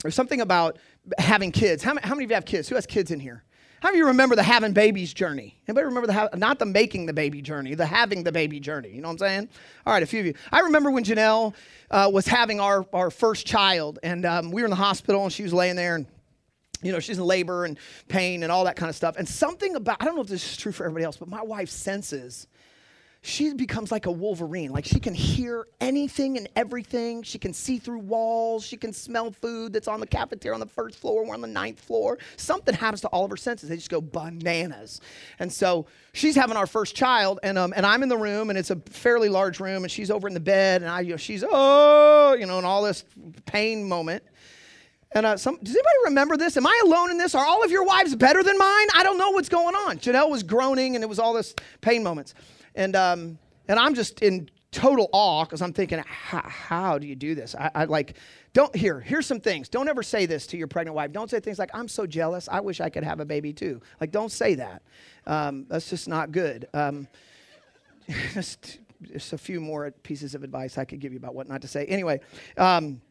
there's 0.01 0.15
something 0.15 0.39
about 0.39 0.77
having 1.17 1.51
kids. 1.51 1.83
How, 1.83 1.95
how 2.01 2.15
many 2.15 2.23
of 2.23 2.31
you 2.31 2.35
have 2.35 2.45
kids? 2.45 2.69
Who 2.69 2.75
has 2.75 2.85
kids 2.85 3.11
in 3.11 3.19
here? 3.19 3.43
How 3.81 3.89
many 3.89 3.99
of 3.99 3.99
you 3.99 4.07
remember 4.07 4.35
the 4.35 4.43
having 4.43 4.73
babies 4.73 5.13
journey? 5.13 5.57
Anybody 5.67 5.85
remember 5.85 6.07
the 6.07 6.13
ha- 6.13 6.29
not 6.35 6.59
the 6.59 6.65
making 6.65 7.05
the 7.05 7.13
baby 7.13 7.41
journey, 7.41 7.75
the 7.75 7.85
having 7.85 8.23
the 8.23 8.31
baby 8.31 8.59
journey? 8.59 8.89
You 8.89 9.01
know 9.01 9.07
what 9.07 9.13
I'm 9.13 9.17
saying? 9.19 9.49
All 9.85 9.93
right, 9.93 10.03
a 10.03 10.05
few 10.05 10.19
of 10.19 10.25
you. 10.25 10.33
I 10.51 10.61
remember 10.61 10.91
when 10.91 11.03
Janelle 11.03 11.53
uh, 11.89 12.09
was 12.11 12.27
having 12.27 12.59
our, 12.59 12.85
our 12.91 13.09
first 13.09 13.45
child, 13.45 13.99
and 14.03 14.25
um, 14.25 14.51
we 14.51 14.61
were 14.61 14.65
in 14.65 14.69
the 14.69 14.75
hospital, 14.75 15.23
and 15.23 15.31
she 15.31 15.43
was 15.43 15.53
laying 15.53 15.77
there, 15.77 15.95
and 15.95 16.05
you 16.81 16.91
know 16.91 16.99
she's 16.99 17.17
in 17.17 17.23
labor 17.23 17.63
and 17.63 17.77
pain 18.09 18.43
and 18.43 18.51
all 18.51 18.65
that 18.65 18.75
kind 18.75 18.89
of 18.89 18.97
stuff. 18.97 19.15
And 19.17 19.27
something 19.27 19.75
about 19.75 19.97
I 20.01 20.05
don't 20.05 20.15
know 20.15 20.21
if 20.21 20.27
this 20.27 20.51
is 20.51 20.57
true 20.57 20.73
for 20.73 20.83
everybody 20.83 21.05
else, 21.05 21.15
but 21.15 21.29
my 21.29 21.41
wife 21.41 21.69
senses 21.69 22.47
she 23.21 23.53
becomes 23.53 23.91
like 23.91 24.05
a 24.05 24.11
Wolverine. 24.11 24.71
Like 24.71 24.85
she 24.85 24.99
can 24.99 25.13
hear 25.13 25.67
anything 25.81 26.37
and 26.37 26.47
everything. 26.55 27.21
She 27.21 27.37
can 27.37 27.53
see 27.53 27.77
through 27.77 27.99
walls. 27.99 28.65
She 28.65 28.77
can 28.77 28.93
smell 28.93 29.31
food 29.31 29.73
that's 29.73 29.89
on 29.89 29.99
the 29.99 30.07
cafeteria 30.07 30.53
on 30.53 30.61
the 30.61 30.65
first 30.65 30.97
floor. 30.97 31.25
We're 31.25 31.33
on 31.33 31.41
the 31.41 31.47
ninth 31.47 31.81
floor. 31.81 32.17
Something 32.37 32.73
happens 32.73 33.01
to 33.01 33.07
all 33.09 33.25
of 33.25 33.31
her 33.31 33.37
senses. 33.37 33.67
They 33.67 33.75
just 33.75 33.89
go 33.89 33.99
bananas. 33.99 35.01
And 35.39 35.51
so 35.51 35.85
she's 36.13 36.35
having 36.35 36.55
our 36.55 36.67
first 36.67 36.95
child, 36.95 37.39
and 37.43 37.57
um, 37.57 37.73
and 37.75 37.85
I'm 37.85 38.03
in 38.03 38.09
the 38.09 38.17
room, 38.17 38.49
and 38.49 38.57
it's 38.57 38.71
a 38.71 38.77
fairly 38.77 39.27
large 39.27 39.59
room, 39.59 39.83
and 39.83 39.91
she's 39.91 40.09
over 40.09 40.27
in 40.29 40.33
the 40.33 40.39
bed, 40.39 40.81
and 40.81 40.89
I, 40.89 41.01
you 41.01 41.11
know, 41.11 41.17
she's 41.17 41.43
oh, 41.49 42.37
you 42.39 42.45
know, 42.45 42.57
and 42.57 42.65
all 42.65 42.83
this 42.83 43.03
pain 43.45 43.83
moment. 43.87 44.23
And 45.11 45.25
uh, 45.25 45.37
some, 45.37 45.57
does 45.61 45.73
anybody 45.75 45.95
remember 46.05 46.37
this? 46.37 46.55
Am 46.55 46.67
I 46.67 46.81
alone 46.85 47.09
in 47.09 47.17
this? 47.17 47.33
Are 47.33 47.43
all 47.43 47.63
of 47.63 47.71
your 47.71 47.83
wives 47.83 48.15
better 48.15 48.43
than 48.43 48.57
mine? 48.57 48.87
I 48.93 49.01
don't 49.03 49.17
know 49.17 49.31
what's 49.31 49.49
going 49.49 49.75
on. 49.75 49.97
Janelle 49.97 50.29
was 50.29 50.43
groaning, 50.43 50.95
and 50.95 51.03
it 51.03 51.07
was 51.07 51.19
all 51.19 51.33
this 51.33 51.55
pain 51.81 52.03
moments. 52.03 52.35
And, 52.75 52.95
um, 52.95 53.39
and 53.67 53.79
I'm 53.79 53.95
just 53.95 54.21
in 54.21 54.49
total 54.71 55.09
awe 55.11 55.45
because 55.45 55.61
I'm 55.61 55.73
thinking, 55.73 56.03
how 56.05 56.97
do 56.97 57.07
you 57.07 57.15
do 57.15 57.35
this? 57.35 57.55
I, 57.55 57.71
I, 57.73 57.85
like, 57.85 58.15
don't, 58.53 58.75
here, 58.75 58.99
here's 58.99 59.25
some 59.25 59.39
things. 59.39 59.69
Don't 59.69 59.87
ever 59.87 60.03
say 60.03 60.25
this 60.25 60.47
to 60.47 60.57
your 60.57 60.67
pregnant 60.67 60.95
wife. 60.95 61.11
Don't 61.11 61.29
say 61.29 61.39
things 61.39 61.59
like, 61.59 61.71
I'm 61.73 61.87
so 61.87 62.05
jealous. 62.05 62.47
I 62.51 62.59
wish 62.59 62.79
I 62.81 62.89
could 62.89 63.03
have 63.03 63.19
a 63.19 63.25
baby 63.25 63.53
too. 63.53 63.81
Like, 63.99 64.11
don't 64.11 64.31
say 64.31 64.55
that. 64.55 64.81
Um, 65.25 65.65
that's 65.69 65.89
just 65.89 66.07
not 66.07 66.31
good. 66.31 66.67
Um, 66.73 67.07
just, 68.33 68.79
just 69.01 69.33
a 69.33 69.37
few 69.37 69.59
more 69.59 69.91
pieces 70.03 70.35
of 70.35 70.43
advice 70.43 70.77
I 70.77 70.85
could 70.85 70.99
give 70.99 71.11
you 71.11 71.17
about 71.17 71.35
what 71.35 71.47
not 71.47 71.61
to 71.61 71.67
say. 71.67 71.85
Anyway, 71.85 72.19
um, 72.57 73.01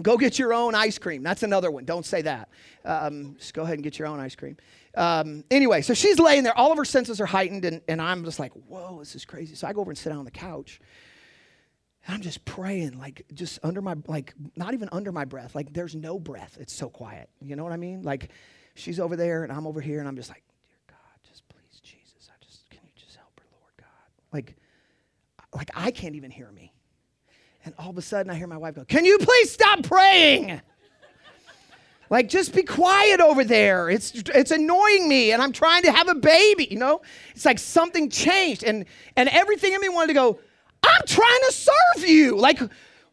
Go 0.00 0.16
get 0.16 0.38
your 0.38 0.54
own 0.54 0.74
ice 0.74 0.96
cream. 0.96 1.22
That's 1.22 1.42
another 1.42 1.70
one. 1.70 1.84
Don't 1.84 2.06
say 2.06 2.22
that. 2.22 2.48
Um, 2.84 3.36
just 3.38 3.52
go 3.52 3.62
ahead 3.62 3.74
and 3.74 3.84
get 3.84 3.98
your 3.98 4.08
own 4.08 4.20
ice 4.20 4.34
cream. 4.34 4.56
Um, 4.94 5.44
anyway, 5.50 5.82
so 5.82 5.94
she's 5.94 6.18
laying 6.18 6.42
there. 6.42 6.56
All 6.56 6.70
of 6.72 6.78
her 6.78 6.84
senses 6.84 7.20
are 7.20 7.26
heightened, 7.26 7.64
and, 7.64 7.80
and 7.88 8.00
I'm 8.00 8.24
just 8.24 8.38
like, 8.38 8.52
whoa, 8.52 8.98
this 8.98 9.14
is 9.14 9.24
crazy. 9.24 9.54
So 9.54 9.66
I 9.66 9.72
go 9.72 9.80
over 9.80 9.90
and 9.90 9.98
sit 9.98 10.10
down 10.10 10.18
on 10.18 10.24
the 10.24 10.30
couch. 10.30 10.80
And 12.06 12.14
I'm 12.14 12.20
just 12.20 12.44
praying, 12.44 12.98
like, 12.98 13.24
just 13.32 13.60
under 13.62 13.80
my, 13.80 13.94
like, 14.06 14.34
not 14.56 14.74
even 14.74 14.88
under 14.92 15.12
my 15.12 15.24
breath. 15.24 15.54
Like, 15.54 15.72
there's 15.72 15.94
no 15.94 16.18
breath. 16.18 16.58
It's 16.60 16.72
so 16.72 16.88
quiet. 16.88 17.30
You 17.40 17.56
know 17.56 17.62
what 17.62 17.72
I 17.72 17.76
mean? 17.76 18.02
Like, 18.02 18.30
she's 18.74 18.98
over 18.98 19.16
there, 19.16 19.44
and 19.44 19.52
I'm 19.52 19.66
over 19.66 19.80
here, 19.80 20.00
and 20.00 20.08
I'm 20.08 20.16
just 20.16 20.28
like, 20.28 20.42
dear 20.66 20.78
God, 20.88 21.28
just 21.28 21.48
please, 21.48 21.80
Jesus, 21.80 22.28
I 22.28 22.44
just, 22.44 22.68
can 22.70 22.80
you 22.84 22.92
just 22.96 23.16
help 23.16 23.38
her, 23.38 23.46
Lord 23.52 23.72
God? 23.78 23.86
Like, 24.32 24.56
like 25.54 25.70
I 25.74 25.90
can't 25.90 26.16
even 26.16 26.30
hear 26.30 26.50
me. 26.50 26.72
And 27.64 27.74
all 27.78 27.90
of 27.90 27.98
a 27.98 28.02
sudden, 28.02 28.30
I 28.30 28.34
hear 28.34 28.46
my 28.46 28.56
wife 28.56 28.74
go, 28.74 28.84
Can 28.84 29.04
you 29.04 29.18
please 29.18 29.52
stop 29.52 29.82
praying? 29.84 30.60
Like, 32.12 32.28
just 32.28 32.54
be 32.54 32.62
quiet 32.62 33.20
over 33.20 33.42
there. 33.42 33.88
It's 33.88 34.12
it's 34.12 34.50
annoying 34.50 35.08
me, 35.08 35.32
and 35.32 35.40
I'm 35.40 35.50
trying 35.50 35.82
to 35.84 35.92
have 35.92 36.08
a 36.08 36.14
baby. 36.14 36.68
You 36.70 36.76
know, 36.76 37.00
it's 37.34 37.46
like 37.46 37.58
something 37.58 38.10
changed, 38.10 38.62
and 38.64 38.84
and 39.16 39.30
everything 39.30 39.72
in 39.72 39.80
me 39.80 39.88
wanted 39.88 40.08
to 40.08 40.12
go. 40.12 40.38
I'm 40.82 41.06
trying 41.06 41.40
to 41.46 41.52
serve 41.52 42.06
you. 42.06 42.36
Like, 42.36 42.60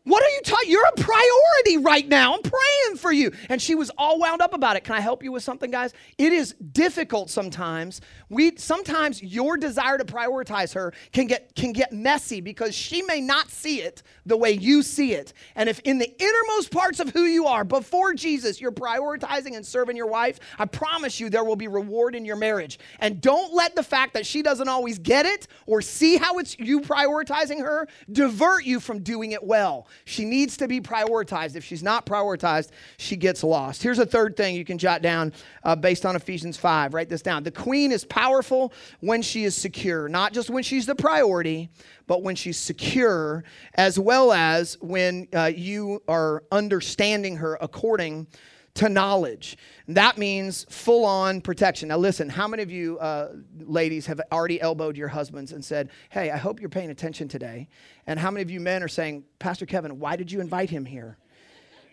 what 0.10 0.24
are 0.24 0.30
you 0.30 0.42
talking? 0.42 0.72
You're 0.72 0.86
a 0.86 1.00
priority 1.00 1.78
right 1.78 2.08
now. 2.08 2.34
I'm 2.36 2.42
praying 2.42 2.98
for 2.98 3.12
you. 3.12 3.32
And 3.50 3.62
she 3.62 3.76
was 3.76 3.92
all 3.98 4.20
wound 4.20 4.42
up 4.42 4.54
about 4.54 4.76
it. 4.76 4.84
Can 4.84 4.96
I 4.96 5.00
help 5.00 5.24
you 5.24 5.32
with 5.32 5.44
something, 5.44 5.70
guys? 5.70 5.94
It 6.18 6.34
is 6.34 6.56
difficult 6.72 7.30
sometimes. 7.30 8.02
We 8.30 8.56
sometimes 8.58 9.22
your 9.22 9.58
desire 9.58 9.98
to 9.98 10.06
prioritize 10.06 10.74
her 10.74 10.94
can 11.12 11.28
get 11.28 11.56
can 11.56 11.74
get 11.74 11.94
messy 11.94 12.42
because 12.42 12.76
she 12.76 13.02
may 13.04 13.22
not 13.22 13.50
see 13.50 13.82
it 13.82 14.04
the 14.26 14.36
way 14.36 14.52
you 14.52 14.82
see 14.82 15.14
it. 15.14 15.34
And 15.56 15.70
if 15.70 15.80
in 15.80 16.00
the 16.00 16.12
innermost 16.22 16.72
parts 16.72 17.00
of 17.00 17.10
who 17.10 17.24
you 17.24 17.46
are 17.46 17.64
before 17.64 18.14
Jesus, 18.14 18.60
you're 18.60 18.72
prioritizing 18.72 19.56
and 19.56 19.66
serving 19.66 19.96
your 19.96 20.08
wife, 20.08 20.40
I 20.58 20.66
promise 20.66 21.20
you 21.20 21.30
there 21.30 21.44
will 21.44 21.56
be 21.56 21.68
reward 21.68 22.16
in 22.16 22.26
your 22.26 22.36
marriage. 22.36 22.80
And 23.00 23.22
don't 23.22 23.54
let 23.54 23.76
the 23.76 23.84
fact 23.84 24.14
that 24.14 24.26
she 24.26 24.42
doesn't 24.42 24.70
always 24.70 24.98
get 24.98 25.26
it 25.26 25.48
or 25.68 25.82
see 25.82 26.18
how 26.18 26.40
it's 26.40 26.58
you 26.58 26.82
prioritizing 26.82 27.60
her 27.60 27.88
divert 28.12 28.66
you 28.66 28.80
from 28.80 29.00
doing 29.00 29.34
it 29.34 29.44
well. 29.44 29.88
She 30.06 30.26
needs 30.26 30.58
to 30.58 30.68
be 30.68 30.82
prioritized. 30.82 31.56
If 31.56 31.64
she's 31.64 31.84
not 31.84 32.06
prioritized, 32.06 32.70
she 32.98 33.16
gets 33.16 33.44
lost. 33.44 33.84
Here's 33.84 34.00
a 34.00 34.06
third 34.06 34.36
thing 34.36 34.56
you 34.56 34.66
can 34.66 34.78
jot 34.78 35.02
down 35.02 35.34
uh, 35.64 35.76
based 35.76 36.06
on 36.06 36.16
Ephesians 36.16 36.58
5. 36.58 36.94
Write 36.94 37.10
this 37.10 37.22
down. 37.22 37.44
The 37.44 37.52
queen 37.52 37.92
is 37.92 38.06
powerful 38.06 38.74
when 39.02 39.22
she 39.22 39.44
is 39.44 39.56
secure, 39.56 40.10
not 40.10 40.34
just 40.34 40.50
when 40.50 40.64
she's 40.64 40.86
the 40.86 40.96
priority, 40.96 41.70
but 42.08 42.24
when 42.24 42.36
she's 42.36 42.58
secure, 42.58 43.44
as 43.76 44.00
well 44.00 44.32
as 44.32 44.78
when 44.82 45.28
uh, 45.34 45.52
you 45.56 46.02
are 46.08 46.44
understanding 46.52 47.38
her 47.38 47.58
according 47.62 48.28
to 48.76 48.90
knowledge. 48.90 49.58
That 49.88 50.18
means 50.18 50.66
full 50.70 51.06
on 51.06 51.42
protection. 51.42 51.90
Now, 51.90 51.98
listen, 51.98 52.30
how 52.30 52.48
many 52.48 52.64
of 52.64 52.72
you 52.72 53.00
uh, 53.00 53.34
ladies 53.60 54.06
have 54.06 54.22
already 54.32 54.62
elbowed 54.62 54.98
your 54.98 55.08
husbands 55.08 55.52
and 55.52 55.64
said, 55.64 55.90
Hey, 56.10 56.32
I 56.32 56.38
hope 56.38 56.60
you're 56.60 56.70
paying 56.70 56.90
attention 56.90 57.28
today? 57.28 57.68
And 58.08 58.20
how 58.20 58.32
many 58.32 58.42
of 58.42 58.52
you 58.52 58.60
men 58.60 58.84
are 58.84 58.88
saying, 58.88 59.24
Pastor 59.40 59.66
Kevin, 59.66 60.00
why 60.00 60.16
did 60.16 60.32
you 60.32 60.42
invite 60.42 60.70
him 60.70 60.86
here? 60.86 61.18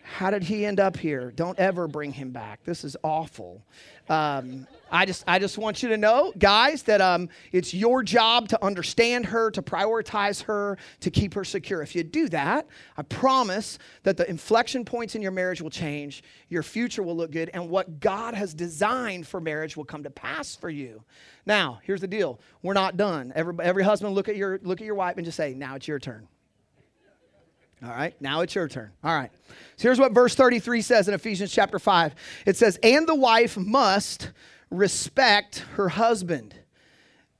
How 0.07 0.31
did 0.31 0.41
he 0.41 0.65
end 0.65 0.79
up 0.79 0.97
here? 0.97 1.31
Don't 1.35 1.59
ever 1.59 1.85
bring 1.85 2.13
him 2.13 2.31
back. 2.31 2.63
This 2.63 2.85
is 2.85 2.95
awful. 3.03 3.61
Um, 4.07 4.65
I 4.89 5.05
just, 5.05 5.25
I 5.27 5.37
just 5.37 5.57
want 5.57 5.83
you 5.83 5.89
to 5.89 5.97
know, 5.97 6.31
guys, 6.39 6.83
that 6.83 7.01
um, 7.01 7.27
it's 7.51 7.73
your 7.73 8.03
job 8.03 8.47
to 8.49 8.63
understand 8.63 9.25
her, 9.25 9.51
to 9.51 9.61
prioritize 9.61 10.41
her, 10.43 10.77
to 11.01 11.11
keep 11.11 11.33
her 11.33 11.43
secure. 11.43 11.81
If 11.81 11.93
you 11.93 12.03
do 12.03 12.29
that, 12.29 12.67
I 12.95 13.01
promise 13.01 13.79
that 14.03 14.15
the 14.15 14.27
inflection 14.29 14.85
points 14.85 15.13
in 15.13 15.21
your 15.21 15.31
marriage 15.31 15.61
will 15.61 15.69
change, 15.69 16.23
your 16.47 16.63
future 16.63 17.03
will 17.03 17.17
look 17.17 17.31
good, 17.31 17.51
and 17.53 17.69
what 17.69 17.99
God 17.99 18.33
has 18.33 18.53
designed 18.53 19.27
for 19.27 19.41
marriage 19.41 19.75
will 19.75 19.85
come 19.85 20.03
to 20.03 20.09
pass 20.09 20.55
for 20.55 20.69
you. 20.69 21.03
Now, 21.45 21.79
here's 21.83 22.01
the 22.01 22.07
deal: 22.07 22.39
we're 22.61 22.73
not 22.73 22.95
done. 22.95 23.33
Every, 23.35 23.53
every 23.61 23.83
husband, 23.83 24.15
look 24.15 24.29
at 24.29 24.37
your 24.37 24.57
look 24.63 24.79
at 24.79 24.85
your 24.85 24.95
wife 24.95 25.17
and 25.17 25.25
just 25.25 25.37
say, 25.37 25.53
"Now 25.53 25.75
it's 25.75 25.87
your 25.87 25.99
turn." 25.99 26.29
All 27.83 27.89
right, 27.89 28.19
now 28.19 28.41
it's 28.41 28.55
your 28.55 28.67
turn. 28.67 28.91
All 29.03 29.13
right. 29.13 29.31
So 29.75 29.83
here's 29.83 29.99
what 29.99 30.11
verse 30.11 30.33
33 30.33 30.81
says 30.81 31.07
in 31.07 31.13
Ephesians 31.13 31.51
chapter 31.51 31.77
5. 31.77 32.15
It 32.45 32.57
says, 32.57 32.79
And 32.81 33.07
the 33.07 33.15
wife 33.15 33.55
must 33.55 34.31
respect 34.71 35.59
her 35.73 35.89
husband 35.89 36.55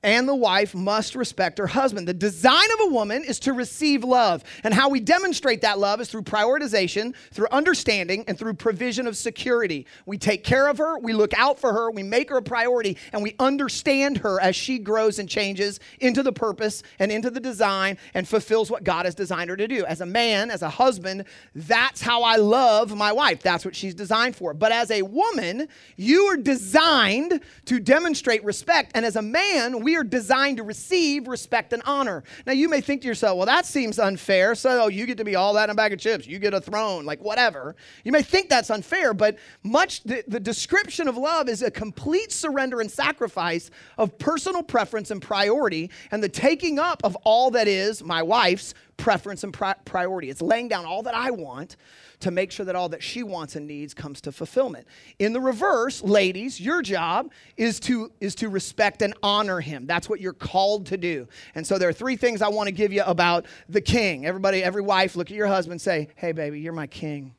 and 0.08 0.26
the 0.26 0.34
wife 0.34 0.74
must 0.74 1.16
respect 1.16 1.58
her 1.58 1.68
husband. 1.68 2.08
The 2.08 2.14
design 2.14 2.72
of 2.76 2.88
a 2.88 2.94
woman 2.94 3.26
is 3.26 3.42
to 3.42 3.52
receive 3.52 4.06
love. 4.06 4.42
And 4.64 4.74
how 4.74 4.88
we 4.88 5.02
demonstrate 5.02 5.60
that 5.62 5.80
love 5.80 6.00
is 6.00 6.08
through 6.08 6.22
prioritization, 6.22 7.14
through 7.34 7.50
understanding, 7.52 8.24
and 8.26 8.40
through 8.40 8.54
provision 8.54 9.06
of 9.06 9.18
security. 9.18 9.86
We 10.06 10.18
take 10.18 10.46
care 10.46 10.70
of 10.70 10.78
her, 10.78 10.98
we 10.98 11.12
look 11.12 11.34
out 11.34 11.60
for 11.60 11.74
her, 11.74 11.92
we 11.92 12.04
make 12.04 12.30
her 12.30 12.38
a 12.38 12.42
priority, 12.42 12.96
and 13.12 13.22
we 13.22 13.36
understand 13.38 14.20
her 14.20 14.40
as 14.40 14.56
she 14.56 14.80
grows 14.80 15.20
and 15.20 15.28
changes 15.28 15.82
into 16.00 16.24
the 16.24 16.32
purpose 16.32 16.84
and 17.00 17.12
into 17.12 17.30
the 17.30 17.42
design 17.42 17.98
and 18.14 18.26
fulfills 18.26 18.72
what 18.72 18.86
God 18.86 19.04
has 19.04 19.14
designed 19.14 19.50
her 19.50 19.58
to 19.58 19.68
do. 19.68 19.84
As 19.84 20.00
a 20.00 20.06
man, 20.06 20.52
as 20.52 20.62
a 20.62 20.70
husband, 20.70 21.26
that's 21.54 22.00
how 22.00 22.24
I 22.24 22.38
love 22.38 22.96
my 22.96 23.12
wife. 23.12 23.44
That's 23.44 23.66
what 23.66 23.76
she's 23.76 23.94
designed 23.94 24.38
for. 24.38 24.54
But 24.54 24.72
as 24.72 24.90
a 24.90 25.02
woman, 25.02 25.68
you 25.98 26.28
are 26.28 26.38
designed 26.38 27.42
to 27.66 27.82
demonstrate 27.82 28.42
respect. 28.46 28.94
And 28.96 29.06
as 29.06 29.18
a 29.18 29.22
man, 29.22 29.84
we 29.84 29.97
are 29.98 30.04
designed 30.04 30.58
to 30.58 30.64
receive 30.64 31.28
respect 31.28 31.74
and 31.74 31.82
honor. 31.86 32.24
Now, 32.46 32.54
you 32.54 32.70
may 32.70 32.82
think 32.82 33.02
to 33.02 33.08
yourself, 33.08 33.38
well, 33.38 33.46
that 33.46 33.66
seems 33.66 34.00
unfair. 34.00 34.56
So 34.56 34.88
you 34.88 35.06
get 35.06 35.18
to 35.18 35.26
be 35.26 35.36
all 35.36 35.54
that 35.54 35.66
in 35.66 35.70
a 35.72 35.76
bag 35.76 35.94
of 35.94 36.00
chips. 36.00 36.28
You 36.28 36.40
get 36.40 36.54
a 36.54 36.62
throne, 36.62 37.06
like 37.06 37.22
whatever. 37.22 37.76
You 38.04 38.12
may 38.12 38.22
think 38.22 38.50
that's 38.50 38.70
unfair, 38.70 39.14
but 39.14 39.38
much 39.64 40.04
the, 40.04 40.24
the 40.28 40.40
description 40.40 41.08
of 41.08 41.18
love 41.18 41.50
is 41.50 41.62
a 41.62 41.72
complete 41.72 42.32
surrender 42.32 42.82
and 42.82 42.90
sacrifice 42.90 43.72
of 43.98 44.18
personal 44.18 44.64
preference 44.64 45.12
and 45.12 45.22
priority 45.22 45.90
and 46.12 46.24
the 46.24 46.30
taking 46.30 46.80
up 46.80 47.02
of 47.04 47.16
all 47.24 47.52
that 47.52 47.68
is 47.68 48.04
my 48.04 48.22
wife's 48.22 48.74
preference 48.98 49.44
and 49.44 49.54
pri- 49.54 49.76
priority. 49.86 50.30
It's 50.30 50.42
laying 50.42 50.68
down 50.68 50.86
all 50.86 51.04
that 51.04 51.14
I 51.14 51.32
want 51.32 51.78
to 52.20 52.32
make 52.32 52.52
sure 52.52 52.66
that 52.66 52.76
all 52.76 52.90
that 52.90 53.04
she 53.04 53.24
wants 53.24 53.56
and 53.56 53.68
needs 53.68 53.94
comes 53.94 54.22
to 54.22 54.32
fulfillment. 54.32 54.88
In 55.20 55.34
the 55.34 55.40
reverse, 55.40 56.02
ladies, 56.02 56.60
your 56.60 56.82
job 56.82 57.32
is 57.56 57.80
to 57.82 58.12
is 58.20 58.36
to 58.36 58.50
respect 58.50 59.02
and 59.02 59.14
honor 59.22 59.60
him. 59.60 59.86
That's 59.86 60.10
what 60.10 60.20
you're 60.20 60.34
called 60.34 60.88
to 60.88 60.98
do. 60.98 61.28
And 61.56 61.66
so 61.66 61.78
there 61.78 61.88
are 61.88 61.94
three 61.94 62.16
things 62.16 62.42
I 62.42 62.48
want 62.50 62.68
to 62.68 62.74
give 62.74 62.92
you 62.92 63.04
about 63.04 63.46
the 63.70 63.82
king. 63.82 64.26
Everybody, 64.26 64.64
every 64.64 64.82
wife, 64.82 65.16
look 65.16 65.30
at 65.30 65.38
your 65.38 65.48
husband, 65.48 65.80
say, 65.80 66.10
"Hey 66.16 66.32
baby, 66.32 66.60
you're 66.60 66.74
my 66.74 66.88
king." 66.88 67.36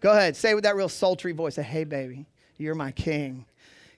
Go 0.00 0.12
ahead, 0.12 0.36
say 0.36 0.54
with 0.54 0.64
that 0.64 0.76
real 0.76 0.88
sultry 0.88 1.32
voice, 1.32 1.56
"Hey 1.56 1.84
baby, 1.84 2.26
you're 2.56 2.74
my 2.74 2.92
king." 2.92 3.44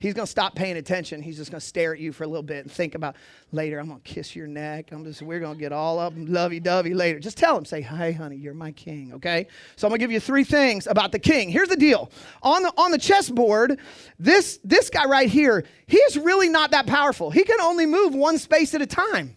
He's 0.00 0.14
going 0.14 0.24
to 0.24 0.30
stop 0.30 0.54
paying 0.54 0.78
attention. 0.78 1.20
He's 1.20 1.36
just 1.36 1.50
going 1.50 1.60
to 1.60 1.66
stare 1.66 1.92
at 1.92 2.00
you 2.00 2.10
for 2.12 2.24
a 2.24 2.26
little 2.26 2.42
bit 2.42 2.64
and 2.64 2.72
think 2.72 2.94
about 2.94 3.16
later. 3.52 3.78
I'm 3.78 3.88
going 3.88 4.00
to 4.00 4.04
kiss 4.10 4.34
your 4.34 4.46
neck. 4.46 4.92
I'm 4.92 5.04
just 5.04 5.20
we're 5.20 5.40
going 5.40 5.56
to 5.56 5.60
get 5.60 5.72
all 5.72 5.98
up 5.98 6.14
lovey-dovey 6.16 6.94
later. 6.94 7.18
Just 7.18 7.36
tell 7.36 7.56
him, 7.56 7.66
say, 7.66 7.82
"Hi, 7.82 8.10
honey, 8.10 8.36
you're 8.36 8.54
my 8.54 8.72
king." 8.72 9.12
Okay. 9.14 9.46
So 9.76 9.86
I'm 9.86 9.90
going 9.90 9.98
to 9.98 10.02
give 10.02 10.10
you 10.10 10.18
three 10.18 10.44
things 10.44 10.86
about 10.86 11.12
the 11.12 11.18
king. 11.18 11.50
Here's 11.50 11.68
the 11.68 11.76
deal: 11.76 12.10
on 12.42 12.62
the 12.62 12.72
on 12.78 12.92
the 12.92 12.98
chessboard, 12.98 13.78
this 14.18 14.58
this 14.64 14.88
guy 14.88 15.04
right 15.04 15.28
here, 15.28 15.64
he 15.86 15.98
is 15.98 16.16
really 16.16 16.48
not 16.48 16.70
that 16.70 16.86
powerful. 16.86 17.30
He 17.30 17.44
can 17.44 17.60
only 17.60 17.84
move 17.84 18.14
one 18.14 18.38
space 18.38 18.74
at 18.74 18.80
a 18.80 18.86
time. 18.86 19.36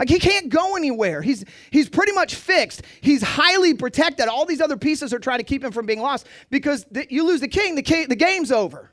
Like 0.00 0.08
he 0.08 0.18
can't 0.18 0.48
go 0.48 0.74
anywhere. 0.74 1.22
He's 1.22 1.44
he's 1.70 1.88
pretty 1.88 2.10
much 2.12 2.34
fixed. 2.34 2.82
He's 3.00 3.22
highly 3.22 3.74
protected. 3.74 4.26
All 4.26 4.46
these 4.46 4.60
other 4.60 4.76
pieces 4.76 5.14
are 5.14 5.20
trying 5.20 5.38
to 5.38 5.44
keep 5.44 5.62
him 5.62 5.70
from 5.70 5.86
being 5.86 6.00
lost 6.00 6.26
because 6.50 6.84
you 7.08 7.24
lose 7.24 7.40
the 7.40 7.46
king, 7.46 7.76
the 7.76 7.82
king, 7.82 8.08
the 8.08 8.16
game's 8.16 8.50
over. 8.50 8.91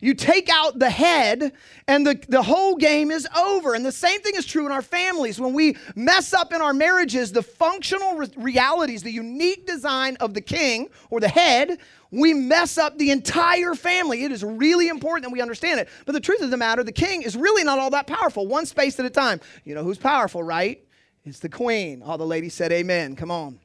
You 0.00 0.14
take 0.14 0.48
out 0.48 0.78
the 0.78 0.88
head, 0.88 1.52
and 1.86 2.06
the, 2.06 2.18
the 2.28 2.42
whole 2.42 2.76
game 2.76 3.10
is 3.10 3.28
over. 3.36 3.74
And 3.74 3.84
the 3.84 3.92
same 3.92 4.20
thing 4.22 4.34
is 4.34 4.46
true 4.46 4.64
in 4.64 4.72
our 4.72 4.82
families. 4.82 5.38
When 5.38 5.52
we 5.52 5.76
mess 5.94 6.32
up 6.32 6.52
in 6.52 6.62
our 6.62 6.72
marriages, 6.72 7.32
the 7.32 7.42
functional 7.42 8.16
re- 8.16 8.28
realities, 8.36 9.02
the 9.02 9.10
unique 9.10 9.66
design 9.66 10.16
of 10.16 10.32
the 10.32 10.40
king 10.40 10.88
or 11.10 11.20
the 11.20 11.28
head, 11.28 11.78
we 12.10 12.32
mess 12.32 12.78
up 12.78 12.96
the 12.98 13.10
entire 13.10 13.74
family. 13.74 14.24
It 14.24 14.32
is 14.32 14.42
really 14.42 14.88
important 14.88 15.24
that 15.24 15.32
we 15.32 15.42
understand 15.42 15.80
it. 15.80 15.88
But 16.06 16.12
the 16.12 16.20
truth 16.20 16.40
of 16.40 16.50
the 16.50 16.56
matter, 16.56 16.82
the 16.82 16.92
king 16.92 17.22
is 17.22 17.36
really 17.36 17.62
not 17.62 17.78
all 17.78 17.90
that 17.90 18.06
powerful, 18.06 18.46
one 18.46 18.66
space 18.66 18.98
at 18.98 19.06
a 19.06 19.10
time. 19.10 19.40
You 19.64 19.74
know 19.74 19.84
who's 19.84 19.98
powerful, 19.98 20.42
right? 20.42 20.82
It's 21.24 21.40
the 21.40 21.50
queen. 21.50 22.02
All 22.02 22.16
the 22.16 22.26
ladies 22.26 22.54
said 22.54 22.72
amen. 22.72 23.16
Come 23.16 23.30
on. 23.30 23.60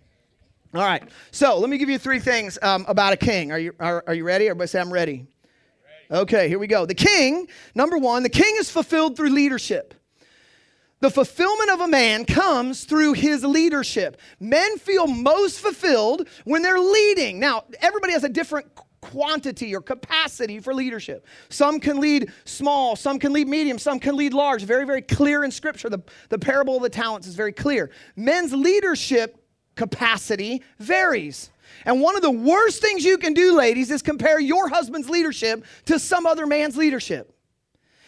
All 0.73 0.81
right. 0.81 1.03
So 1.31 1.57
let 1.57 1.69
me 1.69 1.77
give 1.77 1.89
you 1.89 1.97
three 1.97 2.19
things 2.19 2.59
um, 2.61 2.85
about 2.89 3.13
a 3.13 3.17
king. 3.17 3.53
Are 3.53 3.59
you, 3.59 3.73
are, 3.79 4.03
are 4.07 4.13
you 4.13 4.25
ready? 4.25 4.49
Everybody 4.49 4.67
say, 4.67 4.81
I'm 4.81 4.91
ready. 4.91 5.25
Okay, 6.11 6.47
here 6.47 6.59
we 6.59 6.67
go. 6.67 6.85
The 6.85 6.95
king, 6.95 7.47
number 7.73 7.97
one, 7.97 8.23
the 8.23 8.29
king 8.29 8.55
is 8.57 8.69
fulfilled 8.69 9.15
through 9.17 9.29
leadership. 9.29 9.93
The 11.01 11.09
fulfillment 11.09 11.71
of 11.71 11.81
a 11.81 11.87
man 11.87 12.25
comes 12.25 12.85
through 12.85 13.13
his 13.13 13.43
leadership. 13.43 14.19
Men 14.39 14.77
feel 14.77 15.07
most 15.07 15.59
fulfilled 15.59 16.27
when 16.45 16.61
they're 16.61 16.79
leading. 16.79 17.39
Now, 17.39 17.65
everybody 17.81 18.13
has 18.13 18.23
a 18.23 18.29
different 18.29 18.67
quantity 19.01 19.75
or 19.75 19.81
capacity 19.81 20.59
for 20.59 20.73
leadership. 20.73 21.27
Some 21.49 21.79
can 21.79 21.99
lead 21.99 22.31
small, 22.45 22.95
some 22.95 23.19
can 23.19 23.33
lead 23.33 23.47
medium, 23.47 23.77
some 23.77 23.99
can 23.99 24.15
lead 24.15 24.33
large. 24.33 24.63
Very, 24.63 24.85
very 24.85 25.01
clear 25.01 25.43
in 25.43 25.51
Scripture. 25.51 25.89
The, 25.89 26.01
the 26.29 26.39
parable 26.39 26.77
of 26.77 26.81
the 26.81 26.89
talents 26.89 27.27
is 27.27 27.35
very 27.35 27.53
clear. 27.53 27.91
Men's 28.15 28.53
leadership 28.53 29.37
capacity 29.75 30.63
varies. 30.79 31.51
And 31.85 32.01
one 32.01 32.15
of 32.15 32.21
the 32.21 32.31
worst 32.31 32.81
things 32.81 33.03
you 33.03 33.17
can 33.17 33.33
do, 33.33 33.55
ladies, 33.55 33.91
is 33.91 34.01
compare 34.01 34.39
your 34.39 34.69
husband's 34.69 35.09
leadership 35.09 35.65
to 35.85 35.99
some 35.99 36.25
other 36.25 36.45
man's 36.45 36.77
leadership. 36.77 37.31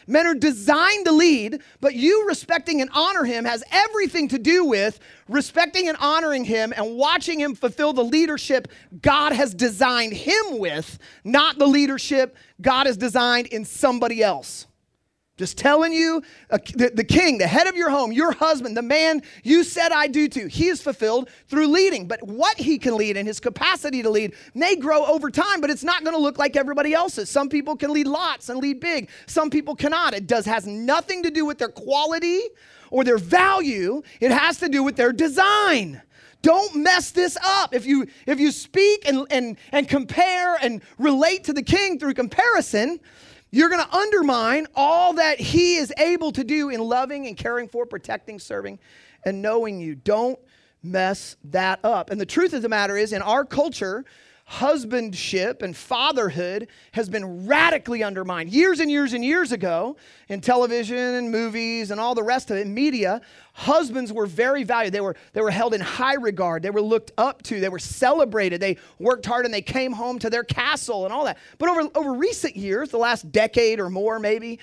Men 0.08 0.26
are 0.26 0.36
designed 0.36 1.06
to 1.06 1.12
lead, 1.12 1.62
but 1.82 1.94
you 1.94 2.28
respecting 2.28 2.80
and 2.80 2.90
honor 2.94 3.26
him 3.26 3.44
has 3.44 3.62
everything 3.72 4.30
to 4.30 4.40
do 4.40 4.64
with 4.64 5.00
respecting 5.28 5.90
and 5.90 5.98
honoring 6.00 6.46
him 6.46 6.74
and 6.76 6.96
watching 6.96 7.40
him 7.40 7.56
fulfill 7.56 7.92
the 7.92 8.04
leadership 8.04 8.70
God 9.02 9.34
has 9.34 9.54
designed 9.54 10.14
him 10.14 10.60
with, 10.60 10.98
not 11.26 11.60
the 11.60 11.68
leadership 11.68 12.38
God 12.62 12.88
has 12.88 12.96
designed 12.96 13.48
in 13.48 13.66
somebody 13.66 14.24
else. 14.24 14.66
Just 15.38 15.56
telling 15.56 15.94
you, 15.94 16.24
uh, 16.50 16.58
the, 16.74 16.92
the 16.94 17.04
king, 17.04 17.38
the 17.38 17.46
head 17.46 17.68
of 17.68 17.76
your 17.76 17.92
home, 17.92 18.12
your 18.12 18.32
husband, 18.32 18.76
the 18.76 18.82
man 18.82 19.22
you 19.44 19.64
said 19.64 19.92
I 19.92 20.08
do 20.08 20.28
to, 20.30 20.48
he 20.48 20.68
is 20.68 20.82
fulfilled 20.82 21.30
through 21.48 21.68
leading. 21.68 22.08
But 22.08 22.24
what 22.24 22.58
he 22.58 22.80
can 22.80 22.98
lead 22.98 23.18
and 23.18 23.28
his 23.28 23.40
capacity 23.40 24.02
to 24.02 24.10
lead 24.10 24.34
may 24.56 24.76
grow 24.76 25.06
over 25.06 25.30
time, 25.30 25.62
but 25.62 25.70
it's 25.70 25.84
not 25.84 26.04
going 26.04 26.16
to 26.16 26.22
look 26.22 26.40
like 26.40 26.56
everybody 26.56 26.96
else's. 26.96 27.30
Some 27.30 27.50
people 27.50 27.76
can 27.76 27.94
lead 27.94 28.08
lots 28.08 28.50
and 28.50 28.60
lead 28.60 28.80
big. 28.80 29.10
Some 29.28 29.52
people 29.52 29.76
cannot. 29.76 30.16
It 30.16 30.26
does 30.26 30.46
has 30.46 30.66
nothing 30.66 31.22
to 31.22 31.30
do 31.30 31.46
with 31.46 31.60
their 31.60 31.70
quality 31.70 32.42
or 32.90 33.04
their 33.04 33.20
value. 33.20 34.02
It 34.20 34.32
has 34.32 34.58
to 34.60 34.70
do 34.70 34.82
with 34.82 34.96
their 34.96 35.14
design. 35.14 36.02
Don't 36.42 36.78
mess 36.78 37.12
this 37.12 37.38
up. 37.44 37.76
If 37.76 37.86
you 37.86 38.08
if 38.26 38.40
you 38.40 38.52
speak 38.52 39.08
and 39.08 39.28
and 39.30 39.58
and 39.72 39.88
compare 39.88 40.56
and 40.56 40.82
relate 40.98 41.44
to 41.46 41.54
the 41.54 41.64
king 41.64 42.00
through 42.00 42.14
comparison, 42.14 43.00
you're 43.52 43.70
going 43.70 43.84
to 43.84 43.96
undermine 43.96 44.68
all 44.76 45.14
that 45.14 45.40
he 45.40 45.78
is 45.78 45.94
able 45.98 46.32
to 46.34 46.44
do 46.44 46.70
in 46.70 46.82
loving 46.82 47.28
and 47.28 47.38
caring 47.38 47.68
for, 47.68 47.86
protecting, 47.86 48.40
serving, 48.40 48.80
and 49.26 49.42
knowing 49.42 49.80
you. 49.80 49.96
Don't 49.96 50.40
mess 50.84 51.38
that 51.46 51.80
up. 51.84 52.10
And 52.10 52.20
the 52.20 52.26
truth 52.26 52.54
of 52.54 52.62
the 52.62 52.70
matter 52.70 52.98
is, 52.98 53.14
in 53.14 53.22
our 53.22 53.46
culture, 53.46 54.06
husbandship 54.50 55.62
and 55.62 55.76
fatherhood 55.76 56.70
has 56.94 57.10
been 57.10 57.46
radically 57.46 58.02
undermined. 58.02 58.50
Years 58.50 58.80
and 58.80 58.90
years 58.90 59.12
and 59.12 59.24
years 59.24 59.52
ago, 59.52 59.98
in 60.30 60.40
television 60.40 60.98
and 60.98 61.30
movies 61.30 61.92
and 61.92 62.00
all 62.00 62.16
the 62.16 62.24
rest 62.24 62.50
of 62.50 62.56
it, 62.56 62.66
media, 62.66 63.20
husbands 63.52 64.14
were 64.14 64.26
very 64.26 64.64
valued. 64.64 64.94
They 64.94 65.02
were, 65.02 65.18
they 65.34 65.42
were 65.42 65.52
held 65.52 65.74
in 65.74 65.82
high 65.82 66.14
regard. 66.14 66.64
They 66.64 66.70
were 66.70 66.82
looked 66.82 67.12
up 67.18 67.44
to. 67.44 67.60
They 67.60 67.68
were 67.68 67.78
celebrated. 67.78 68.62
They 68.62 68.78
worked 69.00 69.26
hard 69.26 69.44
and 69.44 69.54
they 69.54 69.62
came 69.62 69.92
home 69.92 70.18
to 70.20 70.30
their 70.30 70.46
castle 70.46 71.04
and 71.04 71.14
all 71.14 71.26
that. 71.26 71.38
But 71.58 71.68
over, 71.68 71.90
over 71.94 72.14
recent 72.14 72.56
years, 72.56 72.90
the 72.90 72.98
last 72.98 73.30
decade 73.34 73.82
or 73.82 73.90
more 73.90 74.18
maybe, 74.18 74.60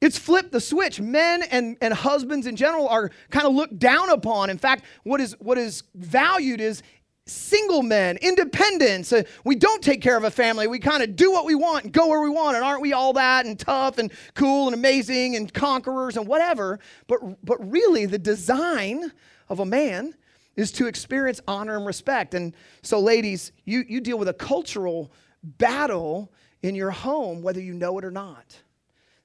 it's 0.00 0.18
flipped 0.18 0.50
the 0.50 0.60
switch. 0.60 1.00
Men 1.00 1.42
and, 1.42 1.76
and 1.80 1.94
husbands 1.94 2.48
in 2.48 2.56
general 2.56 2.88
are 2.88 3.10
kind 3.30 3.46
of 3.46 3.54
looked 3.54 3.78
down 3.78 4.10
upon. 4.10 4.50
In 4.50 4.58
fact, 4.58 4.84
what 5.04 5.20
is, 5.20 5.36
what 5.38 5.58
is 5.58 5.84
valued 5.94 6.60
is 6.60 6.82
single 7.28 7.82
men, 7.82 8.16
independence. 8.18 9.12
Uh, 9.12 9.22
we 9.44 9.54
don't 9.54 9.82
take 9.82 10.02
care 10.02 10.16
of 10.16 10.24
a 10.24 10.30
family. 10.30 10.66
We 10.66 10.78
kind 10.78 11.02
of 11.02 11.16
do 11.16 11.30
what 11.32 11.44
we 11.44 11.54
want 11.54 11.84
and 11.84 11.92
go 11.92 12.08
where 12.08 12.20
we 12.20 12.30
want. 12.30 12.56
And 12.56 12.64
aren't 12.64 12.80
we 12.80 12.92
all 12.92 13.12
that 13.14 13.46
and 13.46 13.58
tough 13.58 13.98
and 13.98 14.12
cool 14.34 14.66
and 14.66 14.74
amazing 14.74 15.36
and 15.36 15.52
conquerors 15.52 16.16
and 16.16 16.26
whatever? 16.26 16.80
But, 17.06 17.44
but 17.44 17.70
really, 17.70 18.06
the 18.06 18.18
design 18.18 19.12
of 19.48 19.60
a 19.60 19.66
man 19.66 20.14
is 20.56 20.72
to 20.72 20.86
experience 20.86 21.40
honor 21.46 21.76
and 21.76 21.86
respect. 21.86 22.34
And 22.34 22.54
so, 22.82 22.98
ladies, 23.00 23.52
you, 23.64 23.84
you 23.88 24.00
deal 24.00 24.18
with 24.18 24.28
a 24.28 24.34
cultural 24.34 25.12
battle 25.42 26.32
in 26.62 26.74
your 26.74 26.90
home, 26.90 27.42
whether 27.42 27.60
you 27.60 27.74
know 27.74 27.98
it 27.98 28.04
or 28.04 28.10
not 28.10 28.56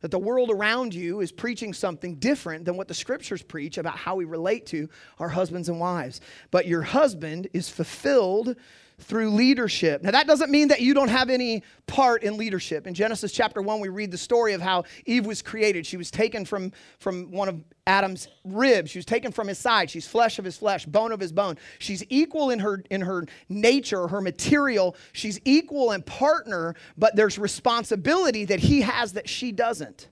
that 0.03 0.11
the 0.11 0.19
world 0.19 0.51
around 0.51 0.93
you 0.93 1.21
is 1.21 1.31
preaching 1.31 1.73
something 1.73 2.15
different 2.15 2.65
than 2.65 2.75
what 2.75 2.89
the 2.89 2.93
scriptures 2.93 3.41
preach 3.41 3.77
about 3.77 3.95
how 3.95 4.15
we 4.15 4.25
relate 4.25 4.65
to 4.65 4.89
our 5.17 5.29
husbands 5.29 5.69
and 5.69 5.79
wives. 5.79 6.19
But 6.51 6.67
your 6.67 6.81
husband 6.81 7.47
is 7.53 7.69
fulfilled 7.69 8.57
through 9.03 9.29
leadership. 9.31 10.01
Now, 10.01 10.11
that 10.11 10.27
doesn't 10.27 10.49
mean 10.49 10.69
that 10.69 10.81
you 10.81 10.93
don't 10.93 11.09
have 11.09 11.29
any 11.29 11.63
part 11.87 12.23
in 12.23 12.37
leadership. 12.37 12.87
In 12.87 12.93
Genesis 12.93 13.31
chapter 13.31 13.61
1, 13.61 13.79
we 13.79 13.89
read 13.89 14.11
the 14.11 14.17
story 14.17 14.53
of 14.53 14.61
how 14.61 14.85
Eve 15.05 15.25
was 15.25 15.41
created. 15.41 15.85
She 15.85 15.97
was 15.97 16.09
taken 16.09 16.45
from, 16.45 16.71
from 16.99 17.31
one 17.31 17.49
of 17.49 17.63
Adam's 17.85 18.27
ribs. 18.43 18.91
She 18.91 18.97
was 18.97 19.05
taken 19.05 19.31
from 19.31 19.47
his 19.47 19.59
side. 19.59 19.89
She's 19.89 20.07
flesh 20.07 20.39
of 20.39 20.45
his 20.45 20.57
flesh, 20.57 20.85
bone 20.85 21.11
of 21.11 21.19
his 21.19 21.31
bone. 21.31 21.57
She's 21.79 22.03
equal 22.09 22.49
in 22.49 22.59
her, 22.59 22.83
in 22.89 23.01
her 23.01 23.25
nature, 23.49 24.07
her 24.07 24.21
material. 24.21 24.95
She's 25.11 25.39
equal 25.45 25.91
and 25.91 26.05
partner, 26.05 26.75
but 26.97 27.15
there's 27.15 27.37
responsibility 27.37 28.45
that 28.45 28.59
he 28.59 28.81
has 28.81 29.13
that 29.13 29.29
she 29.29 29.51
doesn't. 29.51 30.09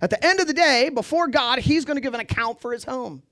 At 0.00 0.10
the 0.10 0.24
end 0.24 0.40
of 0.40 0.46
the 0.46 0.54
day, 0.54 0.88
before 0.88 1.28
God, 1.28 1.58
he's 1.58 1.84
going 1.84 1.96
to 1.96 2.00
give 2.00 2.14
an 2.14 2.20
account 2.20 2.60
for 2.60 2.72
his 2.72 2.84
home. 2.84 3.22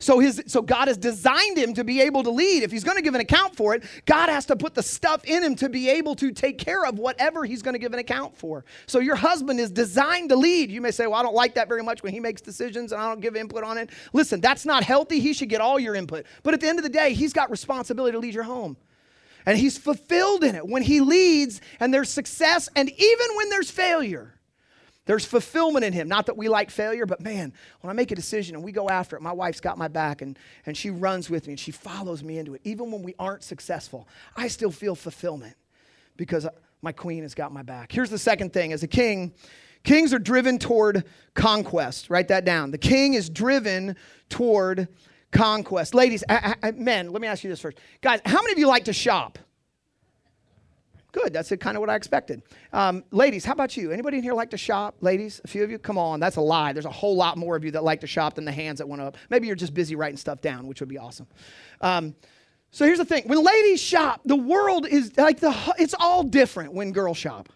So, 0.00 0.20
his, 0.20 0.42
so 0.46 0.62
God 0.62 0.86
has 0.86 0.96
designed 0.96 1.58
him 1.58 1.74
to 1.74 1.82
be 1.82 2.00
able 2.00 2.22
to 2.22 2.30
lead. 2.30 2.62
If 2.62 2.70
he's 2.70 2.84
going 2.84 2.96
to 2.96 3.02
give 3.02 3.14
an 3.14 3.20
account 3.20 3.56
for 3.56 3.74
it, 3.74 3.82
God 4.06 4.28
has 4.28 4.46
to 4.46 4.54
put 4.54 4.74
the 4.74 4.82
stuff 4.82 5.24
in 5.24 5.42
him 5.42 5.56
to 5.56 5.68
be 5.68 5.88
able 5.88 6.14
to 6.16 6.30
take 6.30 6.58
care 6.58 6.86
of 6.86 6.98
whatever 6.98 7.44
he's 7.44 7.62
going 7.62 7.72
to 7.72 7.80
give 7.80 7.92
an 7.92 7.98
account 7.98 8.36
for. 8.36 8.64
So 8.86 9.00
your 9.00 9.16
husband 9.16 9.58
is 9.58 9.72
designed 9.72 10.28
to 10.28 10.36
lead. 10.36 10.70
You 10.70 10.80
may 10.80 10.92
say, 10.92 11.08
well, 11.08 11.16
I 11.16 11.22
don't 11.24 11.34
like 11.34 11.54
that 11.56 11.68
very 11.68 11.82
much 11.82 12.04
when 12.04 12.12
he 12.12 12.20
makes 12.20 12.40
decisions 12.40 12.92
and 12.92 13.00
I 13.00 13.08
don't 13.08 13.20
give 13.20 13.34
input 13.34 13.64
on 13.64 13.76
it. 13.76 13.90
Listen, 14.12 14.40
that's 14.40 14.64
not 14.64 14.84
healthy. 14.84 15.18
He 15.18 15.32
should 15.32 15.48
get 15.48 15.60
all 15.60 15.80
your 15.80 15.96
input. 15.96 16.26
But 16.44 16.54
at 16.54 16.60
the 16.60 16.68
end 16.68 16.78
of 16.78 16.84
the 16.84 16.90
day, 16.90 17.12
he's 17.12 17.32
got 17.32 17.50
responsibility 17.50 18.12
to 18.12 18.18
lead 18.20 18.34
your 18.34 18.44
home. 18.44 18.76
And 19.46 19.58
he's 19.58 19.78
fulfilled 19.78 20.44
in 20.44 20.54
it 20.54 20.66
when 20.66 20.82
he 20.82 21.00
leads 21.00 21.60
and 21.80 21.92
there's 21.92 22.10
success 22.10 22.68
and 22.76 22.88
even 22.88 23.26
when 23.36 23.50
there's 23.50 23.70
failure. 23.70 24.37
There's 25.08 25.24
fulfillment 25.24 25.86
in 25.86 25.94
him. 25.94 26.06
Not 26.06 26.26
that 26.26 26.36
we 26.36 26.50
like 26.50 26.70
failure, 26.70 27.06
but 27.06 27.22
man, 27.22 27.54
when 27.80 27.90
I 27.90 27.94
make 27.94 28.10
a 28.10 28.14
decision 28.14 28.54
and 28.54 28.62
we 28.62 28.72
go 28.72 28.90
after 28.90 29.16
it, 29.16 29.22
my 29.22 29.32
wife's 29.32 29.58
got 29.58 29.78
my 29.78 29.88
back 29.88 30.20
and, 30.20 30.38
and 30.66 30.76
she 30.76 30.90
runs 30.90 31.30
with 31.30 31.46
me 31.46 31.54
and 31.54 31.58
she 31.58 31.70
follows 31.70 32.22
me 32.22 32.36
into 32.38 32.52
it. 32.52 32.60
Even 32.62 32.90
when 32.90 33.02
we 33.02 33.14
aren't 33.18 33.42
successful, 33.42 34.06
I 34.36 34.48
still 34.48 34.70
feel 34.70 34.94
fulfillment 34.94 35.56
because 36.18 36.46
my 36.82 36.92
queen 36.92 37.22
has 37.22 37.34
got 37.34 37.52
my 37.52 37.62
back. 37.62 37.90
Here's 37.90 38.10
the 38.10 38.18
second 38.18 38.52
thing 38.52 38.74
as 38.74 38.82
a 38.82 38.86
king, 38.86 39.32
kings 39.82 40.12
are 40.12 40.18
driven 40.18 40.58
toward 40.58 41.04
conquest. 41.32 42.10
Write 42.10 42.28
that 42.28 42.44
down. 42.44 42.70
The 42.70 42.76
king 42.76 43.14
is 43.14 43.30
driven 43.30 43.96
toward 44.28 44.88
conquest. 45.30 45.94
Ladies, 45.94 46.22
I, 46.28 46.54
I, 46.62 46.72
men, 46.72 47.12
let 47.12 47.22
me 47.22 47.28
ask 47.28 47.42
you 47.42 47.48
this 47.48 47.62
first. 47.62 47.78
Guys, 48.02 48.20
how 48.26 48.42
many 48.42 48.52
of 48.52 48.58
you 48.58 48.66
like 48.66 48.84
to 48.84 48.92
shop? 48.92 49.38
Good. 51.12 51.32
That's 51.32 51.48
kind 51.56 51.76
of 51.76 51.80
what 51.80 51.88
I 51.88 51.96
expected. 51.96 52.42
Um, 52.72 53.02
ladies, 53.10 53.44
how 53.44 53.52
about 53.52 53.76
you? 53.76 53.90
Anybody 53.90 54.18
in 54.18 54.22
here 54.22 54.34
like 54.34 54.50
to 54.50 54.58
shop? 54.58 54.96
Ladies, 55.00 55.40
a 55.42 55.48
few 55.48 55.64
of 55.64 55.70
you? 55.70 55.78
Come 55.78 55.96
on, 55.96 56.20
that's 56.20 56.36
a 56.36 56.40
lie. 56.40 56.74
There's 56.74 56.84
a 56.84 56.90
whole 56.90 57.16
lot 57.16 57.38
more 57.38 57.56
of 57.56 57.64
you 57.64 57.70
that 57.70 57.82
like 57.82 58.00
to 58.00 58.06
shop 58.06 58.34
than 58.34 58.44
the 58.44 58.52
hands 58.52 58.78
that 58.78 58.86
went 58.86 59.00
up. 59.00 59.16
Maybe 59.30 59.46
you're 59.46 59.56
just 59.56 59.72
busy 59.72 59.96
writing 59.96 60.18
stuff 60.18 60.42
down, 60.42 60.66
which 60.66 60.80
would 60.80 60.88
be 60.88 60.98
awesome. 60.98 61.26
Um, 61.80 62.14
so 62.70 62.84
here's 62.84 62.98
the 62.98 63.06
thing: 63.06 63.24
when 63.26 63.42
ladies 63.42 63.80
shop, 63.80 64.20
the 64.26 64.36
world 64.36 64.86
is 64.86 65.16
like 65.16 65.40
the. 65.40 65.54
It's 65.78 65.94
all 65.98 66.22
different 66.22 66.74
when 66.74 66.92
girls 66.92 67.16
shop. 67.16 67.48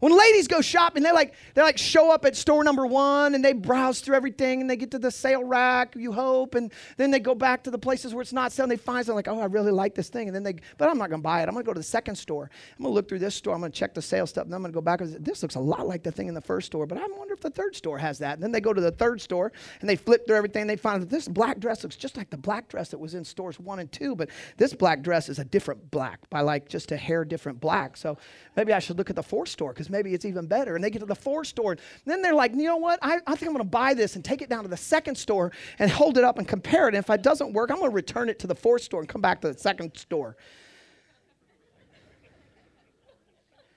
When 0.00 0.16
ladies 0.16 0.46
go 0.46 0.60
shopping, 0.60 1.02
they 1.02 1.12
like 1.12 1.34
they 1.54 1.62
like 1.62 1.78
show 1.78 2.12
up 2.12 2.24
at 2.24 2.36
store 2.36 2.62
number 2.64 2.86
one 2.86 3.34
and 3.34 3.44
they 3.44 3.52
browse 3.52 4.00
through 4.00 4.16
everything 4.16 4.60
and 4.60 4.70
they 4.70 4.76
get 4.76 4.90
to 4.92 4.98
the 4.98 5.10
sale 5.10 5.44
rack, 5.44 5.94
you 5.96 6.12
hope, 6.12 6.54
and 6.54 6.72
then 6.96 7.10
they 7.10 7.18
go 7.18 7.34
back 7.34 7.64
to 7.64 7.70
the 7.70 7.78
places 7.78 8.14
where 8.14 8.22
it's 8.22 8.32
not 8.32 8.52
selling. 8.52 8.70
They 8.70 8.76
find 8.76 9.04
something 9.04 9.16
like, 9.16 9.28
oh, 9.28 9.40
I 9.40 9.46
really 9.46 9.72
like 9.72 9.94
this 9.94 10.08
thing, 10.08 10.28
and 10.28 10.34
then 10.34 10.42
they, 10.42 10.54
but 10.76 10.88
I'm 10.88 10.98
not 10.98 11.10
gonna 11.10 11.22
buy 11.22 11.42
it. 11.42 11.48
I'm 11.48 11.54
gonna 11.54 11.64
go 11.64 11.72
to 11.72 11.80
the 11.80 11.84
second 11.84 12.16
store. 12.16 12.50
I'm 12.78 12.84
gonna 12.84 12.94
look 12.94 13.08
through 13.08 13.18
this 13.18 13.34
store. 13.34 13.54
I'm 13.54 13.60
gonna 13.60 13.70
check 13.70 13.94
the 13.94 14.02
sale 14.02 14.26
stuff, 14.26 14.46
and 14.46 14.54
I'm 14.54 14.62
gonna 14.62 14.72
go 14.72 14.80
back. 14.80 15.00
This 15.02 15.42
looks 15.42 15.56
a 15.56 15.60
lot 15.60 15.86
like 15.86 16.02
the 16.02 16.12
thing 16.12 16.28
in 16.28 16.34
the 16.34 16.40
first 16.40 16.66
store, 16.66 16.86
but 16.86 16.98
I 16.98 17.06
wonder 17.16 17.34
if 17.34 17.40
the 17.40 17.50
third 17.50 17.74
store 17.74 17.98
has 17.98 18.18
that. 18.18 18.34
And 18.34 18.42
then 18.42 18.52
they 18.52 18.60
go 18.60 18.72
to 18.72 18.80
the 18.80 18.90
third 18.90 19.20
store 19.20 19.52
and 19.80 19.88
they 19.88 19.96
flip 19.96 20.26
through 20.26 20.36
everything. 20.36 20.62
And 20.62 20.70
they 20.70 20.76
find 20.76 21.02
that 21.02 21.10
this 21.10 21.28
black 21.28 21.58
dress 21.58 21.82
looks 21.82 21.96
just 21.96 22.16
like 22.16 22.30
the 22.30 22.36
black 22.36 22.68
dress 22.68 22.90
that 22.90 22.98
was 22.98 23.14
in 23.14 23.24
stores 23.24 23.58
one 23.58 23.78
and 23.78 23.90
two, 23.90 24.14
but 24.14 24.28
this 24.56 24.74
black 24.74 25.02
dress 25.02 25.28
is 25.28 25.38
a 25.38 25.44
different 25.44 25.90
black 25.90 26.28
by 26.30 26.40
like 26.40 26.68
just 26.68 26.92
a 26.92 26.96
hair 26.96 27.24
different 27.24 27.60
black. 27.60 27.96
So 27.96 28.18
maybe 28.56 28.72
I 28.72 28.78
should 28.78 28.98
look 28.98 29.10
at 29.10 29.16
the 29.16 29.22
fourth 29.22 29.48
store 29.48 29.72
because 29.72 29.87
maybe 29.90 30.14
it's 30.14 30.24
even 30.24 30.46
better. 30.46 30.74
And 30.74 30.84
they 30.84 30.90
get 30.90 31.00
to 31.00 31.06
the 31.06 31.14
fourth 31.14 31.48
store. 31.48 31.72
And 31.72 31.80
then 32.06 32.22
they're 32.22 32.34
like, 32.34 32.54
you 32.54 32.64
know 32.64 32.76
what? 32.76 32.98
I, 33.02 33.18
I 33.26 33.34
think 33.34 33.48
I'm 33.48 33.54
going 33.54 33.58
to 33.58 33.64
buy 33.64 33.94
this 33.94 34.16
and 34.16 34.24
take 34.24 34.42
it 34.42 34.48
down 34.48 34.62
to 34.62 34.68
the 34.68 34.76
second 34.76 35.16
store 35.16 35.52
and 35.78 35.90
hold 35.90 36.18
it 36.18 36.24
up 36.24 36.38
and 36.38 36.46
compare 36.46 36.88
it. 36.88 36.94
And 36.94 37.04
if 37.04 37.10
it 37.10 37.22
doesn't 37.22 37.52
work, 37.52 37.70
I'm 37.70 37.78
going 37.78 37.90
to 37.90 37.94
return 37.94 38.28
it 38.28 38.38
to 38.40 38.46
the 38.46 38.54
fourth 38.54 38.82
store 38.82 39.00
and 39.00 39.08
come 39.08 39.20
back 39.20 39.40
to 39.42 39.52
the 39.52 39.58
second 39.58 39.96
store. 39.96 40.36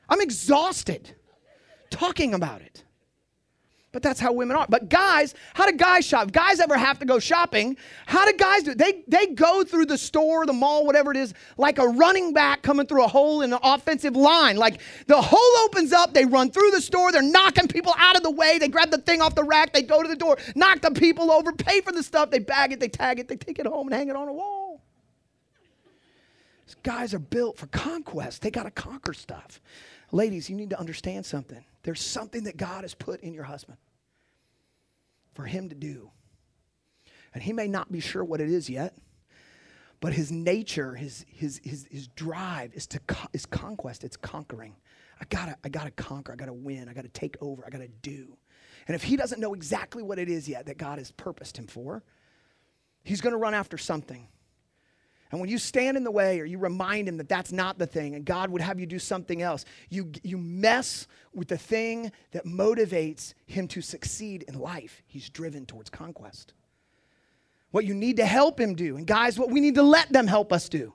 I'm 0.09 0.21
exhausted 0.21 1.15
talking 1.89 2.33
about 2.33 2.61
it. 2.61 2.83
But 3.93 4.01
that's 4.01 4.21
how 4.21 4.31
women 4.31 4.55
are. 4.55 4.65
But 4.69 4.87
guys, 4.87 5.35
how 5.53 5.69
do 5.69 5.75
guys 5.75 6.05
shop? 6.05 6.31
guys 6.31 6.61
ever 6.61 6.77
have 6.77 6.99
to 6.99 7.05
go 7.05 7.19
shopping, 7.19 7.75
how 8.05 8.25
do 8.25 8.31
guys 8.37 8.63
do? 8.63 8.73
They, 8.73 9.03
they 9.07 9.27
go 9.27 9.65
through 9.65 9.87
the 9.87 9.97
store, 9.97 10.45
the 10.45 10.53
mall, 10.53 10.85
whatever 10.85 11.11
it 11.11 11.17
is, 11.17 11.33
like 11.57 11.77
a 11.77 11.87
running 11.87 12.31
back 12.31 12.61
coming 12.61 12.85
through 12.85 13.03
a 13.03 13.07
hole 13.07 13.41
in 13.41 13.49
the 13.49 13.59
offensive 13.61 14.15
line. 14.15 14.55
Like 14.55 14.79
the 15.07 15.21
hole 15.21 15.65
opens 15.65 15.91
up, 15.91 16.13
they 16.13 16.23
run 16.23 16.51
through 16.51 16.71
the 16.71 16.79
store, 16.79 17.11
they're 17.11 17.21
knocking 17.21 17.67
people 17.67 17.93
out 17.97 18.15
of 18.15 18.23
the 18.23 18.31
way, 18.31 18.57
they 18.59 18.69
grab 18.69 18.91
the 18.91 18.97
thing 18.97 19.21
off 19.21 19.35
the 19.35 19.43
rack, 19.43 19.73
they 19.73 19.81
go 19.81 20.01
to 20.01 20.07
the 20.07 20.15
door, 20.15 20.37
knock 20.55 20.79
the 20.79 20.91
people 20.91 21.29
over, 21.29 21.51
pay 21.51 21.81
for 21.81 21.91
the 21.91 22.03
stuff, 22.03 22.31
they 22.31 22.39
bag 22.39 22.71
it, 22.71 22.79
they 22.79 22.87
tag 22.87 23.19
it, 23.19 23.27
they 23.27 23.35
take 23.35 23.59
it 23.59 23.65
home 23.65 23.87
and 23.87 23.95
hang 23.95 24.07
it 24.07 24.15
on 24.15 24.29
a 24.29 24.33
wall. 24.33 24.81
These 26.65 26.77
guys 26.83 27.13
are 27.13 27.19
built 27.19 27.57
for 27.57 27.67
conquest. 27.67 28.41
They 28.41 28.51
got 28.51 28.63
to 28.63 28.71
conquer 28.71 29.13
stuff. 29.13 29.59
Ladies, 30.11 30.49
you 30.49 30.55
need 30.55 30.71
to 30.71 30.79
understand 30.79 31.25
something. 31.25 31.63
There's 31.83 32.01
something 32.01 32.43
that 32.43 32.57
God 32.57 32.83
has 32.83 32.93
put 32.93 33.21
in 33.21 33.33
your 33.33 33.43
husband 33.43 33.77
for 35.33 35.45
him 35.45 35.69
to 35.69 35.75
do. 35.75 36.11
And 37.33 37.41
he 37.41 37.53
may 37.53 37.67
not 37.67 37.91
be 37.91 38.01
sure 38.01 38.23
what 38.23 38.41
it 38.41 38.49
is 38.49 38.69
yet, 38.69 38.95
but 40.01 40.13
his 40.13 40.31
nature, 40.31 40.95
his, 40.95 41.25
his, 41.29 41.61
his, 41.63 41.87
his 41.89 42.07
drive 42.09 42.73
is, 42.73 42.87
to 42.87 42.99
co- 42.99 43.29
is 43.31 43.45
conquest, 43.45 44.03
it's 44.03 44.17
conquering. 44.17 44.75
I 45.21 45.25
gotta, 45.29 45.55
I 45.63 45.69
gotta 45.69 45.91
conquer, 45.91 46.33
I 46.33 46.35
gotta 46.35 46.53
win, 46.53 46.89
I 46.89 46.93
gotta 46.93 47.07
take 47.09 47.37
over, 47.39 47.63
I 47.65 47.69
gotta 47.69 47.87
do. 47.87 48.35
And 48.87 48.95
if 48.95 49.03
he 49.03 49.15
doesn't 49.15 49.39
know 49.39 49.53
exactly 49.53 50.03
what 50.03 50.19
it 50.19 50.27
is 50.27 50.49
yet 50.49 50.65
that 50.65 50.77
God 50.77 50.97
has 50.97 51.11
purposed 51.11 51.57
him 51.57 51.67
for, 51.67 52.03
he's 53.03 53.21
gonna 53.21 53.37
run 53.37 53.53
after 53.53 53.77
something. 53.77 54.27
And 55.31 55.39
when 55.39 55.49
you 55.49 55.57
stand 55.57 55.95
in 55.95 56.03
the 56.03 56.11
way 56.11 56.41
or 56.41 56.45
you 56.45 56.57
remind 56.57 57.07
him 57.07 57.17
that 57.17 57.29
that's 57.29 57.53
not 57.53 57.77
the 57.77 57.87
thing 57.87 58.15
and 58.15 58.25
God 58.25 58.49
would 58.49 58.61
have 58.61 58.79
you 58.79 58.85
do 58.85 58.99
something 58.99 59.41
else, 59.41 59.63
you, 59.89 60.11
you 60.23 60.37
mess 60.37 61.07
with 61.33 61.47
the 61.47 61.57
thing 61.57 62.11
that 62.31 62.45
motivates 62.45 63.33
him 63.45 63.67
to 63.69 63.81
succeed 63.81 64.43
in 64.43 64.59
life. 64.59 65.01
He's 65.07 65.29
driven 65.29 65.65
towards 65.65 65.89
conquest. 65.89 66.53
What 67.71 67.85
you 67.85 67.93
need 67.93 68.17
to 68.17 68.25
help 68.25 68.59
him 68.59 68.75
do, 68.75 68.97
and 68.97 69.07
guys, 69.07 69.39
what 69.39 69.49
we 69.49 69.61
need 69.61 69.75
to 69.75 69.83
let 69.83 70.11
them 70.11 70.27
help 70.27 70.51
us 70.51 70.67
do, 70.67 70.93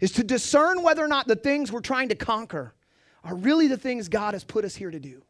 is 0.00 0.12
to 0.12 0.22
discern 0.22 0.82
whether 0.82 1.02
or 1.02 1.08
not 1.08 1.26
the 1.26 1.36
things 1.36 1.72
we're 1.72 1.80
trying 1.80 2.10
to 2.10 2.14
conquer 2.14 2.74
are 3.24 3.34
really 3.34 3.66
the 3.66 3.78
things 3.78 4.10
God 4.10 4.34
has 4.34 4.44
put 4.44 4.66
us 4.66 4.76
here 4.76 4.90
to 4.90 5.00
do. 5.00 5.22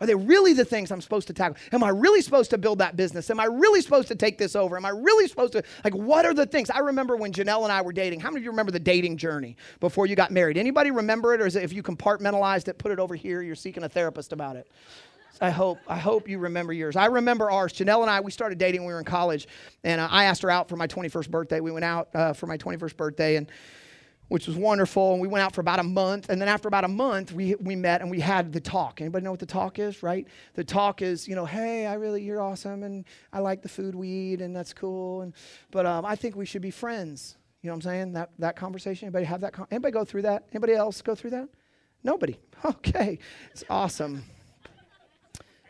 Are 0.00 0.06
they 0.06 0.14
really 0.14 0.52
the 0.52 0.64
things 0.64 0.90
I'm 0.90 1.00
supposed 1.00 1.26
to 1.28 1.32
tackle? 1.32 1.56
Am 1.72 1.82
I 1.82 1.88
really 1.88 2.20
supposed 2.20 2.50
to 2.50 2.58
build 2.58 2.78
that 2.80 2.96
business? 2.96 3.30
Am 3.30 3.40
I 3.40 3.46
really 3.46 3.80
supposed 3.80 4.08
to 4.08 4.14
take 4.14 4.36
this 4.38 4.54
over? 4.54 4.76
Am 4.76 4.84
I 4.84 4.90
really 4.90 5.26
supposed 5.26 5.52
to, 5.52 5.62
like, 5.84 5.94
what 5.94 6.26
are 6.26 6.34
the 6.34 6.46
things? 6.46 6.68
I 6.70 6.80
remember 6.80 7.16
when 7.16 7.32
Janelle 7.32 7.62
and 7.62 7.72
I 7.72 7.80
were 7.82 7.92
dating. 7.92 8.20
How 8.20 8.30
many 8.30 8.40
of 8.40 8.44
you 8.44 8.50
remember 8.50 8.72
the 8.72 8.80
dating 8.80 9.16
journey 9.16 9.56
before 9.80 10.06
you 10.06 10.14
got 10.14 10.30
married? 10.30 10.58
Anybody 10.58 10.90
remember 10.90 11.34
it? 11.34 11.40
Or 11.40 11.46
is 11.46 11.56
it 11.56 11.62
if 11.62 11.72
you 11.72 11.82
compartmentalized 11.82 12.68
it, 12.68 12.78
put 12.78 12.92
it 12.92 12.98
over 12.98 13.14
here, 13.14 13.42
you're 13.42 13.54
seeking 13.54 13.84
a 13.84 13.88
therapist 13.88 14.32
about 14.32 14.56
it? 14.56 14.68
I 15.40 15.50
hope, 15.50 15.78
I 15.86 15.98
hope 15.98 16.28
you 16.28 16.38
remember 16.38 16.72
yours. 16.72 16.96
I 16.96 17.06
remember 17.06 17.50
ours. 17.50 17.72
Janelle 17.72 18.00
and 18.02 18.10
I, 18.10 18.20
we 18.20 18.30
started 18.30 18.58
dating 18.58 18.82
when 18.82 18.88
we 18.88 18.94
were 18.94 19.00
in 19.00 19.04
college. 19.04 19.48
And 19.84 20.00
uh, 20.00 20.08
I 20.10 20.24
asked 20.24 20.42
her 20.42 20.50
out 20.50 20.68
for 20.68 20.76
my 20.76 20.86
21st 20.86 21.30
birthday. 21.30 21.60
We 21.60 21.70
went 21.70 21.84
out 21.84 22.08
uh, 22.14 22.32
for 22.32 22.46
my 22.46 22.56
21st 22.56 22.96
birthday. 22.96 23.36
And 23.36 23.50
which 24.28 24.46
was 24.46 24.56
wonderful. 24.56 25.12
And 25.12 25.20
we 25.20 25.28
went 25.28 25.42
out 25.42 25.54
for 25.54 25.60
about 25.60 25.78
a 25.78 25.84
month. 25.84 26.28
And 26.28 26.40
then 26.40 26.48
after 26.48 26.68
about 26.68 26.84
a 26.84 26.88
month, 26.88 27.32
we, 27.32 27.54
we 27.56 27.76
met 27.76 28.00
and 28.00 28.10
we 28.10 28.20
had 28.20 28.52
the 28.52 28.60
talk. 28.60 29.00
Anybody 29.00 29.24
know 29.24 29.30
what 29.30 29.40
the 29.40 29.46
talk 29.46 29.78
is, 29.78 30.02
right? 30.02 30.26
The 30.54 30.64
talk 30.64 31.02
is, 31.02 31.28
you 31.28 31.34
know, 31.34 31.44
hey, 31.44 31.86
I 31.86 31.94
really, 31.94 32.22
you're 32.22 32.40
awesome. 32.40 32.82
And 32.82 33.04
I 33.32 33.38
like 33.38 33.62
the 33.62 33.68
food 33.68 33.94
we 33.94 34.08
eat 34.08 34.40
and 34.40 34.54
that's 34.54 34.72
cool. 34.72 35.22
And, 35.22 35.34
but 35.70 35.86
um, 35.86 36.04
I 36.04 36.16
think 36.16 36.34
we 36.36 36.46
should 36.46 36.62
be 36.62 36.70
friends. 36.70 37.36
You 37.62 37.68
know 37.68 37.74
what 37.74 37.86
I'm 37.86 37.90
saying? 37.90 38.12
That, 38.12 38.30
that 38.38 38.56
conversation. 38.56 39.06
Anybody 39.06 39.24
have 39.26 39.40
that? 39.40 39.52
Con- 39.52 39.66
anybody 39.70 39.92
go 39.92 40.04
through 40.04 40.22
that? 40.22 40.44
Anybody 40.52 40.74
else 40.74 41.02
go 41.02 41.14
through 41.14 41.30
that? 41.30 41.48
Nobody. 42.02 42.38
Okay. 42.64 43.18
It's 43.52 43.64
awesome. 43.68 44.24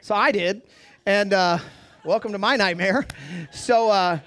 So 0.01 0.15
I 0.15 0.31
did. 0.31 0.63
And 1.05 1.33
uh, 1.35 1.59
welcome 2.05 2.31
to 2.31 2.39
my 2.39 2.55
nightmare. 2.57 3.07
So, 3.51 3.91
uh, 3.91 4.21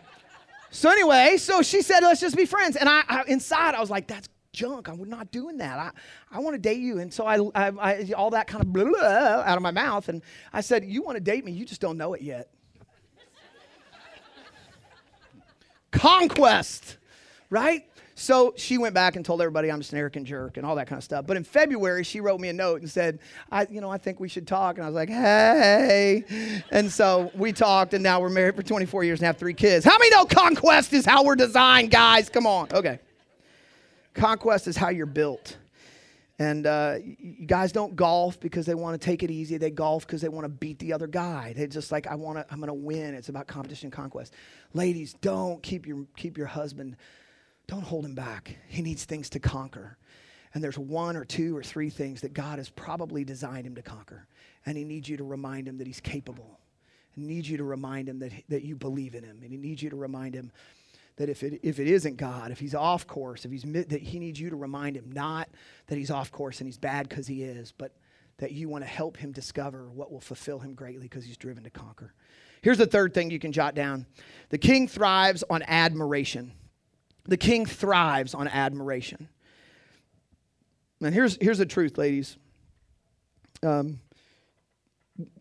so 0.72 0.92
anyway, 0.92 1.38
so 1.38 1.62
she 1.62 1.82
said, 1.82 2.02
let's 2.02 2.22
just 2.22 2.36
be 2.36 2.46
friends. 2.46 2.76
And 2.76 2.88
I, 2.88 3.04
I 3.08 3.24
inside, 3.28 3.76
I 3.76 3.80
was 3.80 3.90
like, 3.90 4.08
that's 4.08 4.30
junk. 4.54 4.88
I'm 4.88 5.10
not 5.10 5.32
doing 5.32 5.58
that. 5.58 5.80
I, 5.80 5.92
I 6.32 6.40
want 6.40 6.56
to 6.56 6.60
date 6.60 6.80
you. 6.80 7.00
And 7.00 7.14
so 7.14 7.26
I, 7.26 7.38
I, 7.56 7.72
I 7.80 8.12
all 8.16 8.30
that 8.32 8.48
kind 8.48 8.64
of 8.64 8.72
blah, 8.72 8.86
blah, 8.86 9.00
out 9.00 9.58
of 9.58 9.62
my 9.62 9.72
mouth. 9.72 10.10
And 10.10 10.22
I 10.54 10.62
said, 10.62 10.86
you 10.86 11.02
want 11.02 11.16
to 11.16 11.22
date 11.22 11.46
me? 11.46 11.52
You 11.52 11.66
just 11.66 11.82
don't 11.82 11.98
know 11.98 12.14
it 12.14 12.22
yet. 12.22 12.50
Conquest, 15.92 16.98
right? 17.50 17.86
So 18.20 18.54
she 18.58 18.78
went 18.78 18.94
back 18.94 19.16
and 19.16 19.24
told 19.24 19.42
everybody 19.42 19.72
I'm 19.72 19.80
just 19.80 19.94
an 19.94 20.00
arrogant 20.00 20.28
jerk 20.28 20.58
and 20.58 20.66
all 20.66 20.76
that 20.76 20.88
kind 20.88 20.98
of 20.98 21.04
stuff. 21.06 21.26
But 21.26 21.38
in 21.38 21.46
February, 21.46 22.04
she 22.04 22.20
wrote 22.20 22.42
me 22.42 22.50
a 22.50 22.54
note 22.54 22.82
and 22.82 22.92
said, 22.92 23.20
I, 23.50 23.66
you 23.70 23.80
know, 23.80 23.90
I 23.90 23.98
think 23.98 24.20
we 24.20 24.28
should 24.28 24.46
talk. 24.46 24.76
And 24.76 24.84
I 24.84 24.88
was 24.88 24.96
like, 24.96 25.08
hey. 25.08 26.26
And 26.70 26.92
so 26.92 27.32
we 27.34 27.54
talked, 27.54 27.94
and 27.94 28.04
now 28.04 28.20
we're 28.20 28.30
married 28.30 28.58
for 28.58 28.62
24 28.62 29.06
years 29.06 29.20
and 29.20 29.28
have 29.28 29.38
three 29.38 29.54
kids. 29.54 29.86
How 29.86 29.98
many 29.98 30.10
know 30.10 30.26
conquest 30.26 30.92
is 30.92 31.06
how 31.06 31.24
we're 31.24 31.38
designed, 31.38 31.92
guys? 31.92 32.28
Come 32.28 32.46
on. 32.46 32.68
Okay. 32.74 33.00
Conquest 34.14 34.68
is 34.68 34.76
how 34.76 34.90
you're 34.90 35.06
built. 35.06 35.56
And 36.40 36.68
uh, 36.68 36.98
you 37.04 37.46
guys 37.46 37.72
don't 37.72 37.96
golf 37.96 38.38
because 38.42 38.66
they 38.66 38.76
want 38.76 39.00
to 39.00 39.06
take 39.06 39.24
it 39.24 39.32
easy. 39.32 39.56
They 39.56 39.72
golf 39.72 40.06
because 40.06 40.22
they 40.22 40.30
want 40.30 40.44
to 40.44 40.50
beat 40.50 40.80
the 40.80 40.92
other 40.92 41.08
guy. 41.08 41.54
They 41.56 41.68
just 41.68 41.90
like 41.92 42.08
I 42.08 42.16
want 42.16 42.38
to. 42.38 42.46
I'm 42.50 42.60
going 42.60 42.68
to 42.68 42.74
win. 42.74 43.14
It's 43.14 43.28
about 43.28 43.48
competition, 43.48 43.92
conquest. 43.92 44.34
Ladies, 44.74 45.16
don't 45.22 45.62
keep 45.62 45.86
your 45.86 46.06
keep 46.16 46.38
your 46.38 46.48
husband 46.48 46.96
don't 47.70 47.84
hold 47.84 48.04
him 48.04 48.16
back. 48.16 48.58
He 48.68 48.82
needs 48.82 49.06
things 49.06 49.30
to 49.30 49.40
conquer. 49.40 49.96
And 50.56 50.64
there's 50.64 50.80
one 50.80 51.16
or 51.16 51.24
two 51.24 51.56
or 51.56 51.62
three 51.62 51.92
things 51.92 52.22
that 52.22 52.34
God 52.34 52.58
has 52.58 52.68
probably 52.68 53.24
designed 53.24 53.68
him 53.68 53.76
to 53.76 53.84
conquer. 53.84 54.26
And 54.66 54.76
he 54.76 54.84
needs 54.84 55.08
you 55.08 55.18
to 55.18 55.24
remind 55.24 55.68
him 55.68 55.78
that 55.78 55.86
he's 55.86 56.00
capable. 56.00 56.60
He 57.12 57.22
needs 57.22 57.48
you 57.48 57.58
to 57.58 57.64
remind 57.64 58.10
him 58.10 58.18
that, 58.20 58.32
that 58.50 58.64
you 58.64 58.76
believe 58.76 59.14
in 59.14 59.24
him. 59.24 59.42
And 59.44 59.52
he 59.52 59.58
needs 59.58 59.84
you 59.84 59.92
to 59.92 59.96
remind 59.96 60.34
him 60.34 60.52
that 61.18 61.30
if 61.30 61.44
it, 61.44 61.60
if 61.62 61.80
it 61.80 61.88
isn't 61.88 62.18
God, 62.18 62.50
if 62.50 62.60
he's 62.60 62.74
off 62.74 63.06
course, 63.06 63.46
if 63.46 63.52
he's 63.52 63.62
that 63.62 64.02
he 64.02 64.18
needs 64.18 64.40
you 64.40 64.50
to 64.50 64.56
remind 64.56 64.96
him 64.96 65.12
not 65.12 65.48
that 65.88 65.98
he's 65.98 66.10
off 66.10 66.32
course 66.32 66.62
and 66.62 66.68
he's 66.68 66.78
bad 66.78 67.08
because 67.08 67.28
he 67.28 67.44
is, 67.44 67.72
but 67.72 67.92
that 68.38 68.52
you 68.52 68.68
want 68.68 68.84
to 68.84 68.90
help 68.90 69.16
him 69.16 69.32
discover 69.32 69.92
what 69.92 70.12
will 70.12 70.22
fulfill 70.22 70.58
him 70.58 70.74
greatly 70.74 71.04
because 71.04 71.24
he's 71.24 71.38
driven 71.38 71.64
to 71.66 71.70
conquer. 71.70 72.14
Here's 72.64 72.80
the 72.80 72.88
third 72.88 73.14
thing 73.14 73.30
you 73.30 73.38
can 73.38 73.52
jot 73.52 73.76
down. 73.76 74.08
The 74.50 74.58
king 74.58 74.88
thrives 74.88 75.44
on 75.50 75.62
admiration. 75.68 76.54
The 77.26 77.38
king 77.38 77.66
thrives 77.66 78.34
on 78.34 78.48
admiration. 78.48 79.30
And 81.02 81.14
here's, 81.14 81.38
here's 81.40 81.60
the 81.60 81.66
truth, 81.66 81.98
ladies. 81.98 82.38
Um, 83.64 84.00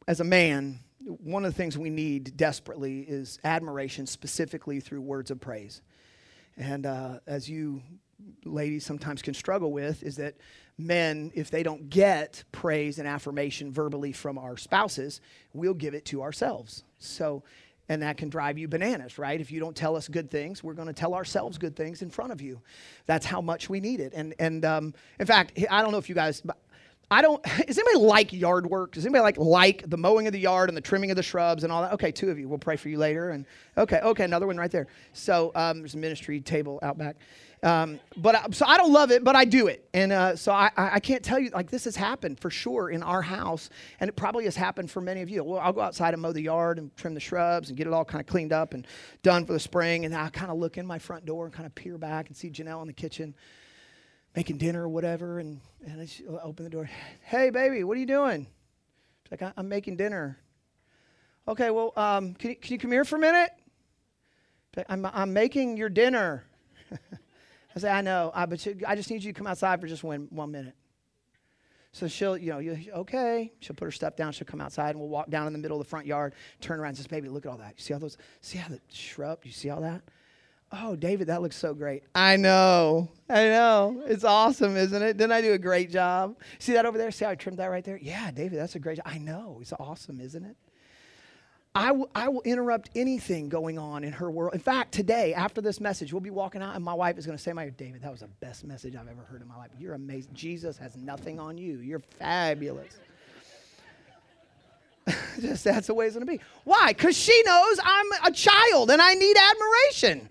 as 0.07 0.21
a 0.21 0.25
man, 0.25 0.81
one 1.01 1.45
of 1.45 1.53
the 1.53 1.57
things 1.57 1.79
we 1.79 1.91
need 1.91 2.37
desperately 2.37 3.01
is 3.01 3.39
admiration, 3.45 4.07
specifically 4.07 4.81
through 4.81 5.01
words 5.01 5.31
of 5.31 5.41
praise. 5.41 5.83
And 6.57 6.87
uh, 6.87 7.21
as 7.27 7.49
you 7.49 7.83
ladies 8.45 8.85
sometimes 8.85 9.23
can 9.23 9.35
struggle 9.35 9.73
with, 9.73 10.03
is 10.03 10.17
that 10.17 10.37
men, 10.77 11.31
if 11.35 11.51
they 11.51 11.63
don't 11.63 11.89
get 11.89 12.45
praise 12.53 12.99
and 12.99 13.09
affirmation 13.09 13.73
verbally 13.73 14.13
from 14.13 14.39
our 14.39 14.57
spouses, 14.57 15.21
we'll 15.53 15.75
give 15.75 15.95
it 15.95 16.05
to 16.07 16.23
ourselves. 16.23 16.85
So 16.99 17.43
and 17.89 18.03
that 18.03 18.17
can 18.17 18.29
drive 18.29 18.59
you 18.59 18.69
bananas, 18.69 19.19
right? 19.19 19.41
If 19.41 19.51
you 19.51 19.61
don't 19.61 19.77
tell 19.77 19.97
us 19.97 20.09
good 20.09 20.31
things, 20.31 20.63
we're 20.63 20.75
going 20.75 20.89
to 20.89 20.95
tell 20.95 21.15
ourselves 21.15 21.59
good 21.59 21.75
things 21.75 22.03
in 22.03 22.11
front 22.11 22.33
of 22.33 22.41
you. 22.41 22.61
That's 23.07 23.25
how 23.25 23.41
much 23.41 23.71
we 23.71 23.81
need 23.81 24.01
it. 24.01 24.13
And 24.15 24.35
and 24.39 24.65
um, 24.65 24.95
in 25.19 25.27
fact, 25.27 25.59
I 25.71 25.83
don't 25.83 25.93
know 25.93 25.99
if 25.99 26.09
you 26.09 26.15
guys, 26.15 26.43
I 27.11 27.23
don't. 27.23 27.43
Does 27.67 27.79
anybody 27.79 28.05
like 28.05 28.33
yard 28.33 28.67
work? 28.67 28.93
Does 28.93 29.07
anybody 29.07 29.23
like 29.23 29.39
like 29.39 29.89
the 29.89 29.97
mowing 29.97 30.27
of 30.27 30.33
the 30.33 30.39
yard 30.39 30.69
and 30.69 30.77
the 30.77 30.83
trimming 30.83 31.11
of 31.11 31.17
the 31.17 31.23
shrubs 31.23 31.65
and 31.65 31.73
all 31.73 31.83
that? 31.83 31.93
Okay, 31.95 32.13
two 32.13 32.31
of 32.31 32.39
you. 32.39 32.49
We'll 32.49 32.59
pray 32.59 32.77
for 32.77 32.89
you 32.89 32.99
later. 32.99 33.31
And 33.31 33.47
okay, 33.77 34.01
okay, 34.01 34.25
another 34.25 34.47
one 34.47 34.57
right 34.57 34.71
there. 34.71 34.89
So 35.13 35.53
um, 35.55 35.79
there's 35.79 35.95
a 35.95 35.99
ministry 35.99 36.41
table 36.41 36.79
out 36.83 36.99
back. 36.99 37.17
Um, 37.63 37.99
but 38.17 38.55
so 38.55 38.67
I 38.67 38.77
don't 38.77 38.93
love 38.93 39.11
it, 39.11 39.25
but 39.25 39.35
I 39.35 39.45
do 39.45 39.67
it, 39.67 39.89
and 39.93 40.13
uh, 40.13 40.37
so 40.37 40.53
I, 40.53 40.71
I 40.77 41.01
can't 41.01 41.25
tell 41.25 41.41
you 41.41 41.51
like 41.51 41.71
this 41.71 41.85
has 41.85 41.97
happened 41.97 42.39
for 42.39 42.51
sure 42.51 42.91
in 42.91 43.03
our 43.03 43.21
house, 43.21 43.69
and 43.99 44.09
it 44.09 44.15
probably 44.15 44.45
has 44.45 44.55
happened 44.55 44.91
for 44.91 45.01
many 45.01 45.23
of 45.23 45.29
you. 45.29 45.43
Well, 45.43 45.61
I'll 45.61 45.73
go 45.73 45.81
outside 45.81 46.15
and 46.15 46.23
mow 46.23 46.33
the 46.33 46.43
yard 46.43 46.79
and 46.79 46.95
trim 46.97 47.15
the 47.15 47.21
shrubs 47.21 47.69
and 47.69 47.77
get 47.77 47.89
it 47.89 47.93
all 47.93 48.05
kind 48.05 48.21
of 48.21 48.29
cleaned 48.29 48.53
up 48.53 48.75
and 48.75 48.87
done 49.25 49.45
for 49.45 49.53
the 49.53 49.61
spring, 49.61 50.05
and 50.05 50.15
I 50.15 50.29
kind 50.29 50.53
of 50.53 50.59
look 50.59 50.79
in 50.79 50.87
my 50.87 51.01
front 51.01 51.27
door 51.27 51.47
and 51.47 51.53
kind 51.53 51.67
of 51.67 51.75
peer 51.75 51.99
back 51.99 52.29
and 52.29 52.37
see 52.37 52.49
Janelle 52.49 52.81
in 52.83 52.87
the 52.87 52.93
kitchen 52.93 53.35
making 54.37 54.59
dinner 54.59 54.85
or 54.85 54.89
whatever, 54.89 55.41
and 55.41 55.61
and 55.85 56.01
I 56.01 56.09
open 56.43 56.63
the 56.65 56.71
door. 56.71 56.89
Hey, 57.23 57.51
baby, 57.51 57.83
what 57.83 57.97
are 57.97 58.01
you 58.01 58.07
doing? 58.07 58.47
She's 59.25 59.41
like, 59.41 59.53
I'm 59.57 59.69
making 59.69 59.97
dinner. 59.97 60.39
Okay, 61.49 61.71
well, 61.71 61.93
um, 61.97 62.35
can, 62.35 62.51
you, 62.51 62.57
can 62.57 62.73
you 62.75 62.79
come 62.79 62.93
here 62.93 63.05
for 63.05 63.17
a 63.17 63.21
minute? 63.21 63.51
I'm, 64.89 65.05
I'm 65.07 65.33
making 65.33 65.77
your 65.77 65.89
dinner. 65.89 66.45
I 67.77 67.81
say, 67.81 67.91
I 67.91 68.01
know, 68.01 68.33
I, 68.35 68.47
but 68.47 68.67
I 68.87 68.97
just 68.97 69.11
need 69.11 69.23
you 69.23 69.33
to 69.33 69.37
come 69.39 69.47
outside 69.47 69.81
for 69.81 69.87
just 69.87 70.03
one, 70.03 70.27
one 70.31 70.51
minute. 70.51 70.75
So 71.93 72.07
she'll, 72.07 72.37
you 72.37 72.51
know, 72.51 72.59
you, 72.59 72.79
okay. 72.95 73.53
She'll 73.61 73.77
put 73.77 73.87
her 73.87 73.93
stuff 73.93 74.15
down. 74.15 74.33
She'll 74.33 74.47
come 74.47 74.61
outside, 74.61 74.91
and 74.91 75.01
we'll 75.01 75.09
walk 75.09 75.31
down 75.31 75.47
in 75.47 75.53
the 75.53 75.59
middle 75.59 75.81
of 75.81 75.87
the 75.87 75.89
front 75.89 76.07
yard, 76.07 76.35
turn 76.61 76.79
around, 76.79 76.91
and 76.91 76.97
says, 76.99 77.07
"Baby, 77.07 77.29
look 77.29 77.47
at 77.47 77.51
all 77.51 77.59
that. 77.59 77.75
You 77.77 77.83
see 77.83 77.95
all 77.95 78.01
those? 78.01 78.17
See 78.41 78.59
how 78.59 78.69
the 78.69 78.81
shrub? 78.93 79.41
You 79.45 79.53
see 79.53 79.71
all 79.71 79.81
that? 79.81 80.03
Oh, 80.71 80.97
David, 80.97 81.29
that 81.29 81.41
looks 81.41 81.57
so 81.57 81.73
great. 81.73 82.03
I 82.15 82.37
know, 82.37 83.09
I 83.29 83.45
know. 83.49 84.03
It's 84.07 84.25
awesome, 84.25 84.77
isn't 84.77 85.03
it? 85.03 85.17
Didn't 85.17 85.33
I 85.33 85.41
do 85.41 85.55
a 85.55 85.59
great 85.59 85.91
job? 85.91 86.37
See 86.59 86.75
that 86.75 86.85
over 86.85 86.99
there? 86.99 87.11
See 87.11 87.25
how 87.25 87.31
I 87.31 87.37
trimmed 87.37 87.59
that 87.59 87.67
right 87.67 87.83
there? 87.83 87.97
Yeah, 87.97 88.31
David, 88.31 88.59
that's 88.59 88.75
a 88.75 88.79
great 88.79 88.99
job. 88.99 89.07
I 89.07 89.17
know. 89.17 89.59
It's 89.63 89.73
awesome, 89.73 90.21
isn't 90.21 90.45
it? 90.45 90.57
I 91.75 91.93
will, 91.93 92.09
will 92.15 92.43
interrupt 92.43 92.91
anything 92.95 93.49
going 93.49 93.79
on 93.79 94.03
in 94.03 94.13
her 94.13 94.31
world. 94.31 94.55
In 94.55 94.61
fact, 94.61 94.93
today, 94.93 95.35
after 95.35 95.61
this 95.61 95.81
message, 95.81 96.13
we'll 96.13 96.21
be 96.21 96.31
walking 96.31 96.63
out, 96.63 96.75
and 96.75 96.85
my 96.85 96.95
wife 96.95 97.19
is 97.19 97.27
going 97.27 97.37
to 97.37 97.43
say, 97.43 97.53
My 97.53 97.69
David, 97.69 98.03
that 98.03 98.11
was 98.11 98.21
the 98.21 98.29
best 98.41 98.65
message 98.65 98.97
I've 98.97 99.09
ever 99.09 99.23
heard 99.23 99.43
in 99.43 99.49
my 99.49 99.57
life. 99.57 99.71
You're 99.79 99.95
amazing. 99.95 100.33
Jesus 100.35 100.77
has 100.79 100.97
nothing 100.97 101.39
on 101.39 101.59
you. 101.59 101.79
You're 101.79 102.03
fabulous. 102.19 102.93
Just 105.41 105.65
that's 105.65 105.87
the 105.87 105.95
way 105.95 106.07
it's 106.07 106.17
going 106.17 106.27
to 106.27 106.33
be. 106.33 106.41
Why? 106.65 106.89
Because 106.89 107.17
she 107.17 107.43
knows 107.45 107.79
I'm 107.83 108.07
a 108.27 108.33
child 108.33 108.91
and 108.91 109.01
I 109.01 109.15
need 109.15 109.37
admiration. 109.37 110.29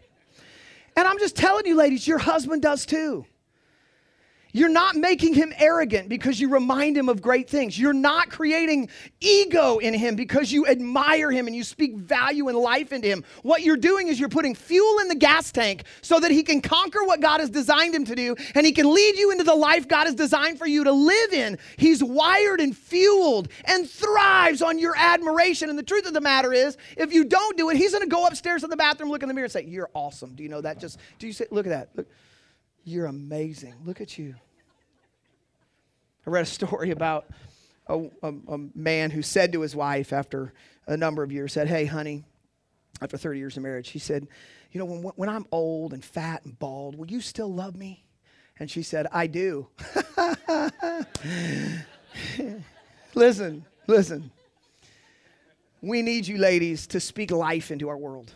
And 0.96 1.08
I'm 1.08 1.20
just 1.20 1.36
telling 1.36 1.68
you, 1.68 1.76
ladies, 1.76 2.08
your 2.08 2.18
husband 2.18 2.64
does 2.64 2.86
too. 2.86 3.26
You're 4.58 4.70
not 4.70 4.96
making 4.96 5.36
him 5.36 5.54
arrogant 5.58 6.10
because 6.10 6.40
you 6.40 6.50
remind 6.50 6.98
him 6.98 7.10
of 7.10 7.22
great 7.22 7.48
things. 7.48 7.78
You're 7.78 7.94
not 7.94 8.32
creating 8.32 8.90
ego 9.20 9.78
in 9.78 9.94
him 9.94 10.16
because 10.16 10.52
you 10.52 10.66
admire 10.66 11.30
him 11.30 11.46
and 11.46 11.56
you 11.56 11.64
speak 11.64 11.96
value 11.96 12.48
and 12.48 12.58
life 12.58 12.92
into 12.92 13.08
him. 13.08 13.24
What 13.44 13.62
you're 13.62 13.78
doing 13.78 14.08
is 14.08 14.20
you're 14.20 14.30
putting 14.30 14.56
fuel 14.56 14.98
in 14.98 15.10
the 15.10 15.16
gas 15.16 15.52
tank 15.52 15.84
so 16.02 16.20
that 16.20 16.32
he 16.32 16.42
can 16.42 16.62
conquer 16.62 17.04
what 17.04 17.22
God 17.22 17.40
has 17.40 17.52
designed 17.52 17.94
him 17.94 18.04
to 18.06 18.16
do 18.16 18.36
and 18.56 18.66
he 18.66 18.72
can 18.72 18.92
lead 18.92 19.16
you 19.18 19.30
into 19.30 19.44
the 19.44 19.54
life 19.54 19.88
God 19.88 20.06
has 20.06 20.16
designed 20.16 20.58
for 20.58 20.66
you 20.66 20.84
to 20.84 20.92
live 20.92 21.34
in. 21.34 21.60
He's 21.78 22.04
wired 22.04 22.60
and 22.60 22.76
fueled 22.76 23.50
and 23.66 23.88
thrives 23.88 24.64
on 24.64 24.80
your 24.80 24.96
admiration. 24.98 25.70
And 25.70 25.78
the 25.78 25.84
truth 25.84 26.08
of 26.08 26.14
the 26.14 26.22
matter 26.22 26.52
is, 26.52 26.78
if 26.98 27.14
you 27.14 27.26
don't 27.26 27.58
do 27.58 27.70
it, 27.70 27.78
he's 27.78 27.92
going 27.92 28.04
to 28.04 28.10
go 28.10 28.26
upstairs 28.26 28.62
to 28.62 28.68
the 28.68 28.76
bathroom, 28.76 29.12
look 29.12 29.22
in 29.22 29.28
the 29.28 29.36
mirror, 29.36 29.46
and 29.46 29.52
say, 29.52 29.66
You're 29.66 29.92
awesome. 29.94 30.34
Do 30.34 30.42
you 30.42 30.50
know 30.50 30.62
that? 30.62 30.80
Just, 30.80 30.98
do 31.20 31.28
you 31.28 31.34
say, 31.34 31.46
Look 31.52 31.68
at 31.68 31.70
that. 31.70 31.90
Look, 31.96 32.08
you're 32.84 33.06
amazing. 33.06 33.76
Look 33.86 34.02
at 34.02 34.18
you. 34.18 34.34
I 36.28 36.30
read 36.30 36.44
a 36.44 36.46
story 36.46 36.92
about 36.92 37.26
a, 37.88 37.98
a, 38.22 38.34
a, 38.50 38.58
man 38.76 39.12
who 39.12 39.22
said 39.22 39.54
to 39.54 39.62
his 39.62 39.74
wife 39.74 40.12
after 40.12 40.52
a 40.86 40.98
number 40.98 41.24
of 41.24 41.32
years, 41.32 41.54
said, 41.54 41.70
Hey, 41.70 41.86
honey, 41.86 42.26
after 43.02 43.18
30 43.18 43.40
years 43.40 43.56
of 43.56 43.64
marriage, 43.64 43.90
he 43.90 44.00
said, 44.00 44.28
You 44.74 44.80
know, 44.80 44.86
when, 44.86 45.04
when 45.04 45.30
I'm 45.30 45.46
old 45.54 45.94
and 45.94 46.04
fat 46.04 46.44
and 46.44 46.60
bald, 46.60 46.98
will 46.98 47.08
you 47.08 47.22
still 47.22 47.52
love 47.52 47.78
me? 47.78 48.04
And 48.60 48.70
she 48.70 48.84
said, 48.84 49.08
I 49.14 49.28
do. 49.28 49.70
listen, 53.16 53.66
listen. 53.88 54.32
We 55.82 56.02
need 56.02 56.28
you, 56.28 56.38
ladies, 56.38 56.88
to 56.88 57.00
speak 57.00 57.32
life 57.32 57.72
into 57.72 57.88
our 57.88 57.98
world. 57.98 58.34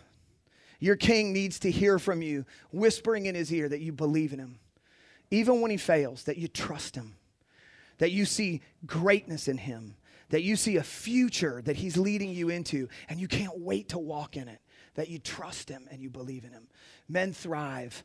Your 0.80 0.96
king 0.96 1.34
needs 1.34 1.60
to 1.60 1.72
hear 1.72 2.00
from 2.00 2.22
you, 2.22 2.46
whispering 2.72 3.26
in 3.26 3.36
his 3.36 3.52
ear 3.52 3.68
that 3.68 3.82
you 3.82 3.92
believe 3.92 4.32
in 4.32 4.40
him. 4.40 4.60
Even 5.30 5.60
when 5.60 5.72
he 5.72 5.78
fails, 5.78 6.24
that 6.24 6.38
you 6.38 6.48
trust 6.48 6.96
him 6.96 7.16
that 8.02 8.12
you 8.12 8.26
see 8.26 8.62
greatness 8.88 9.48
in 9.48 9.60
him, 9.60 9.94
that 10.30 10.42
you 10.42 10.56
see 10.56 10.78
a 10.78 10.84
future 10.84 11.62
that 11.66 11.76
he's 11.76 11.98
leading 11.98 12.32
you 12.32 12.50
into, 12.50 12.90
and 13.08 13.20
you 13.20 13.28
can't 13.28 13.60
wait 13.60 13.90
to 13.90 14.00
walk 14.00 14.36
in 14.36 14.48
it, 14.48 14.60
that 14.96 15.08
you 15.08 15.20
trust 15.20 15.70
him 15.70 15.88
and 15.92 16.02
you 16.02 16.10
believe 16.10 16.44
in 16.44 16.52
him. 16.52 16.68
Men 17.08 17.32
thrive 17.32 18.04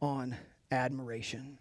on 0.00 0.36
admiration. 0.70 1.58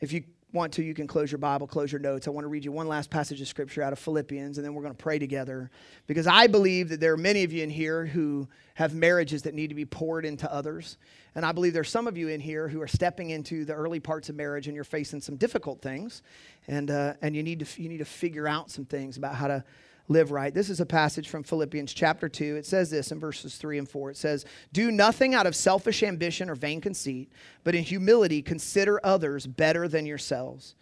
If 0.00 0.12
you 0.12 0.24
want 0.52 0.72
to, 0.74 0.82
you 0.82 0.94
can 0.94 1.06
close 1.06 1.30
your 1.30 1.38
Bible, 1.38 1.66
close 1.66 1.92
your 1.92 2.00
notes. 2.00 2.26
I 2.26 2.30
want 2.30 2.44
to 2.44 2.48
read 2.48 2.64
you 2.64 2.72
one 2.72 2.88
last 2.88 3.10
passage 3.10 3.40
of 3.40 3.48
scripture 3.48 3.82
out 3.82 3.92
of 3.92 3.98
Philippians, 3.98 4.58
and 4.58 4.64
then 4.64 4.74
we're 4.74 4.82
going 4.82 4.94
to 4.94 5.02
pray 5.02 5.18
together. 5.18 5.70
Because 6.06 6.26
I 6.26 6.46
believe 6.46 6.88
that 6.88 7.00
there 7.00 7.12
are 7.12 7.18
many 7.18 7.44
of 7.44 7.52
you 7.52 7.62
in 7.62 7.70
here 7.70 8.06
who 8.06 8.48
have 8.74 8.94
marriages 8.94 9.42
that 9.42 9.54
need 9.54 9.68
to 9.68 9.74
be 9.74 9.84
poured 9.84 10.24
into 10.24 10.52
others. 10.52 10.98
And 11.34 11.44
I 11.44 11.52
believe 11.52 11.72
there's 11.72 11.90
some 11.90 12.06
of 12.06 12.16
you 12.16 12.28
in 12.28 12.40
here 12.40 12.68
who 12.68 12.80
are 12.80 12.88
stepping 12.88 13.30
into 13.30 13.64
the 13.64 13.74
early 13.74 14.00
parts 14.00 14.28
of 14.28 14.36
marriage 14.36 14.66
and 14.66 14.74
you're 14.74 14.84
facing 14.84 15.20
some 15.20 15.36
difficult 15.36 15.80
things. 15.80 16.22
And, 16.66 16.90
uh, 16.90 17.14
and 17.22 17.36
you, 17.36 17.42
need 17.42 17.60
to, 17.60 17.82
you 17.82 17.88
need 17.88 17.98
to 17.98 18.04
figure 18.04 18.48
out 18.48 18.70
some 18.70 18.84
things 18.84 19.16
about 19.16 19.34
how 19.34 19.48
to 19.48 19.64
live 20.10 20.32
right. 20.32 20.52
This 20.52 20.68
is 20.68 20.80
a 20.80 20.86
passage 20.86 21.28
from 21.28 21.44
Philippians 21.44 21.94
chapter 21.94 22.28
2. 22.28 22.56
It 22.56 22.66
says 22.66 22.90
this 22.90 23.12
in 23.12 23.20
verses 23.20 23.56
3 23.56 23.78
and 23.78 23.88
4. 23.88 24.10
It 24.10 24.16
says, 24.16 24.44
Do 24.72 24.90
nothing 24.90 25.34
out 25.36 25.46
of 25.46 25.54
selfish 25.54 26.02
ambition 26.02 26.50
or 26.50 26.56
vain 26.56 26.80
conceit, 26.80 27.30
but 27.62 27.76
in 27.76 27.84
humility 27.84 28.42
consider 28.42 29.00
others 29.04 29.46
better 29.46 29.86
than 29.86 30.06
yourselves. 30.06 30.74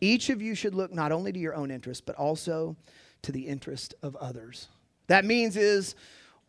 Each 0.00 0.30
of 0.30 0.40
you 0.40 0.54
should 0.54 0.74
look 0.74 0.94
not 0.94 1.12
only 1.12 1.30
to 1.30 1.38
your 1.38 1.54
own 1.54 1.70
interest, 1.70 2.06
but 2.06 2.16
also 2.16 2.74
to 3.20 3.32
the 3.32 3.46
interest 3.46 3.94
of 4.02 4.16
others. 4.16 4.68
That 5.08 5.26
means 5.26 5.58
is 5.58 5.94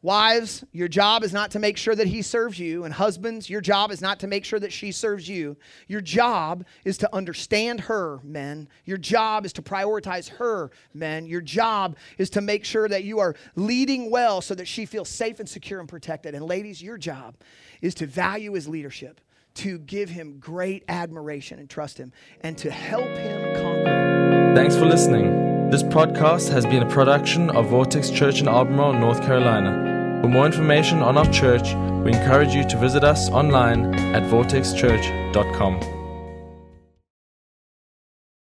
Wives, 0.04 0.64
your 0.72 0.88
job 0.88 1.24
is 1.24 1.32
not 1.32 1.52
to 1.52 1.60
make 1.60 1.78
sure 1.78 1.94
that 1.94 2.08
he 2.08 2.24
serves 2.24 2.58
you. 2.58 2.86
And 2.86 2.94
husbands, 2.94 3.50
your 3.52 3.62
job 3.62 3.92
is 3.92 4.02
not 4.02 4.20
to 4.22 4.28
make 4.28 4.46
sure 4.46 4.60
that 4.60 4.74
she 4.74 4.92
serves 4.92 5.30
you. 5.30 5.56
Your 5.88 6.02
job 6.02 6.66
is 6.84 6.98
to 7.00 7.16
understand 7.16 7.82
her, 7.82 8.20
men. 8.24 8.68
Your 8.86 8.98
job 8.98 9.46
is 9.46 9.54
to 9.54 9.62
prioritize 9.62 10.28
her, 10.30 10.72
men. 10.96 11.28
Your 11.28 11.42
job 11.42 11.98
is 12.18 12.32
to 12.32 12.42
make 12.42 12.66
sure 12.66 12.88
that 12.88 13.04
you 13.04 13.20
are 13.20 13.36
leading 13.56 14.10
well 14.10 14.42
so 14.42 14.56
that 14.56 14.68
she 14.68 14.88
feels 14.88 15.08
safe 15.08 15.40
and 15.40 15.48
secure 15.48 15.80
and 15.80 15.88
protected. 15.88 16.34
And 16.34 16.46
ladies, 16.46 16.82
your 16.82 16.98
job 16.98 17.36
is 17.84 17.94
to 17.96 18.08
value 18.08 18.54
his 18.54 18.68
leadership, 18.68 19.22
to 19.54 19.78
give 19.78 20.10
him 20.10 20.40
great 20.40 20.84
admiration 20.88 21.60
and 21.60 21.70
trust 21.70 22.00
him, 22.00 22.12
and 22.42 22.58
to 22.58 22.72
help 22.72 23.10
him 23.18 23.56
conquer. 23.56 24.54
Thanks 24.56 24.76
for 24.76 24.86
listening. 24.86 25.70
This 25.70 25.84
podcast 25.84 26.50
has 26.52 26.66
been 26.66 26.82
a 26.82 26.90
production 26.90 27.52
of 27.52 27.68
Vortex 27.68 28.10
Church 28.10 28.42
in 28.42 28.48
Albemarle, 28.48 28.94
North 28.94 29.22
Carolina. 29.22 29.91
For 30.22 30.28
more 30.28 30.46
information 30.46 31.02
on 31.02 31.18
our 31.18 31.30
church, 31.32 31.74
we 32.04 32.14
encourage 32.14 32.54
you 32.54 32.64
to 32.70 32.78
visit 32.78 33.04
us 33.04 33.30
online 33.32 33.96
at 34.16 34.24
vortexchurch.com. 34.24 36.01